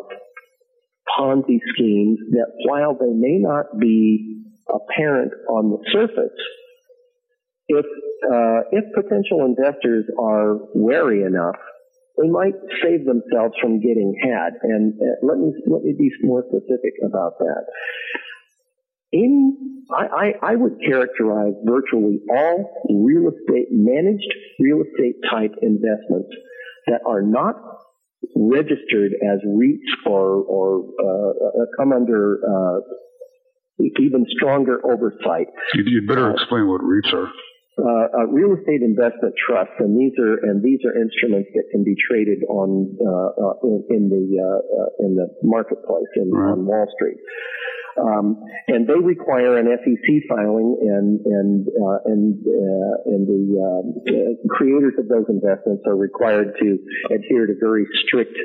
Ponzi 1.17 1.59
schemes 1.75 2.17
that, 2.31 2.47
while 2.65 2.95
they 2.97 3.13
may 3.13 3.37
not 3.37 3.77
be 3.79 4.43
apparent 4.69 5.33
on 5.49 5.69
the 5.69 5.79
surface, 5.91 6.37
if 7.67 7.85
uh, 8.23 8.61
if 8.71 8.85
potential 8.95 9.45
investors 9.45 10.05
are 10.19 10.57
wary 10.73 11.23
enough, 11.23 11.55
they 12.17 12.27
might 12.29 12.55
save 12.81 13.05
themselves 13.05 13.53
from 13.61 13.79
getting 13.79 14.15
had. 14.21 14.53
And 14.63 14.93
uh, 14.99 15.25
let 15.25 15.37
me 15.37 15.53
let 15.67 15.83
me 15.83 15.93
be 15.97 16.09
more 16.23 16.43
specific 16.49 16.93
about 17.05 17.37
that. 17.39 17.65
In 19.11 19.83
I, 19.91 20.33
I, 20.41 20.51
I 20.51 20.55
would 20.55 20.77
characterize 20.85 21.53
virtually 21.65 22.19
all 22.29 22.83
real 22.89 23.31
estate 23.31 23.67
managed 23.71 24.33
real 24.59 24.81
estate 24.81 25.15
type 25.29 25.53
investments 25.61 26.29
that 26.87 27.01
are 27.05 27.21
not 27.21 27.55
registered 28.35 29.11
as 29.23 29.39
REITs 29.45 30.05
or 30.05 30.43
or 30.43 30.85
uh, 30.99 31.61
uh 31.61 31.65
come 31.77 31.93
under 31.93 32.39
uh, 32.43 32.79
even 33.99 34.25
stronger 34.29 34.79
oversight. 34.83 35.47
You'd, 35.73 36.07
better 36.07 36.31
explain 36.31 36.67
what 36.67 36.81
REITs 36.81 37.13
are 37.13 37.29
uh, 37.77 38.25
real 38.27 38.57
estate 38.57 38.81
investment 38.81 39.35
trusts, 39.37 39.73
and 39.79 39.93
these 39.93 40.13
are 40.17 40.37
and 40.49 40.63
these 40.63 40.79
are 40.85 40.97
instruments 40.97 41.49
that 41.53 41.69
can 41.71 41.83
be 41.83 41.95
traded 42.09 42.43
on 42.49 42.97
uh, 42.97 43.29
uh 43.37 43.53
in, 43.63 43.85
in, 43.89 44.09
the 44.09 44.25
uh, 44.41 44.45
uh, 44.81 45.05
in 45.05 45.15
the 45.15 45.27
marketplace 45.43 46.09
in, 46.15 46.31
right. 46.31 46.51
on 46.53 46.65
Wall 46.65 46.87
Street. 46.97 47.17
Um, 47.97 48.37
and 48.67 48.87
they 48.87 48.93
require 48.93 49.57
an 49.57 49.65
SEC 49.65 50.07
filing, 50.29 50.77
and 50.81 51.21
and 51.25 51.67
uh, 51.67 51.97
and 52.05 52.45
and 53.05 53.27
the 53.27 54.37
creators 54.49 54.93
of 54.97 55.07
those 55.07 55.25
investments 55.29 55.83
are 55.87 55.95
required 55.95 56.53
to 56.61 56.77
adhere 57.13 57.45
to 57.45 57.53
very 57.59 57.85
strict 58.05 58.37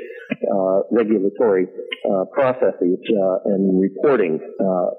regulatory 0.91 1.67
processes 2.33 2.97
and 3.45 3.81
reporting 3.81 4.39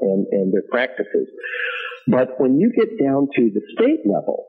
and 0.01 0.27
and 0.31 0.53
their 0.53 0.67
practices. 0.71 1.29
But 2.07 2.41
when 2.41 2.61
you 2.61 2.73
get 2.73 2.99
down 3.03 3.29
to 3.37 3.51
the 3.51 3.63
state 3.77 4.05
level, 4.05 4.47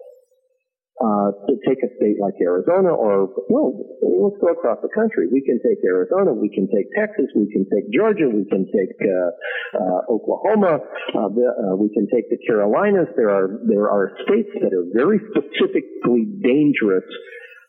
uh, 0.95 1.35
to 1.47 1.59
take 1.67 1.83
a 1.83 1.91
state 1.99 2.15
like 2.23 2.39
Arizona, 2.39 2.87
or 2.87 3.27
well, 3.51 3.75
let's 3.99 4.39
go 4.39 4.47
across 4.47 4.79
the 4.81 4.87
country. 4.95 5.27
We 5.27 5.43
can 5.43 5.59
take 5.59 5.83
Arizona, 5.83 6.31
we 6.31 6.47
can 6.47 6.71
take 6.71 6.87
Texas, 6.95 7.27
we 7.35 7.51
can 7.51 7.67
take 7.67 7.91
Georgia, 7.91 8.31
we 8.31 8.47
can 8.47 8.63
take 8.71 8.95
uh, 9.03 9.31
uh, 9.75 10.01
Oklahoma, 10.07 10.79
uh, 11.11 11.27
uh, 11.27 11.75
we 11.75 11.91
can 11.91 12.07
take 12.07 12.31
the 12.31 12.39
Carolinas. 12.47 13.11
There 13.17 13.27
are 13.27 13.59
there 13.67 13.91
are 13.91 14.15
states 14.23 14.47
that 14.63 14.71
are 14.71 14.87
very 14.95 15.19
specifically 15.35 16.31
dangerous 16.39 17.03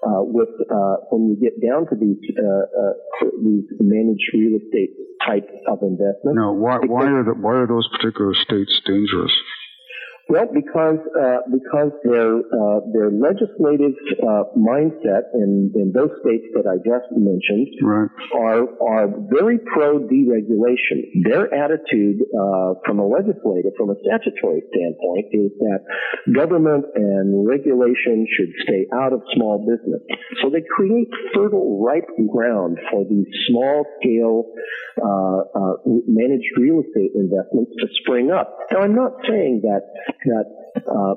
uh, 0.07 0.23
with 0.23 0.55
uh, 0.71 1.11
when 1.11 1.27
you 1.27 1.37
get 1.43 1.59
down 1.59 1.91
to 1.91 1.99
these 1.99 2.23
uh, 2.31 2.95
these 3.43 3.67
managed 3.83 4.23
real 4.35 4.63
estate 4.63 4.95
type 5.27 5.51
of 5.67 5.83
investment. 5.83 6.39
No, 6.39 6.53
why, 6.53 6.79
why 6.87 7.11
are 7.11 7.25
the, 7.25 7.35
why 7.35 7.59
are 7.59 7.67
those 7.67 7.89
particular 7.91 8.35
states 8.35 8.81
dangerous? 8.87 9.35
Well, 10.29 10.51
because 10.53 10.99
uh, 11.15 11.47
because 11.55 11.95
their 12.03 12.43
uh, 12.43 12.81
their 12.91 13.15
legislative 13.15 13.95
uh, 14.19 14.51
mindset 14.59 15.31
in, 15.35 15.71
in 15.79 15.93
those 15.95 16.11
states 16.19 16.51
that 16.51 16.67
I 16.67 16.83
just 16.83 17.07
mentioned 17.15 17.71
right. 17.79 18.11
are 18.35 18.67
are 18.83 19.07
very 19.31 19.59
pro 19.59 20.03
deregulation. 20.03 21.23
Their 21.23 21.47
attitude 21.55 22.27
uh, 22.35 22.75
from 22.85 22.99
a 22.99 23.07
legislative, 23.07 23.79
from 23.79 23.91
a 23.91 23.97
statutory 24.03 24.67
standpoint, 24.75 25.31
is 25.31 25.55
that 25.63 25.87
government 26.35 26.87
and 26.97 27.47
regulation 27.47 28.27
should 28.35 28.51
stay 28.67 28.87
out 28.99 29.13
of 29.13 29.23
small 29.37 29.63
business. 29.63 30.03
So 30.43 30.51
they 30.51 30.67
create 30.75 31.07
fertile, 31.35 31.79
ripe 31.79 32.11
ground 32.27 32.79
for 32.91 33.07
these 33.09 33.31
small 33.47 33.87
scale 34.03 34.51
uh, 34.99 35.39
uh, 35.55 35.75
managed 36.09 36.51
real 36.59 36.83
estate 36.83 37.13
investments 37.15 37.71
to 37.79 37.87
spring 38.03 38.33
up. 38.33 38.59
Now, 38.73 38.81
I'm 38.81 38.97
not 38.97 39.13
saying 39.29 39.63
that 39.63 39.87
that 40.25 40.66
uh, 40.85 41.15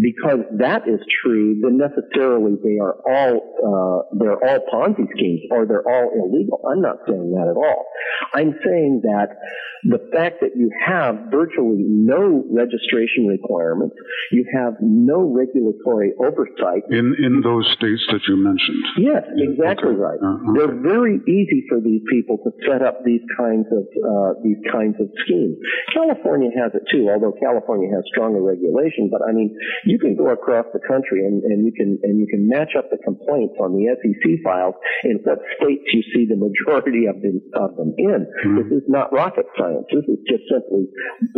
because 0.00 0.40
that 0.58 0.88
is 0.88 1.00
true, 1.22 1.58
then 1.62 1.78
necessarily 1.78 2.56
they 2.62 2.78
are 2.78 2.96
all 3.06 3.34
uh, 3.62 4.16
they're 4.18 4.38
all 4.38 4.58
Ponzi 4.72 5.06
schemes 5.16 5.42
or 5.50 5.66
they're 5.66 5.86
all 5.86 6.10
illegal. 6.14 6.60
I'm 6.70 6.80
not 6.80 6.98
saying 7.06 7.32
that 7.32 7.48
at 7.48 7.56
all. 7.56 7.86
I'm 8.34 8.54
saying 8.64 9.02
that 9.04 9.36
the 9.84 9.98
fact 10.14 10.38
that 10.40 10.54
you 10.54 10.70
have 10.86 11.26
virtually 11.30 11.82
no 11.82 12.44
registration 12.50 13.26
requirements, 13.26 13.96
you 14.30 14.46
have 14.54 14.74
no 14.80 15.26
regulatory 15.26 16.12
oversight 16.22 16.86
in 16.90 17.14
in 17.18 17.42
those 17.42 17.66
states 17.74 18.02
that 18.10 18.22
you 18.28 18.36
mentioned. 18.36 18.82
Yes, 18.98 19.26
exactly 19.34 19.90
okay. 19.90 19.98
right. 19.98 20.20
Uh, 20.22 20.54
They're 20.54 20.78
very 20.78 21.18
easy 21.26 21.66
for 21.68 21.80
these 21.80 22.02
people 22.10 22.38
to 22.46 22.50
set 22.62 22.82
up 22.82 23.02
these 23.04 23.22
kinds 23.36 23.66
of 23.74 23.82
uh, 23.82 24.38
these 24.44 24.62
kinds 24.70 24.94
of 25.02 25.10
schemes. 25.26 25.58
California 25.92 26.50
has 26.54 26.70
it 26.74 26.86
too, 26.86 27.10
although 27.10 27.34
California 27.42 27.90
has 27.90 28.04
stronger 28.06 28.40
regulation 28.40 29.01
but 29.10 29.22
I 29.26 29.32
mean, 29.32 29.56
you 29.86 29.98
can 29.98 30.14
go 30.14 30.30
across 30.30 30.66
the 30.72 30.80
country 30.84 31.24
and, 31.24 31.42
and 31.42 31.64
you 31.64 31.72
can 31.72 31.98
and 32.02 32.20
you 32.20 32.26
can 32.26 32.48
match 32.48 32.76
up 32.76 32.90
the 32.90 32.98
complaints 33.02 33.54
on 33.58 33.72
the 33.72 33.90
SEC 33.98 34.44
files 34.44 34.74
in 35.04 35.18
what 35.24 35.38
states 35.56 35.86
you 35.92 36.02
see 36.14 36.26
the 36.26 36.36
majority 36.36 37.06
of 37.06 37.18
them 37.22 37.40
of 37.54 37.76
them 37.76 37.94
in. 37.98 38.26
Mm-hmm. 38.26 38.56
This 38.62 38.82
is 38.82 38.86
not 38.88 39.12
rocket 39.12 39.46
science. 39.58 39.86
This 39.90 40.04
is 40.06 40.20
just 40.28 40.44
simply 40.50 40.86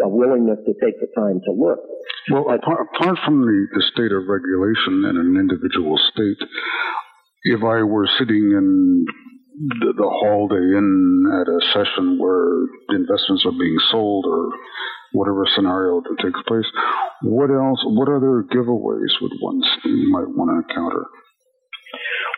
a 0.02 0.08
willingness 0.08 0.58
to 0.66 0.74
take 0.82 0.98
the 1.00 1.08
time 1.16 1.40
to 1.44 1.52
look. 1.52 1.80
Well, 2.30 2.50
apart, 2.50 2.88
apart 2.92 3.18
from 3.24 3.42
the, 3.42 3.66
the 3.72 3.84
state 3.92 4.12
of 4.12 4.26
regulation 4.28 5.04
in 5.08 5.16
an 5.16 5.36
individual 5.36 5.98
state, 6.12 6.40
if 7.44 7.62
I 7.62 7.82
were 7.82 8.08
sitting 8.18 8.52
in 8.56 9.04
the, 9.54 9.92
the 9.96 10.08
Holiday 10.08 10.76
Inn 10.76 11.30
at 11.30 11.46
a 11.46 11.60
session 11.72 12.18
where 12.18 12.66
investments 12.90 13.44
are 13.46 13.58
being 13.58 13.78
sold 13.90 14.26
or 14.26 14.50
whatever 15.14 15.46
scenario 15.54 16.02
that 16.02 16.16
takes 16.22 16.40
place. 16.46 16.66
What 17.22 17.50
else? 17.50 17.80
What 17.86 18.08
other 18.10 18.44
giveaways 18.50 19.14
would 19.22 19.32
one 19.40 19.60
might 20.10 20.28
want 20.28 20.50
to 20.50 20.68
encounter? 20.68 21.06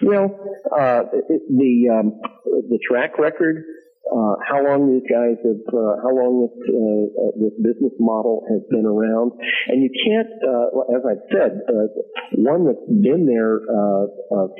Well, 0.02 0.28
uh, 0.70 1.02
the 1.48 1.88
um, 1.88 2.20
the 2.44 2.78
track 2.86 3.18
record, 3.18 3.64
uh, 4.12 4.34
how 4.46 4.62
long 4.62 4.92
these 4.92 5.08
guys 5.08 5.40
have, 5.40 5.64
uh, 5.72 5.96
how 6.04 6.12
long 6.12 6.44
this 6.44 6.56
uh, 6.68 7.32
this 7.40 7.56
business 7.64 7.92
model 7.98 8.44
has 8.50 8.60
been 8.70 8.84
around, 8.84 9.32
and 9.68 9.82
you 9.82 9.90
can't, 10.04 10.28
uh, 10.44 10.94
as 10.94 11.02
I've 11.08 11.24
said, 11.32 11.60
uh, 11.68 11.88
one 12.36 12.66
that's 12.66 12.86
been 12.86 13.24
there 13.24 13.60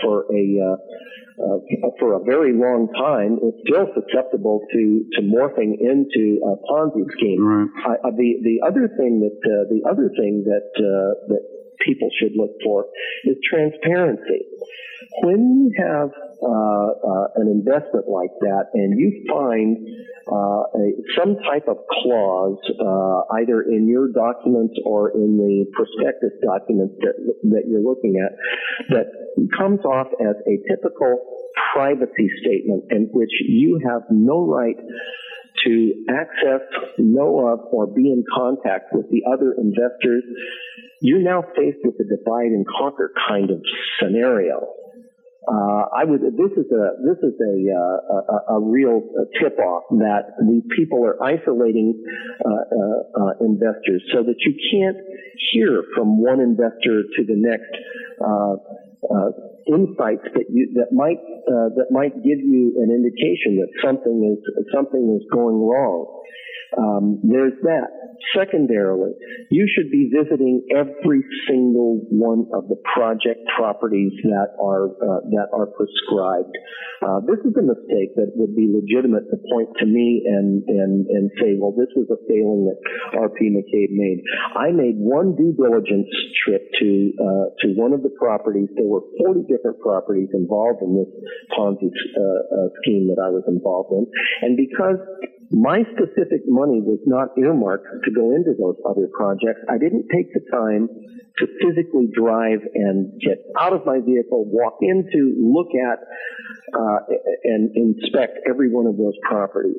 for 0.02 0.24
a 0.32 0.76
uh, 1.36 1.58
for 1.98 2.14
a 2.14 2.24
very 2.24 2.52
long 2.52 2.88
time 2.96 3.38
is 3.44 3.54
still 3.68 3.86
susceptible 3.92 4.64
to, 4.72 5.04
to 5.14 5.20
morphing 5.22 5.76
into 5.78 6.40
a 6.40 6.56
Ponzi 6.64 7.04
scheme. 7.12 7.44
Right. 7.44 7.98
Uh, 8.04 8.10
the 8.16 8.40
the 8.42 8.60
other 8.66 8.88
thing 8.96 9.20
that 9.20 9.36
uh, 9.44 9.68
the 9.68 9.84
other 9.88 10.08
thing 10.16 10.44
that 10.44 10.72
that 11.28 11.44
people 11.84 12.08
should 12.18 12.32
look 12.34 12.52
for 12.64 12.86
is 13.24 13.36
transparency 13.48 14.48
when 15.22 15.70
you 15.70 15.84
have 15.84 16.10
uh, 16.42 16.48
uh, 16.48 17.26
an 17.36 17.48
investment 17.48 18.08
like 18.08 18.32
that 18.40 18.68
and 18.74 18.98
you 18.98 19.24
find 19.28 19.76
uh, 20.30 20.68
a, 20.74 20.92
some 21.16 21.36
type 21.48 21.64
of 21.68 21.78
clause 21.88 22.58
uh, 22.80 23.34
either 23.40 23.62
in 23.62 23.88
your 23.88 24.08
documents 24.12 24.74
or 24.84 25.10
in 25.10 25.36
the 25.38 25.64
prospectus 25.72 26.32
documents 26.44 26.94
that, 27.00 27.14
that 27.44 27.62
you're 27.68 27.80
looking 27.80 28.20
at 28.20 28.36
that 28.90 29.06
comes 29.56 29.80
off 29.84 30.08
as 30.20 30.36
a 30.46 30.56
typical 30.68 31.24
privacy 31.72 32.28
statement 32.42 32.84
in 32.90 33.08
which 33.12 33.32
you 33.48 33.80
have 33.86 34.02
no 34.10 34.46
right 34.46 34.76
to 35.64 36.04
access, 36.10 36.60
know 36.98 37.48
of, 37.48 37.60
or 37.72 37.86
be 37.86 38.12
in 38.12 38.24
contact 38.34 38.92
with 38.92 39.06
the 39.10 39.22
other 39.30 39.54
investors, 39.56 40.22
you're 41.00 41.22
now 41.22 41.42
faced 41.56 41.78
with 41.84 41.94
a 42.00 42.04
divide 42.04 42.52
and 42.52 42.66
conquer 42.66 43.12
kind 43.28 43.50
of 43.50 43.60
scenario. 44.00 44.68
Uh, 45.46 45.86
I 45.94 46.02
would. 46.02 46.22
This 46.22 46.50
is 46.58 46.66
a 46.74 46.98
this 47.06 47.22
is 47.22 47.38
a 47.38 47.54
uh, 47.70 48.34
a, 48.50 48.58
a, 48.58 48.60
real 48.60 48.98
tip 49.38 49.56
off 49.60 49.84
that 49.90 50.34
the 50.42 50.60
people 50.74 51.06
are 51.06 51.22
isolating 51.22 52.02
uh, 52.42 52.50
uh, 52.50 53.22
uh, 53.22 53.46
investors 53.46 54.02
so 54.12 54.24
that 54.24 54.34
you 54.42 54.58
can't 54.74 54.98
hear 55.52 55.84
from 55.94 56.20
one 56.20 56.40
investor 56.40 57.06
to 57.14 57.22
the 57.22 57.38
next 57.38 57.70
uh, 58.18 59.30
insights 59.70 60.26
that 60.34 60.50
you 60.50 60.74
that 60.74 60.90
might 60.90 61.22
that 61.46 61.92
might 61.92 62.16
give 62.24 62.42
you 62.42 62.82
an 62.82 62.90
indication 62.90 63.62
that 63.62 63.70
something 63.86 64.26
is 64.26 64.42
something 64.74 65.14
is 65.14 65.30
going 65.30 65.62
wrong. 65.62 66.24
Um, 66.76 67.20
there's 67.22 67.54
that. 67.62 68.05
Secondarily, 68.34 69.12
you 69.50 69.68
should 69.68 69.90
be 69.90 70.10
visiting 70.12 70.66
every 70.74 71.22
single 71.48 72.00
one 72.10 72.46
of 72.52 72.68
the 72.68 72.76
project 72.94 73.40
properties 73.56 74.12
that 74.24 74.56
are 74.60 74.90
uh, 75.00 75.20
that 75.32 75.48
are 75.52 75.66
prescribed. 75.66 76.54
Uh, 77.04 77.20
this 77.28 77.40
is 77.44 77.52
a 77.56 77.64
mistake 77.64 78.16
that 78.16 78.32
would 78.36 78.56
be 78.56 78.68
legitimate 78.68 79.28
to 79.30 79.36
point 79.52 79.68
to 79.78 79.86
me 79.86 80.24
and 80.24 80.64
and 80.68 81.06
and 81.06 81.30
say, 81.40 81.56
well, 81.58 81.72
this 81.72 81.90
was 81.96 82.08
a 82.08 82.18
failing 82.28 82.68
that 82.68 82.78
R.P. 83.16 83.52
McCabe 83.52 83.92
made. 83.92 84.24
I 84.56 84.72
made 84.72 84.96
one 84.96 85.36
due 85.36 85.52
diligence 85.52 86.08
trip 86.44 86.64
to 86.80 87.12
uh, 87.20 87.46
to 87.60 87.66
one 87.76 87.92
of 87.92 88.02
the 88.02 88.12
properties. 88.18 88.68
There 88.76 88.88
were 88.88 89.04
40 89.20 89.44
different 89.48 89.80
properties 89.80 90.28
involved 90.32 90.82
in 90.82 90.96
this 90.96 91.10
Ponzi 91.52 91.88
uh, 91.88 92.20
uh, 92.20 92.68
scheme 92.82 93.08
that 93.12 93.20
I 93.20 93.28
was 93.28 93.44
involved 93.48 93.92
in, 93.92 94.06
and 94.42 94.56
because 94.56 94.98
my 95.50 95.82
specific 95.94 96.42
money 96.46 96.80
was 96.82 96.98
not 97.06 97.28
earmarked 97.38 97.86
to 98.04 98.10
go 98.10 98.34
into 98.34 98.52
those 98.58 98.76
other 98.88 99.08
projects. 99.12 99.60
I 99.68 99.78
didn't 99.78 100.06
take 100.12 100.32
the 100.32 100.40
time 100.50 100.88
to 101.38 101.46
physically 101.60 102.08
drive 102.14 102.60
and 102.74 103.12
get 103.20 103.38
out 103.58 103.72
of 103.72 103.84
my 103.84 104.00
vehicle, 104.00 104.44
walk 104.46 104.78
into, 104.80 105.36
look 105.38 105.68
at, 105.76 105.98
uh, 106.74 106.98
and 107.44 107.70
inspect 107.76 108.38
every 108.48 108.70
one 108.70 108.86
of 108.86 108.96
those 108.96 109.14
properties. 109.28 109.76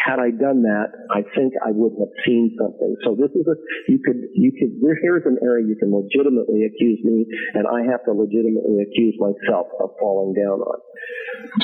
Had 0.00 0.18
I 0.18 0.30
done 0.32 0.64
that, 0.64 0.88
I 1.12 1.20
think 1.36 1.52
I 1.60 1.70
would 1.76 1.92
have 2.00 2.12
seen 2.24 2.56
something. 2.56 2.96
So 3.04 3.14
this 3.14 3.30
is 3.36 3.44
a, 3.44 3.56
you 3.88 4.00
could, 4.00 4.16
you 4.32 4.50
could, 4.52 4.80
here's 5.02 5.26
an 5.26 5.36
area 5.44 5.66
you 5.66 5.76
can 5.76 5.92
legitimately 5.92 6.64
accuse 6.64 7.00
me, 7.04 7.28
and 7.54 7.68
I 7.68 7.84
have 7.90 8.04
to 8.08 8.12
legitimately 8.12 8.80
accuse 8.80 9.14
myself 9.20 9.68
of 9.80 9.92
falling 10.00 10.32
down 10.32 10.64
on. 10.64 10.78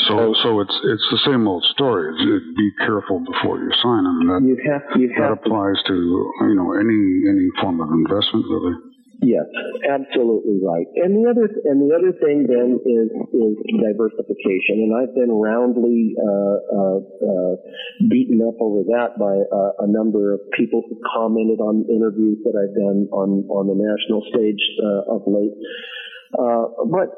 So, 0.09 0.35
so 0.43 0.61
it's 0.61 0.77
it's 0.85 1.07
the 1.11 1.21
same 1.27 1.47
old 1.47 1.65
story. 1.75 2.13
Be 2.17 2.71
careful 2.79 3.21
before 3.21 3.59
you 3.59 3.71
sign, 3.83 4.05
and 4.05 4.29
that 4.31 4.41
you 4.45 4.57
have, 4.69 4.83
you 4.99 5.09
have 5.17 5.37
that 5.37 5.47
applies 5.47 5.77
to 5.87 5.95
you 5.95 6.55
know 6.57 6.73
any 6.73 7.01
any 7.29 7.49
form 7.61 7.81
of 7.81 7.89
investment, 7.93 8.45
really. 8.49 8.75
Yes, 9.27 9.51
absolutely 9.83 10.63
right. 10.63 10.87
And 11.03 11.19
the 11.19 11.27
other 11.27 11.51
and 11.67 11.83
the 11.83 11.91
other 11.99 12.15
thing 12.15 12.47
then 12.47 12.79
is 12.87 13.11
is 13.35 13.55
diversification, 13.75 14.87
and 14.87 14.95
I've 14.95 15.19
been 15.19 15.35
roundly 15.35 16.15
uh, 16.15 16.57
uh, 16.71 16.99
uh, 17.03 17.55
beaten 18.07 18.39
up 18.47 18.55
over 18.63 18.87
that 18.95 19.19
by 19.19 19.35
a 19.83 19.89
number 19.91 20.33
of 20.33 20.39
people 20.55 20.87
who 20.87 21.03
commented 21.03 21.59
on 21.59 21.91
interviews 21.91 22.39
that 22.47 22.55
I've 22.55 22.79
done 22.79 23.11
on 23.11 23.51
on 23.51 23.67
the 23.67 23.75
national 23.75 24.23
stage 24.31 24.63
uh, 24.79 25.19
of 25.19 25.27
late. 25.27 25.59
Uh, 26.35 26.67
but 26.91 27.15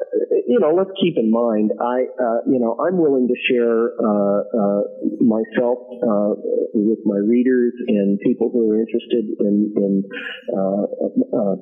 you 0.46 0.60
know, 0.60 0.74
let's 0.76 0.90
keep 1.00 1.16
in 1.16 1.30
mind, 1.30 1.72
I 1.80 2.04
uh, 2.20 2.40
you 2.46 2.60
know 2.60 2.76
I'm 2.76 2.98
willing 2.98 3.28
to 3.28 3.36
share 3.48 3.96
uh, 3.96 4.40
uh 4.52 4.82
myself 5.24 5.78
uh, 6.04 6.36
with 6.74 6.98
my 7.04 7.16
readers 7.16 7.72
and 7.88 8.20
people 8.20 8.50
who 8.52 8.70
are 8.70 8.80
interested 8.80 9.24
in, 9.40 9.72
in 9.76 10.04
uh, 10.52 11.56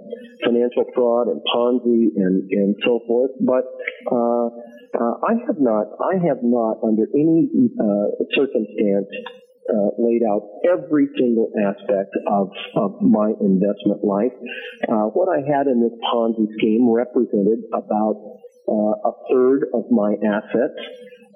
financial 0.44 0.84
fraud 0.94 1.28
and 1.28 1.40
Ponzi 1.54 2.10
and 2.16 2.50
and 2.50 2.74
so 2.84 3.00
forth. 3.06 3.30
But 3.40 3.64
I 4.10 5.34
have 5.46 5.60
not 5.60 5.86
I 6.02 6.18
have 6.26 6.42
not 6.42 6.82
under 6.82 7.06
any 7.14 7.50
circumstance 8.34 9.06
uh, 9.68 9.90
laid 9.98 10.22
out 10.22 10.42
every 10.64 11.08
single 11.18 11.50
aspect 11.58 12.14
of, 12.28 12.50
of 12.76 13.00
my 13.00 13.32
investment 13.40 14.04
life. 14.04 14.32
Uh, 14.88 15.10
what 15.12 15.28
I 15.28 15.40
had 15.40 15.66
in 15.66 15.80
this 15.82 15.94
Ponzi 16.12 16.46
scheme 16.58 16.88
represented 16.90 17.64
about 17.72 18.38
uh, 18.68 18.94
a 19.08 19.12
third 19.30 19.66
of 19.74 19.90
my 19.90 20.14
assets 20.24 20.78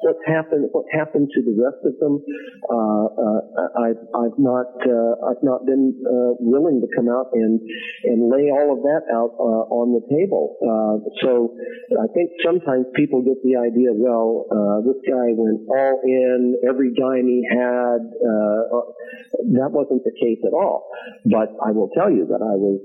what's 0.03 0.25
happened, 0.27 0.69
what 0.73 0.87
happened 0.93 1.31
to 1.35 1.41
the 1.43 1.55
rest 1.57 1.81
of 1.85 1.95
them, 2.01 2.23
uh, 2.69 3.07
uh, 3.11 3.41
I've, 3.77 4.03
I've 4.15 4.39
not, 4.39 4.69
uh, 4.85 5.15
I've 5.29 5.43
not 5.43 5.67
been 5.67 5.95
uh, 6.05 6.37
willing 6.41 6.81
to 6.81 6.89
come 6.97 7.09
out 7.09 7.31
and 7.33 7.61
and 8.05 8.31
lay 8.31 8.49
all 8.51 8.73
of 8.73 8.83
that 8.83 9.05
out 9.13 9.37
uh, 9.39 9.65
on 9.73 9.93
the 9.93 10.03
table. 10.09 10.57
So 11.23 11.57
I 11.99 12.07
think 12.15 12.31
sometimes 12.45 12.87
people 12.95 13.23
get 13.23 13.43
the 13.45 13.57
idea, 13.57 13.93
well, 13.93 14.47
this 14.85 15.01
guy 15.05 15.33
went 15.37 15.69
all 15.69 16.01
in, 16.05 16.57
every 16.69 16.93
dime 16.95 17.27
he 17.27 17.45
had. 17.49 18.01
that 19.57 19.71
wasn't 19.71 20.05
the 20.05 20.15
case 20.17 20.41
at 20.47 20.53
all. 20.53 20.89
But 21.25 21.53
I 21.65 21.73
will 21.73 21.91
tell 21.97 22.11
you 22.11 22.27
that 22.27 22.41
I 22.41 22.57
was, 22.57 22.81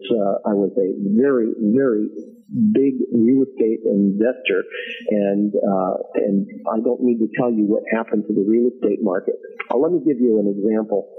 I 0.45 0.53
was 0.53 0.71
a 0.77 0.89
very, 1.15 1.53
very 1.59 2.09
big 2.49 3.01
real 3.11 3.43
estate 3.43 3.81
investor, 3.85 4.63
and 5.09 5.53
uh, 5.55 5.95
and 6.15 6.47
I 6.69 6.77
don't 6.83 7.01
need 7.01 7.17
to 7.19 7.29
tell 7.37 7.51
you 7.51 7.65
what 7.65 7.83
happened 7.91 8.25
to 8.27 8.33
the 8.33 8.45
real 8.45 8.69
estate 8.69 9.01
market. 9.01 9.35
Uh, 9.71 9.77
let 9.77 9.91
me 9.91 9.99
give 10.05 10.19
you 10.19 10.39
an 10.39 10.47
example. 10.47 11.09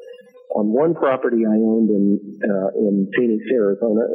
On 0.54 0.72
one 0.72 0.94
property 0.94 1.42
I 1.44 1.58
owned 1.58 1.90
in 1.90 2.18
uh, 2.46 2.70
in 2.78 3.10
Phoenix, 3.16 3.42
Arizona, 3.52 4.06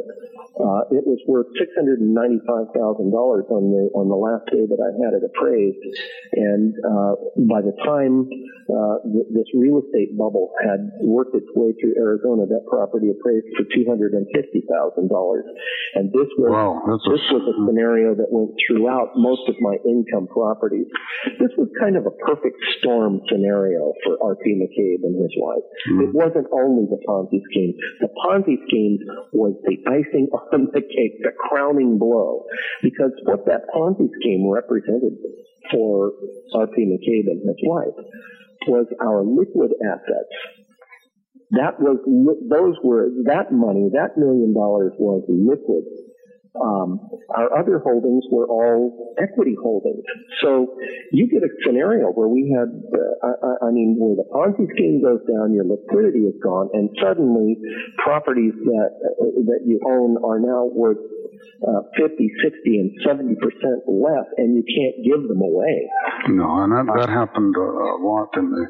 uh, 0.59 0.83
it 0.91 1.07
was 1.07 1.15
worth 1.31 1.47
six 1.55 1.71
hundred 1.79 2.03
and 2.03 2.11
ninety 2.11 2.43
five 2.43 2.67
thousand 2.75 3.15
dollars 3.15 3.47
on 3.47 3.71
the 3.71 3.87
on 3.95 4.11
the 4.11 4.19
last 4.19 4.43
day 4.51 4.67
that 4.67 4.81
I 4.83 4.91
had 4.99 5.15
it 5.15 5.23
appraised, 5.23 5.79
and 6.35 6.75
uh, 6.83 7.13
by 7.47 7.63
the 7.63 7.71
time 7.87 8.27
uh, 8.67 8.99
th- 9.07 9.31
this 9.31 9.47
real 9.55 9.79
estate 9.79 10.11
bubble 10.19 10.51
had 10.59 10.91
worked 11.07 11.31
its 11.39 11.47
way 11.55 11.71
through 11.79 11.95
Arizona, 11.95 12.43
that 12.51 12.67
property 12.67 13.15
appraised 13.15 13.47
for 13.55 13.63
two 13.71 13.87
hundred 13.87 14.11
and 14.11 14.27
fifty 14.35 14.59
thousand 14.67 15.07
dollars, 15.07 15.47
and 15.95 16.11
this 16.11 16.27
was 16.35 16.51
wow, 16.51 16.83
this 16.83 17.23
was 17.31 17.43
a 17.47 17.55
scenario 17.63 18.11
that 18.11 18.27
went 18.27 18.51
throughout 18.67 19.15
most 19.15 19.47
of 19.47 19.55
my 19.63 19.79
income 19.87 20.27
properties. 20.27 20.87
This 21.39 21.55
was 21.55 21.71
kind 21.79 21.95
of 21.95 22.03
a 22.03 22.13
perfect 22.27 22.59
storm 22.79 23.23
scenario 23.31 23.95
for 24.03 24.19
R.P. 24.19 24.59
McCabe 24.59 25.07
and 25.07 25.15
his 25.15 25.31
wife. 25.39 25.63
Mm-hmm. 25.87 26.01
It 26.01 26.11
wasn't 26.11 26.47
only 26.51 26.91
the 26.91 26.99
Ponzi 27.07 27.39
scheme. 27.47 27.71
The 28.03 28.11
Ponzi 28.19 28.59
scheme 28.67 28.99
was 29.31 29.55
the 29.63 29.79
icing 29.87 30.27
on 30.53 30.67
the 30.73 30.81
cake, 30.81 31.21
the 31.21 31.31
crowning 31.49 31.97
blow, 31.97 32.43
because 32.81 33.11
what 33.23 33.45
that 33.45 33.61
Ponzi 33.73 34.09
scheme 34.19 34.49
represented 34.49 35.17
for 35.71 36.11
R.P. 36.55 36.75
McCabe 36.85 37.31
and 37.31 37.41
his 37.47 37.61
wife 37.63 37.97
was 38.67 38.85
our 39.01 39.23
liquid 39.23 39.71
assets. 39.85 40.33
That 41.51 41.79
was, 41.79 41.99
those 42.49 42.75
were, 42.83 43.09
that 43.25 43.51
money, 43.51 43.89
that 43.93 44.17
million 44.17 44.53
dollars 44.53 44.93
was 44.97 45.23
liquid. 45.27 45.83
Um, 46.59 46.99
our 47.31 47.47
other 47.57 47.79
holdings 47.79 48.25
were 48.29 48.45
all 48.45 49.15
equity 49.15 49.55
holdings. 49.55 50.03
So 50.43 50.75
you 51.11 51.27
get 51.31 51.43
a 51.43 51.51
scenario 51.65 52.11
where 52.11 52.27
we 52.27 52.51
had, 52.51 52.67
uh, 52.67 53.31
I, 53.63 53.67
I, 53.67 53.71
mean, 53.71 53.95
where 53.95 54.19
the 54.19 54.27
Ponzi 54.27 54.67
scheme 54.75 55.01
goes 55.01 55.23
down, 55.31 55.53
your 55.53 55.63
liquidity 55.63 56.27
is 56.27 56.35
gone, 56.43 56.67
and 56.73 56.89
suddenly 56.99 57.55
properties 58.03 58.51
that 58.67 58.89
uh, 58.99 59.47
that 59.47 59.63
you 59.63 59.79
own 59.87 60.19
are 60.27 60.39
now 60.43 60.67
worth 60.67 60.99
uh, 61.63 61.87
50, 61.95 62.19
60, 62.19 62.77
and 62.77 62.91
70 63.07 63.35
percent 63.39 63.87
less, 63.87 64.27
and 64.35 64.51
you 64.51 64.63
can't 64.67 64.99
give 65.07 65.27
them 65.31 65.39
away. 65.39 65.87
No, 66.27 66.67
and 66.67 66.75
that, 66.75 66.91
that 66.99 67.09
happened 67.09 67.55
a 67.55 67.95
lot 68.03 68.35
in 68.35 68.51
the 68.51 68.67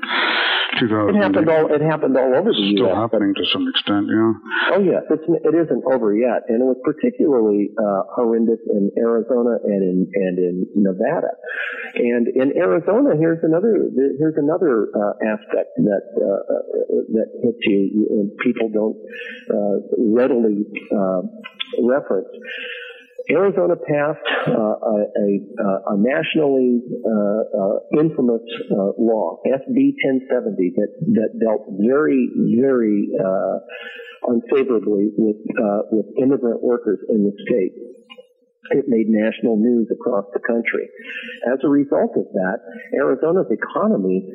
2000. 0.82 1.14
It 1.14 1.22
happened 1.22 1.50
all. 1.50 1.66
It 1.70 1.82
happened 1.82 2.18
all 2.18 2.34
over 2.34 2.50
the 2.50 2.74
Still 2.74 2.90
U.S. 2.90 2.98
happening 2.98 3.34
to 3.38 3.46
some 3.54 3.70
extent, 3.70 4.10
yeah. 4.10 4.34
Oh 4.74 4.82
yes, 4.82 5.06
it's, 5.14 5.24
it 5.30 5.54
isn't 5.54 5.84
over 5.86 6.10
yet, 6.18 6.50
and 6.50 6.62
it 6.62 6.68
was 6.68 6.82
particularly 6.82 7.70
uh, 7.78 8.10
horrendous 8.18 8.60
in 8.66 8.90
Arizona 8.98 9.62
and 9.62 9.82
in 9.86 9.98
and 10.10 10.36
in 10.42 10.56
Nevada. 10.74 11.38
And 11.94 12.28
in 12.34 12.58
Arizona, 12.58 13.14
here's 13.14 13.44
another 13.46 13.94
here's 14.18 14.38
another 14.42 14.90
uh, 14.90 15.14
aspect 15.22 15.78
that 15.78 16.06
uh, 16.18 16.42
uh 16.50 16.64
that 17.14 17.30
hits 17.46 17.62
you 17.70 18.08
and 18.10 18.34
people 18.42 18.74
don't 18.74 18.98
uh, 19.54 19.78
readily 19.98 20.66
uh, 20.90 21.22
reference. 21.86 22.30
Arizona 23.30 23.76
passed 23.76 24.26
uh, 24.48 24.52
a, 24.52 24.98
a, 25.14 25.94
a, 25.94 25.98
nationally 25.98 26.82
uh, 27.06 27.42
uh, 27.54 28.02
infamous 28.02 28.42
uh, 28.72 28.98
law, 28.98 29.38
SB 29.46 29.94
1070, 30.02 30.74
that, 30.78 30.92
that 31.14 31.30
dealt 31.40 31.68
very, 31.80 32.30
very 32.58 33.10
uh, 33.20 33.60
unfavorably 34.28 35.12
with, 35.18 35.38
uh, 35.60 35.82
with 35.92 36.06
immigrant 36.22 36.64
workers 36.64 37.00
in 37.10 37.24
the 37.24 37.34
state. 37.48 37.74
It 38.72 38.86
made 38.88 39.10
national 39.10 39.58
news 39.58 39.90
across 39.92 40.24
the 40.34 40.40
country. 40.40 40.88
As 41.52 41.60
a 41.64 41.68
result 41.68 42.16
of 42.16 42.24
that, 42.32 42.60
Arizona's 42.96 43.52
economy 43.52 44.32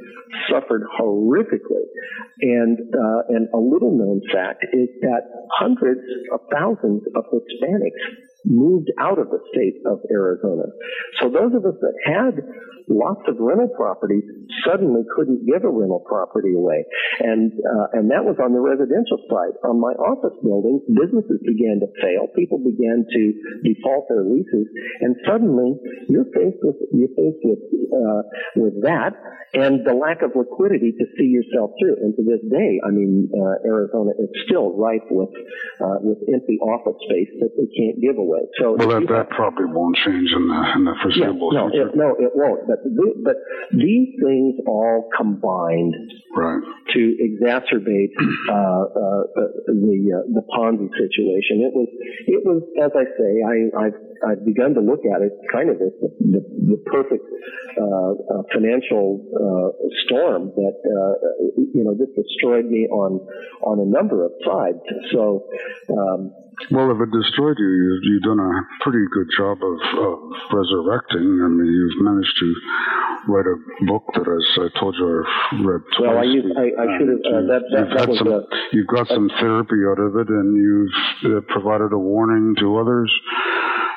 suffered 0.51 0.83
horrifically. 1.01 1.89
And, 2.43 2.77
and 3.31 3.49
a 3.55 3.57
little 3.57 3.97
known 3.97 4.21
fact 4.35 4.67
is 4.75 4.89
that 5.01 5.23
hundreds 5.57 6.03
of 6.35 6.41
thousands 6.53 7.03
of 7.17 7.25
Hispanics 7.33 8.26
moved 8.47 8.91
out 8.99 9.19
of 9.19 9.29
the 9.31 9.41
state 9.53 9.83
of 9.85 10.01
Arizona. 10.11 10.65
So 11.21 11.29
those 11.29 11.55
of 11.55 11.65
us 11.65 11.75
that 11.81 11.95
had 12.05 12.35
lots 12.89 13.23
of 13.29 13.37
rental 13.39 13.69
properties 13.75 14.25
suddenly 14.67 15.03
couldn't 15.15 15.47
give 15.47 15.65
a 15.65 15.71
rental 15.71 16.03
property 16.07 16.55
away. 16.55 16.85
And, 17.21 17.53
uh, 17.53 17.99
and 17.99 18.11
that 18.11 18.23
was 18.23 18.39
on 18.39 18.55
the 18.55 18.63
residential 18.63 19.19
side. 19.27 19.59
On 19.67 19.79
my 19.81 19.95
office 19.99 20.35
building, 20.43 20.83
businesses 20.87 21.43
began 21.43 21.83
to 21.83 21.89
fail. 21.99 22.31
People 22.35 22.59
began 22.63 23.07
to 23.07 23.23
default 23.63 24.07
their 24.09 24.23
leases. 24.23 24.67
And 25.03 25.17
suddenly 25.27 25.79
you're 26.09 26.31
faced 26.31 26.63
with, 26.63 26.79
you're 26.95 27.15
faced 27.15 27.43
with, 27.43 27.63
uh, 27.91 28.23
with 28.57 28.83
that 28.83 29.19
and 29.55 29.87
the 29.87 29.95
lack 29.95 30.23
of 30.23 30.35
liquidity 30.35 30.93
to 30.93 31.05
see 31.17 31.31
yourself 31.31 31.71
through. 31.79 31.97
And 32.03 32.15
to 32.19 32.23
this 32.23 32.43
day, 32.51 32.79
I 32.83 32.91
mean, 32.91 33.31
uh, 33.31 33.63
Arizona 33.65 34.13
is 34.19 34.31
still 34.45 34.75
rife 34.75 35.07
with, 35.11 35.31
uh, 35.81 36.03
with 36.03 36.19
empty 36.29 36.59
office 36.59 36.99
space 37.07 37.31
that 37.41 37.55
they 37.55 37.69
can't 37.71 37.99
give 38.03 38.19
away. 38.19 38.45
So 38.59 38.75
well, 38.77 39.01
that, 39.01 39.09
that 39.09 39.31
probably 39.31 39.71
won't 39.71 39.97
change 39.97 40.31
in 40.35 40.45
the, 40.51 40.61
in 40.77 40.83
the 40.85 40.95
foreseeable 41.01 41.55
yeah, 41.55 41.61
no, 41.61 41.71
future. 41.71 41.89
It, 41.89 41.97
no, 41.97 42.09
it 42.19 42.33
won't. 42.35 42.67
But, 42.67 42.76
but 42.85 43.25
but 43.25 43.37
these 43.73 44.15
things 44.23 44.55
all 44.67 45.09
combined 45.17 45.95
right. 46.37 46.63
to 46.93 47.17
exacerbate 47.21 48.13
uh, 48.51 48.55
uh, 48.55 49.23
the 49.67 49.99
uh, 50.13 50.23
the 50.33 50.43
Ponzi 50.55 50.89
situation. 50.97 51.63
It 51.65 51.73
was 51.75 51.89
it 52.27 52.43
was 52.45 52.63
as 52.83 52.91
I 52.95 53.05
say, 53.19 53.43
I 53.43 53.87
I've, 53.87 53.99
I've 54.29 54.45
begun 54.45 54.75
to 54.75 54.81
look 54.81 55.01
at 55.07 55.23
it 55.23 55.33
kind 55.53 55.71
of 55.71 55.77
as 55.77 55.93
the, 56.01 56.11
the, 56.21 56.41
the 56.41 56.79
perfect 56.87 57.25
uh, 57.81 57.85
uh, 57.85 58.43
financial 58.53 59.21
uh, 59.35 59.89
storm 60.05 60.53
that 60.57 60.77
you 61.75 61.85
know 61.85 61.95
this 61.95 62.09
destroyed 62.15 62.67
me 62.67 62.87
on 62.89 63.21
on 63.63 63.81
a 63.81 63.87
number 63.87 64.25
of 64.25 64.33
sides. 64.45 64.83
So. 65.13 65.49
Um, 65.91 66.33
well, 66.71 66.91
if 66.91 66.99
it 67.01 67.11
destroyed 67.13 67.57
you, 67.59 67.69
you 67.69 68.01
you've 68.03 68.23
done 68.23 68.41
a 68.41 68.53
pretty 68.83 69.05
good 69.13 69.29
job 69.37 69.59
of, 69.63 69.77
of 69.99 70.19
resurrecting. 70.53 71.41
I 71.45 71.49
mean, 71.49 71.69
you've 71.69 72.03
managed 72.03 72.37
to 72.41 72.49
write 73.29 73.47
a 73.47 73.57
book 73.87 74.05
that, 74.15 74.27
as 74.27 74.47
I 74.59 74.81
told 74.81 74.97
you, 74.99 75.05
I've 75.07 75.67
read 75.67 75.83
twice. 75.97 76.09
Well, 76.09 76.19
I, 76.19 76.25
used, 76.25 76.47
I, 76.57 76.67
I 76.81 76.87
should 76.99 77.09
have. 77.09 77.23
Uh, 77.23 77.45
that, 77.47 77.63
that, 77.73 77.87
that 77.99 78.09
was 78.09 78.19
some, 78.19 78.29
a, 78.29 78.41
you've 78.73 78.87
got 78.87 79.09
some 79.09 79.31
therapy 79.41 79.85
out 79.89 80.01
of 80.01 80.17
it, 80.17 80.29
and 80.29 80.57
you've 80.57 81.37
uh, 81.37 81.41
provided 81.49 81.93
a 81.93 81.99
warning 81.99 82.55
to 82.61 82.79
others 82.79 83.13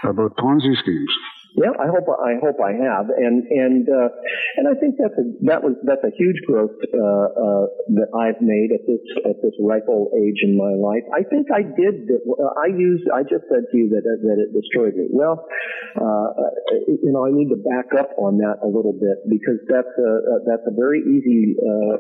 about 0.04 0.36
Ponzi 0.38 0.76
schemes. 0.80 1.14
Yeah, 1.58 1.74
I 1.82 1.90
hope 1.90 2.06
I 2.06 2.38
hope 2.38 2.62
I 2.62 2.78
have, 2.78 3.10
and 3.10 3.42
and 3.50 3.90
uh, 3.90 4.10
and 4.58 4.70
I 4.70 4.78
think 4.78 5.02
that's 5.02 5.18
a 5.18 5.26
that 5.50 5.66
was 5.66 5.74
that's 5.82 6.06
a 6.06 6.14
huge 6.14 6.38
growth 6.46 6.78
uh, 6.94 7.26
uh, 7.34 7.66
that 7.98 8.14
I've 8.14 8.38
made 8.38 8.70
at 8.70 8.86
this 8.86 9.02
at 9.26 9.42
this 9.42 9.58
ripe 9.58 9.90
old 9.90 10.14
age 10.14 10.46
in 10.46 10.54
my 10.54 10.78
life. 10.78 11.02
I 11.10 11.26
think 11.26 11.50
I 11.50 11.66
did. 11.66 12.06
I 12.54 12.70
used. 12.70 13.10
I 13.10 13.26
just 13.26 13.50
said 13.50 13.66
to 13.66 13.76
you 13.82 13.90
that 13.98 14.06
that 14.06 14.38
it 14.38 14.54
destroyed 14.54 14.94
me. 14.94 15.10
Well, 15.10 15.50
uh, 15.98 16.54
you 16.86 17.10
know, 17.10 17.26
I 17.26 17.34
need 17.34 17.50
to 17.50 17.58
back 17.58 17.98
up 17.98 18.14
on 18.22 18.38
that 18.46 18.62
a 18.62 18.70
little 18.70 18.94
bit 18.94 19.26
because 19.26 19.58
that's 19.66 19.96
a, 19.98 20.12
that's 20.46 20.66
a 20.70 20.74
very 20.78 21.02
easy 21.02 21.58
uh, 21.58 21.98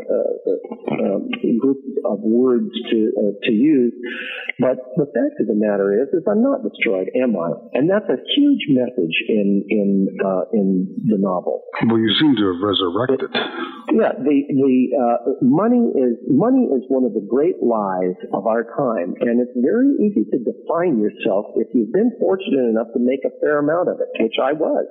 uh, 0.93 1.25
group 1.57 1.81
of 2.05 2.21
words 2.21 2.69
to 2.93 3.33
to 3.49 3.51
use. 3.51 3.97
But 4.61 4.77
the 4.93 5.09
fact 5.09 5.41
of 5.41 5.47
the 5.47 5.57
matter 5.57 5.89
is, 5.95 6.13
is 6.13 6.21
I'm 6.29 6.43
not 6.43 6.61
destroyed, 6.61 7.09
am 7.15 7.33
I? 7.33 7.57
And 7.73 7.89
that's 7.89 8.07
a 8.11 8.19
huge 8.37 8.69
message 8.69 9.15
in 9.27 9.38
in 9.69 10.07
uh, 10.23 10.43
in 10.53 10.87
the 11.07 11.17
novel. 11.17 11.63
Well, 11.87 11.99
you 11.99 12.11
seem 12.19 12.35
to 12.35 12.45
have 12.51 12.61
resurrected. 12.61 13.29
Yeah, 13.93 14.13
the 14.17 14.37
the 14.49 14.75
uh, 14.93 15.17
money 15.41 15.89
is 15.95 16.17
money 16.27 16.67
is 16.69 16.83
one 16.89 17.05
of 17.05 17.13
the 17.13 17.25
great 17.25 17.61
lies 17.63 18.17
of 18.33 18.45
our 18.47 18.63
time, 18.75 19.15
and 19.21 19.41
it's 19.41 19.55
very 19.55 19.95
easy 20.01 20.25
to 20.29 20.37
define 20.39 20.99
yourself 20.99 21.53
if 21.55 21.67
you've 21.73 21.93
been 21.93 22.11
fortunate 22.19 22.69
enough 22.69 22.93
to 22.93 22.99
make 22.99 23.21
a 23.25 23.33
fair 23.41 23.59
amount 23.59 23.89
of 23.89 23.99
it, 23.99 24.09
which 24.21 24.35
I 24.41 24.53
was. 24.53 24.85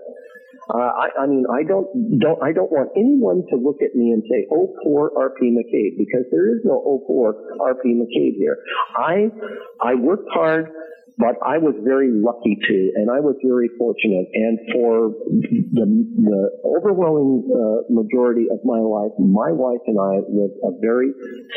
Uh, 0.69 0.77
I, 0.77 1.25
I 1.25 1.27
mean, 1.27 1.45
I 1.49 1.63
don't, 1.65 1.89
don't, 2.21 2.43
I 2.43 2.53
don't 2.53 2.71
want 2.71 2.93
anyone 2.93 3.41
to 3.49 3.57
look 3.57 3.81
at 3.81 3.97
me 3.97 4.13
and 4.13 4.23
say, 4.29 4.45
"Oh, 4.53 4.77
poor 4.85 5.11
R.P. 5.17 5.41
McCabe," 5.49 5.97
because 5.97 6.29
there 6.31 6.53
is 6.53 6.61
no 6.65 6.77
"Oh, 6.85 7.03
poor 7.07 7.37
R.P. 7.61 7.89
McCabe" 7.89 8.37
here. 8.37 8.59
I, 8.97 9.33
I 9.81 9.95
worked 9.95 10.29
hard. 10.31 10.69
But 11.19 11.35
I 11.43 11.59
was 11.59 11.75
very 11.83 12.15
lucky 12.15 12.55
too, 12.63 12.95
and 12.95 13.11
I 13.11 13.19
was 13.19 13.35
very 13.43 13.67
fortunate. 13.75 14.31
And 14.35 14.55
for 14.71 15.11
the, 15.75 15.87
the 16.15 16.43
overwhelming 16.63 17.43
uh, 17.51 17.91
majority 17.91 18.47
of 18.47 18.63
my 18.63 18.79
life, 18.79 19.11
my 19.19 19.51
wife 19.51 19.83
and 19.91 19.99
I 19.99 20.23
lived 20.31 20.55
a 20.63 20.71
very 20.79 21.11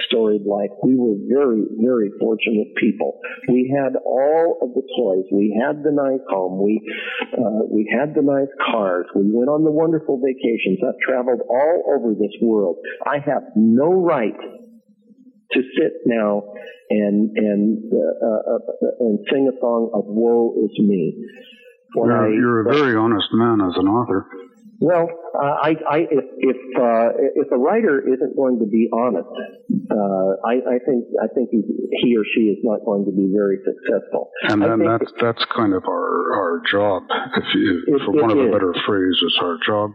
storied 0.09 0.49
life. 0.49 0.73
We 0.81 0.97
were 0.97 1.13
very, 1.29 1.61
very 1.77 2.09
fortunate 2.17 2.73
people. 2.81 3.21
We 3.47 3.69
had 3.69 4.01
all 4.01 4.57
of 4.65 4.73
the 4.73 4.81
toys. 4.97 5.29
We 5.29 5.53
had 5.53 5.85
the 5.85 5.93
nice 5.93 6.25
home. 6.25 6.57
We 6.57 6.81
uh, 7.29 7.69
we 7.69 7.85
had 7.85 8.17
the 8.17 8.25
nice 8.25 8.49
cars. 8.65 9.05
We 9.13 9.29
went 9.29 9.49
on 9.49 9.63
the 9.63 9.71
wonderful 9.71 10.17
vacations. 10.17 10.81
I've 10.81 10.97
traveled 11.05 11.41
all 11.45 11.85
over 11.85 12.17
this 12.17 12.33
world. 12.41 12.77
I 13.05 13.21
have 13.21 13.43
no 13.55 13.93
right 13.93 14.33
to 15.53 15.61
sit 15.77 15.93
now 16.05 16.43
and 16.89 17.31
and 17.35 17.91
uh, 17.93 18.27
uh, 18.27 18.55
uh, 18.55 18.87
and 18.99 19.19
sing 19.31 19.51
a 19.51 19.59
song 19.59 19.91
of 19.93 20.05
"Woe 20.05 20.53
is 20.63 20.77
me." 20.79 21.15
You're, 21.93 22.25
I, 22.25 22.29
you're, 22.29 22.61
a 22.61 22.73
very 22.73 22.95
honest 22.95 23.27
man 23.33 23.59
as 23.59 23.75
an 23.75 23.87
author. 23.87 24.25
Well, 24.81 25.09
uh, 25.35 25.61
I, 25.61 25.75
I, 25.87 25.97
if 26.09 26.25
if, 26.39 26.57
uh, 26.73 27.13
if 27.35 27.51
a 27.51 27.57
writer 27.57 28.01
isn't 28.01 28.35
going 28.35 28.57
to 28.59 28.65
be 28.65 28.89
honest, 28.91 29.29
uh, 29.91 30.41
I, 30.41 30.57
I, 30.57 30.77
think 30.81 31.05
I 31.21 31.27
think 31.35 31.49
he, 31.51 31.61
he, 32.01 32.17
or 32.17 32.25
she 32.33 32.49
is 32.49 32.57
not 32.63 32.83
going 32.83 33.05
to 33.05 33.11
be 33.11 33.29
very 33.31 33.59
successful. 33.61 34.31
And 34.49 34.59
then 34.59 34.79
that's 34.79 35.11
that's 35.21 35.45
kind 35.55 35.75
of 35.75 35.83
our 35.85 36.33
our 36.33 36.61
job. 36.65 37.03
If 37.37 37.43
you, 37.53 37.83
it, 37.87 38.01
for 38.05 38.11
one 38.11 38.31
of 38.31 38.37
the 38.37 38.51
better 38.51 38.73
phrases, 38.87 39.37
our 39.39 39.57
job. 39.63 39.91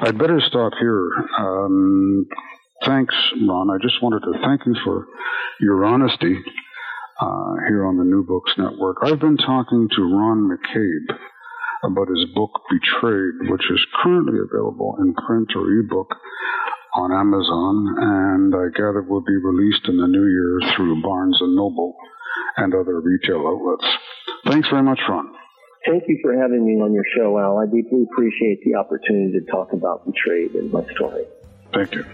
I'd 0.00 0.18
better 0.18 0.40
stop 0.40 0.72
here. 0.80 1.10
Um, 1.38 2.26
thanks, 2.84 3.14
Ron. 3.46 3.70
I 3.70 3.78
just 3.80 4.02
wanted 4.02 4.20
to 4.20 4.38
thank 4.44 4.66
you 4.66 4.74
for 4.84 5.06
your 5.60 5.84
honesty 5.84 6.36
uh, 7.20 7.54
here 7.68 7.86
on 7.86 7.96
the 7.96 8.04
New 8.04 8.24
Books 8.26 8.52
Network. 8.58 8.98
I've 9.02 9.20
been 9.20 9.36
talking 9.36 9.88
to 9.96 10.02
Ron 10.02 10.50
McCabe 10.50 11.16
about 11.84 12.08
his 12.08 12.24
book 12.34 12.50
Betrayed, 12.70 13.50
which 13.50 13.64
is 13.70 13.80
currently 14.02 14.38
available 14.40 14.96
in 15.00 15.14
print 15.14 15.52
or 15.54 15.70
ebook 15.80 16.14
on 16.94 17.12
Amazon, 17.12 17.94
and 17.98 18.54
I 18.54 18.70
gather 18.76 19.02
will 19.02 19.20
be 19.20 19.36
released 19.36 19.86
in 19.88 19.96
the 19.96 20.06
new 20.06 20.26
year 20.26 20.74
through 20.76 21.02
Barnes 21.02 21.36
and 21.40 21.54
Noble 21.54 21.96
and 22.56 22.72
other 22.74 23.00
retail 23.00 23.46
outlets. 23.46 23.86
Thanks 24.46 24.68
very 24.68 24.82
much, 24.82 25.00
Ron. 25.08 25.34
Thank 25.86 26.04
you 26.08 26.18
for 26.22 26.34
having 26.40 26.64
me 26.64 26.80
on 26.80 26.94
your 26.94 27.04
show, 27.16 27.38
Al. 27.38 27.58
I 27.58 27.66
deeply 27.66 28.06
appreciate 28.10 28.60
the 28.64 28.74
opportunity 28.76 29.38
to 29.38 29.44
talk 29.50 29.72
about 29.72 30.06
Betrayed 30.06 30.54
and 30.54 30.72
my 30.72 30.84
story. 30.94 31.24
Thank 31.74 31.94
you. 31.94 32.04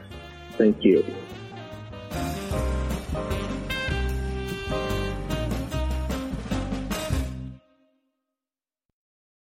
Thank 0.60 0.84
you. 0.84 1.39